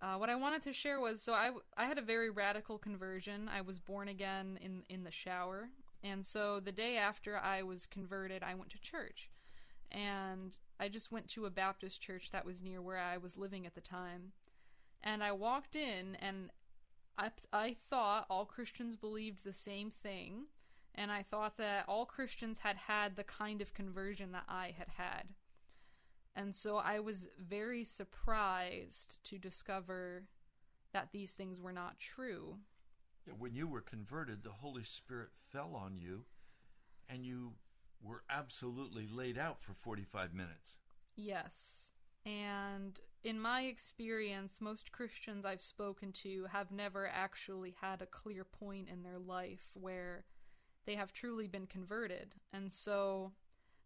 Uh, 0.00 0.16
what 0.16 0.28
I 0.30 0.36
wanted 0.36 0.62
to 0.62 0.72
share 0.72 1.00
was 1.00 1.22
so 1.22 1.32
I, 1.32 1.50
I 1.76 1.86
had 1.86 1.98
a 1.98 2.02
very 2.02 2.30
radical 2.30 2.78
conversion. 2.78 3.48
I 3.48 3.62
was 3.62 3.78
born 3.80 4.06
again 4.08 4.58
in, 4.60 4.82
in 4.88 5.02
the 5.02 5.10
shower. 5.10 5.70
And 6.02 6.24
so 6.24 6.60
the 6.60 6.72
day 6.72 6.96
after 6.96 7.38
I 7.38 7.62
was 7.62 7.86
converted, 7.86 8.42
I 8.42 8.54
went 8.54 8.70
to 8.70 8.78
church. 8.80 9.30
And 9.90 10.56
I 10.78 10.88
just 10.88 11.12
went 11.12 11.28
to 11.30 11.46
a 11.46 11.50
Baptist 11.50 12.00
church 12.00 12.30
that 12.32 12.44
was 12.44 12.62
near 12.62 12.82
where 12.82 12.98
I 12.98 13.16
was 13.16 13.36
living 13.36 13.66
at 13.66 13.74
the 13.74 13.80
time. 13.80 14.32
And 15.02 15.22
I 15.22 15.32
walked 15.32 15.76
in, 15.76 16.16
and 16.20 16.50
I, 17.16 17.30
I 17.52 17.76
thought 17.88 18.26
all 18.28 18.44
Christians 18.44 18.96
believed 18.96 19.44
the 19.44 19.52
same 19.52 19.90
thing. 19.90 20.46
And 20.94 21.10
I 21.10 21.22
thought 21.22 21.56
that 21.58 21.84
all 21.88 22.06
Christians 22.06 22.60
had 22.60 22.76
had 22.76 23.16
the 23.16 23.24
kind 23.24 23.60
of 23.60 23.74
conversion 23.74 24.32
that 24.32 24.44
I 24.48 24.74
had 24.76 24.88
had. 24.96 25.34
And 26.36 26.54
so 26.54 26.76
I 26.76 27.00
was 27.00 27.28
very 27.38 27.84
surprised 27.84 29.16
to 29.24 29.38
discover 29.38 30.24
that 30.92 31.10
these 31.12 31.32
things 31.32 31.60
were 31.60 31.72
not 31.72 31.98
true. 31.98 32.58
When 33.38 33.54
you 33.54 33.66
were 33.66 33.80
converted, 33.80 34.42
the 34.42 34.50
Holy 34.50 34.84
Spirit 34.84 35.30
fell 35.34 35.74
on 35.74 35.96
you 35.98 36.24
and 37.08 37.24
you 37.24 37.54
were 38.04 38.22
absolutely 38.28 39.08
laid 39.10 39.38
out 39.38 39.62
for 39.62 39.72
45 39.72 40.34
minutes. 40.34 40.76
Yes. 41.16 41.92
And 42.26 43.00
in 43.22 43.40
my 43.40 43.62
experience, 43.62 44.60
most 44.60 44.92
Christians 44.92 45.44
I've 45.44 45.62
spoken 45.62 46.12
to 46.12 46.46
have 46.52 46.70
never 46.70 47.06
actually 47.06 47.74
had 47.80 48.02
a 48.02 48.06
clear 48.06 48.44
point 48.44 48.88
in 48.88 49.02
their 49.02 49.18
life 49.18 49.70
where 49.74 50.24
they 50.86 50.96
have 50.96 51.12
truly 51.12 51.46
been 51.46 51.66
converted. 51.66 52.34
And 52.52 52.70
so 52.72 53.32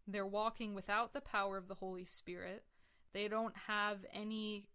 they're 0.07 0.25
walking 0.25 0.73
without 0.73 1.13
the 1.13 1.21
power 1.21 1.57
of 1.57 1.67
the 1.67 1.75
Holy 1.75 2.05
Spirit. 2.05 2.63
They 3.13 3.27
don't 3.27 3.55
have 3.67 3.99
any 4.13 4.67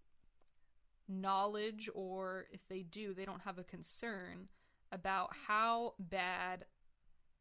knowledge, 1.09 1.91
or 1.95 2.47
if 2.51 2.67
they 2.69 2.83
do, 2.83 3.15
they 3.15 3.25
don't 3.25 3.43
have 3.43 3.59
a 3.59 3.65
concern 3.65 4.49
about 4.91 5.31
how 5.47 5.95
bad 5.99 6.65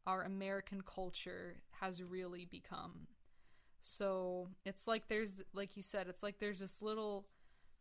our 0.05 0.23
American 0.23 0.81
culture 0.81 1.61
has 1.83 2.01
really 2.01 2.45
become. 2.45 3.07
So 3.81 4.49
it's 4.65 4.87
like 4.87 5.07
there's, 5.07 5.35
like 5.53 5.75
you 5.75 5.83
said, 5.83 6.07
it's 6.07 6.23
like 6.23 6.39
there's 6.39 6.59
this 6.59 6.81
little 6.81 7.27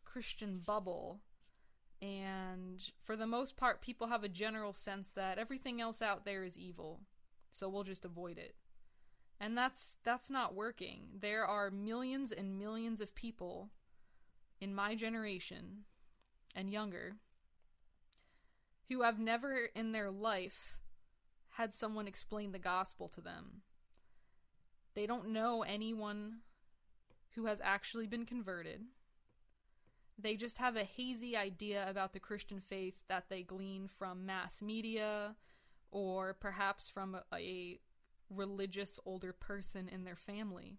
Christian 0.05 0.61
bubble. 0.65 1.21
And 2.01 2.83
for 3.05 3.17
the 3.17 3.27
most 3.27 3.57
part, 3.57 3.81
people 3.81 4.09
have 4.09 4.25
a 4.25 4.29
general 4.29 4.73
sense 4.73 5.11
that 5.11 5.39
everything 5.39 5.81
else 5.81 6.03
out 6.03 6.25
there 6.25 6.43
is 6.43 6.59
evil. 6.59 7.03
So 7.53 7.69
we'll 7.69 7.85
just 7.85 8.05
avoid 8.05 8.39
it. 8.39 8.57
And 9.39 9.57
that's 9.57 9.99
that's 10.05 10.31
not 10.31 10.55
working. 10.55 11.03
There 11.21 11.45
are 11.45 11.71
millions 11.71 12.33
and 12.33 12.59
millions 12.59 13.01
of 13.01 13.15
people 13.15 13.71
in 14.61 14.75
my 14.75 14.95
generation 14.95 15.85
and 16.55 16.71
younger 16.71 17.17
who 18.89 19.03
have 19.03 19.19
never 19.19 19.69
in 19.75 19.93
their 19.93 20.11
life 20.11 20.79
had 21.57 21.75
someone 21.75 22.09
explain 22.09 22.53
the 22.53 22.59
gospel 22.59 23.09
to 23.09 23.21
them. 23.21 23.63
They 24.95 25.07
don't 25.07 25.29
know 25.29 25.63
anyone 25.63 26.39
who 27.35 27.47
has 27.47 27.61
actually 27.65 28.07
been 28.07 28.27
converted. 28.27 28.83
They 30.19 30.37
just 30.37 30.59
have 30.59 30.77
a 30.77 30.85
hazy 30.85 31.37
idea 31.37 31.89
about 31.89 32.13
the 32.13 32.21
Christian 32.21 32.61
faith 32.61 33.01
that 33.09 33.25
they 33.29 33.43
glean 33.43 33.89
from 33.89 34.27
mass 34.27 34.61
media 34.61 35.37
or 35.91 36.35
perhaps 36.35 36.89
from 36.89 37.15
a, 37.15 37.23
a 37.35 37.81
religious 38.31 38.99
older 39.05 39.33
person 39.33 39.89
in 39.89 40.05
their 40.05 40.17
family. 40.17 40.79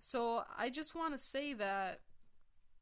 So 0.00 0.44
I 0.56 0.70
just 0.70 0.94
want 0.94 1.12
to 1.12 1.18
say 1.18 1.52
that 1.54 2.00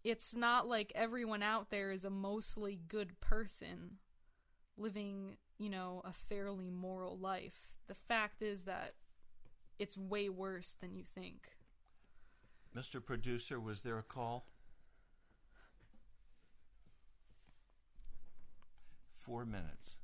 it's 0.04 0.36
not 0.36 0.68
like 0.68 0.92
everyone 0.94 1.42
out 1.42 1.70
there 1.70 1.90
is 1.90 2.04
a 2.04 2.10
mostly 2.10 2.78
good 2.88 3.18
person 3.20 3.98
living, 4.76 5.36
you 5.58 5.68
know, 5.68 6.02
a 6.04 6.12
fairly 6.12 6.70
moral 6.70 7.18
life. 7.18 7.74
The 7.88 7.94
fact 7.94 8.42
is 8.42 8.64
that 8.64 8.94
it's 9.78 9.96
way 9.96 10.28
worse 10.28 10.76
than 10.80 10.94
you 10.94 11.04
think. 11.04 11.50
Mr. 12.76 13.04
Producer, 13.04 13.58
was 13.58 13.80
there 13.80 13.98
a 13.98 14.02
call? 14.02 14.46
Four 19.12 19.44
minutes. 19.44 19.98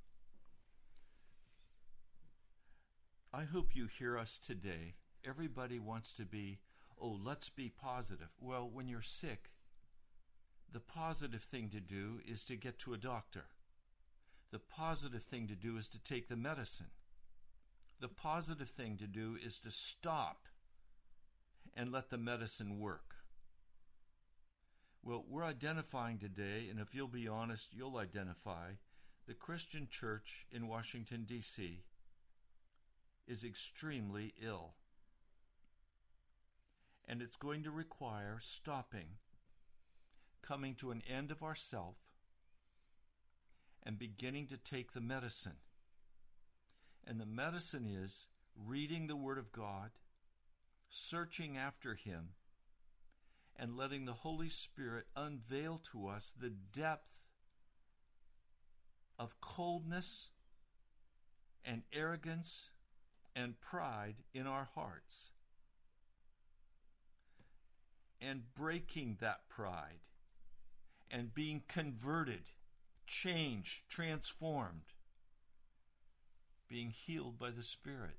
I 3.33 3.45
hope 3.45 3.75
you 3.75 3.87
hear 3.87 4.19
us 4.19 4.39
today. 4.39 4.95
Everybody 5.27 5.79
wants 5.79 6.13
to 6.15 6.25
be, 6.25 6.59
oh, 7.01 7.19
let's 7.23 7.49
be 7.49 7.69
positive. 7.69 8.29
Well, 8.41 8.69
when 8.73 8.89
you're 8.89 9.03
sick, 9.03 9.51
the 10.73 10.81
positive 10.81 11.43
thing 11.43 11.69
to 11.71 11.81
do 11.81 12.21
is 12.27 12.45
to 12.45 12.57
get 12.57 12.79
to 12.81 12.95
a 12.95 12.99
doctor. 12.99 13.47
The 14.55 14.61
positive 14.61 15.25
thing 15.25 15.49
to 15.49 15.57
do 15.57 15.77
is 15.77 15.89
to 15.89 15.99
take 15.99 16.29
the 16.29 16.37
medicine. 16.37 16.93
The 17.99 18.07
positive 18.07 18.69
thing 18.69 18.97
to 18.99 19.09
do 19.09 19.37
is 19.45 19.59
to 19.59 19.71
stop 19.73 20.47
and 21.77 21.91
let 21.91 22.11
the 22.11 22.19
medicine 22.19 22.79
work. 22.79 23.17
Well, 25.03 25.25
we're 25.29 25.43
identifying 25.43 26.19
today, 26.19 26.69
and 26.71 26.79
if 26.79 26.95
you'll 26.95 27.09
be 27.09 27.27
honest, 27.27 27.75
you'll 27.75 27.97
identify 27.97 28.75
the 29.27 29.35
Christian 29.35 29.89
church 29.91 30.47
in 30.53 30.69
Washington, 30.69 31.25
D.C. 31.27 31.83
is 33.27 33.43
extremely 33.43 34.35
ill. 34.41 34.75
And 37.09 37.21
it's 37.21 37.35
going 37.35 37.65
to 37.65 37.73
require 37.73 38.39
stopping, 38.41 39.17
coming 40.43 40.77
to 40.77 40.93
an 40.93 41.03
end 41.13 41.33
of 41.33 41.43
ourself, 41.43 42.04
and 43.85 43.99
beginning 43.99 44.47
to 44.49 44.57
take 44.57 44.93
the 44.93 45.01
medicine. 45.01 45.57
And 47.07 47.21
the 47.21 47.27
medicine 47.27 47.87
is 47.87 48.27
reading 48.57 49.07
the 49.07 49.17
Word 49.17 49.39
of 49.39 49.53
God, 49.53 49.91
searching 50.89 51.57
after 51.57 51.95
Him, 51.95 52.31
and 53.57 53.77
letting 53.77 54.05
the 54.05 54.13
Holy 54.13 54.49
Spirit 54.49 55.07
unveil 55.15 55.81
to 55.93 56.09
us 56.09 56.33
the 56.39 56.51
depth 56.51 57.19
of 59.19 59.41
coldness 59.41 60.29
and 61.65 61.83
arrogance 61.93 62.71
and 63.37 63.61
pride 63.61 64.17
in 64.33 64.47
our 64.47 64.69
hearts. 64.75 65.31
And 68.21 68.55
breaking 68.55 69.19
that 69.21 69.49
pride 69.49 70.01
and 71.11 71.35
being 71.35 71.63
converted, 71.69 72.51
changed, 73.07 73.83
transformed, 73.89 74.93
being 76.69 76.91
healed 76.91 77.39
by 77.39 77.51
the 77.51 77.63
Spirit. 77.63 78.19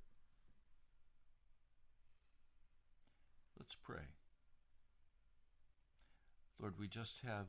Let's 3.57 3.75
pray. 3.75 4.13
Lord, 6.59 6.75
we 6.79 6.87
just 6.87 7.21
have 7.25 7.47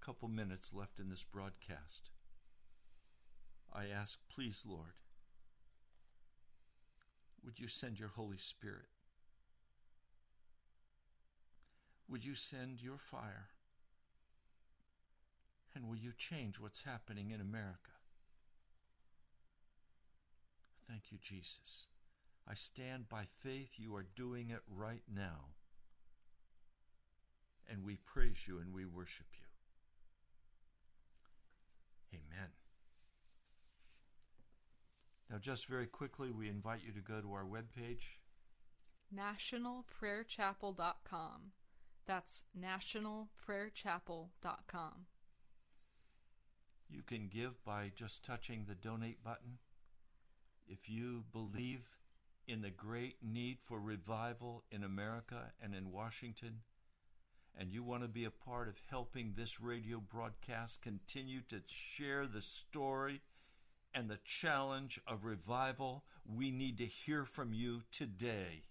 a 0.00 0.04
couple 0.04 0.28
minutes 0.28 0.72
left 0.72 0.98
in 0.98 1.08
this 1.08 1.24
broadcast. 1.24 2.10
I 3.72 3.86
ask, 3.86 4.18
please, 4.34 4.64
Lord, 4.66 4.94
would 7.44 7.60
you 7.60 7.68
send 7.68 7.98
your 7.98 8.08
Holy 8.08 8.38
Spirit? 8.38 8.88
Would 12.08 12.24
you 12.24 12.34
send 12.34 12.80
your 12.82 12.98
fire? 12.98 13.48
And 15.76 15.86
will 15.86 15.96
you 15.96 16.12
change 16.16 16.58
what's 16.58 16.82
happening 16.82 17.30
in 17.30 17.40
America? 17.42 17.92
Thank 20.88 21.12
you, 21.12 21.18
Jesus. 21.20 21.84
I 22.48 22.54
stand 22.54 23.10
by 23.10 23.26
faith 23.42 23.72
you 23.76 23.94
are 23.94 24.06
doing 24.16 24.48
it 24.48 24.62
right 24.74 25.02
now. 25.14 25.50
And 27.70 27.84
we 27.84 27.96
praise 27.96 28.48
you 28.48 28.58
and 28.58 28.72
we 28.72 28.86
worship 28.86 29.26
you. 29.34 29.42
Amen. 32.14 32.48
Now, 35.28 35.36
just 35.38 35.66
very 35.66 35.86
quickly, 35.86 36.30
we 36.30 36.48
invite 36.48 36.84
you 36.86 36.92
to 36.92 37.00
go 37.00 37.20
to 37.20 37.34
our 37.34 37.44
webpage, 37.44 38.20
nationalprayerchapel.com. 39.14 41.52
That's 42.06 42.44
nationalprayerchapel.com. 42.58 45.06
You 46.88 47.02
can 47.02 47.28
give 47.28 47.62
by 47.64 47.92
just 47.96 48.24
touching 48.24 48.64
the 48.66 48.74
donate 48.74 49.22
button. 49.22 49.58
If 50.68 50.88
you 50.88 51.22
believe 51.32 51.88
in 52.46 52.62
the 52.62 52.70
great 52.70 53.16
need 53.22 53.58
for 53.60 53.78
revival 53.80 54.64
in 54.70 54.84
America 54.84 55.52
and 55.62 55.74
in 55.74 55.92
Washington, 55.92 56.60
and 57.58 57.72
you 57.72 57.82
want 57.82 58.02
to 58.02 58.08
be 58.08 58.24
a 58.24 58.30
part 58.30 58.68
of 58.68 58.76
helping 58.90 59.32
this 59.32 59.60
radio 59.60 59.98
broadcast 59.98 60.82
continue 60.82 61.40
to 61.48 61.62
share 61.66 62.26
the 62.26 62.42
story 62.42 63.22
and 63.94 64.10
the 64.10 64.18
challenge 64.24 65.00
of 65.06 65.24
revival, 65.24 66.04
we 66.24 66.50
need 66.50 66.76
to 66.78 66.86
hear 66.86 67.24
from 67.24 67.54
you 67.54 67.82
today. 67.90 68.64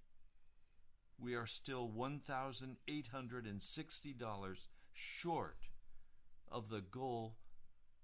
We 1.19 1.35
are 1.35 1.47
still 1.47 1.89
$1,860 1.89 4.59
short 4.93 5.57
of 6.51 6.69
the 6.69 6.81
goal 6.81 7.37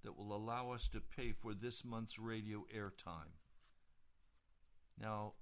that 0.04 0.18
will 0.18 0.36
allow 0.36 0.72
us 0.72 0.88
to 0.89 1.02
pay 1.02 1.32
for 1.32 1.54
this 1.54 1.86
month's 1.86 2.20
radio 2.20 2.66
airtime. 2.76 3.34
Now, 4.99 5.34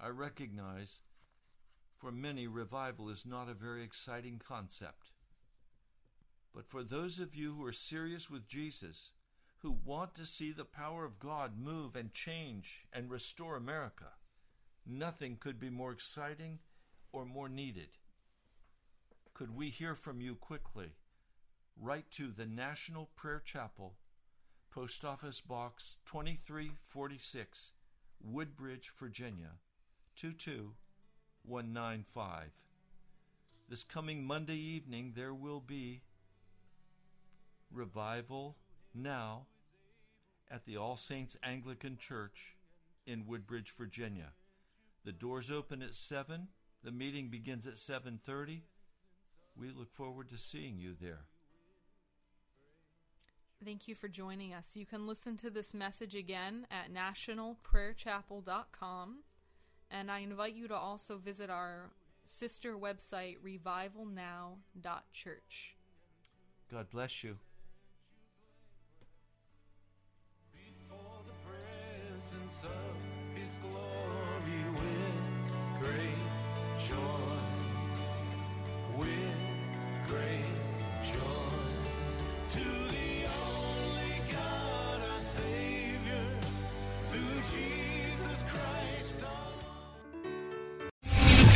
I 0.00 0.08
recognize 0.08 1.00
for 1.98 2.12
many 2.12 2.46
revival 2.46 3.08
is 3.08 3.26
not 3.26 3.48
a 3.48 3.54
very 3.54 3.82
exciting 3.82 4.40
concept. 4.46 5.10
But 6.54 6.66
for 6.66 6.82
those 6.82 7.18
of 7.18 7.34
you 7.34 7.54
who 7.54 7.64
are 7.64 7.72
serious 7.72 8.30
with 8.30 8.48
Jesus, 8.48 9.12
who 9.58 9.76
want 9.84 10.14
to 10.14 10.24
see 10.24 10.52
the 10.52 10.64
power 10.64 11.04
of 11.04 11.18
God 11.18 11.58
move 11.58 11.96
and 11.96 12.12
change 12.12 12.86
and 12.92 13.10
restore 13.10 13.56
America, 13.56 14.12
nothing 14.86 15.36
could 15.38 15.58
be 15.58 15.70
more 15.70 15.92
exciting 15.92 16.60
or 17.12 17.24
more 17.24 17.48
needed. 17.48 17.88
Could 19.34 19.54
we 19.54 19.70
hear 19.70 19.94
from 19.94 20.20
you 20.20 20.36
quickly? 20.36 20.92
Write 21.80 22.10
to 22.10 22.32
the 22.32 22.44
National 22.44 23.08
Prayer 23.14 23.40
Chapel, 23.44 23.94
Post 24.68 25.04
Office 25.04 25.40
Box 25.40 25.98
2346, 26.06 27.70
Woodbridge, 28.20 28.90
Virginia 28.98 29.50
22195. 30.16 32.50
This 33.68 33.84
coming 33.84 34.24
Monday 34.24 34.56
evening, 34.56 35.12
there 35.14 35.32
will 35.32 35.60
be 35.60 36.02
revival 37.70 38.56
now 38.92 39.46
at 40.50 40.66
the 40.66 40.76
All 40.76 40.96
Saints 40.96 41.36
Anglican 41.44 41.96
Church 41.96 42.56
in 43.06 43.24
Woodbridge, 43.24 43.70
Virginia. 43.70 44.32
The 45.04 45.12
doors 45.12 45.48
open 45.48 45.80
at 45.82 45.94
7. 45.94 46.48
The 46.82 46.90
meeting 46.90 47.28
begins 47.28 47.68
at 47.68 47.78
7:30. 47.78 48.64
We 49.54 49.70
look 49.70 49.92
forward 49.92 50.28
to 50.30 50.38
seeing 50.38 50.80
you 50.80 50.96
there. 51.00 51.28
Thank 53.64 53.88
you 53.88 53.94
for 53.94 54.08
joining 54.08 54.52
us. 54.54 54.76
You 54.76 54.86
can 54.86 55.06
listen 55.06 55.36
to 55.38 55.50
this 55.50 55.74
message 55.74 56.14
again 56.14 56.66
at 56.70 56.94
nationalprayerchapel.com. 56.94 59.16
And 59.90 60.10
I 60.10 60.18
invite 60.20 60.54
you 60.54 60.68
to 60.68 60.76
also 60.76 61.18
visit 61.18 61.50
our 61.50 61.90
sister 62.24 62.76
website, 62.76 63.36
revivalnow.church. 63.44 65.76
God 66.70 66.88
bless 66.90 67.24
you. 67.24 67.36
before 70.54 71.24
the 71.26 71.32
presence 71.44 72.64
of 72.64 72.96
his 73.34 73.58
glory 73.62 74.64
with 74.72 75.80
great 75.80 76.22
joy 76.78 77.27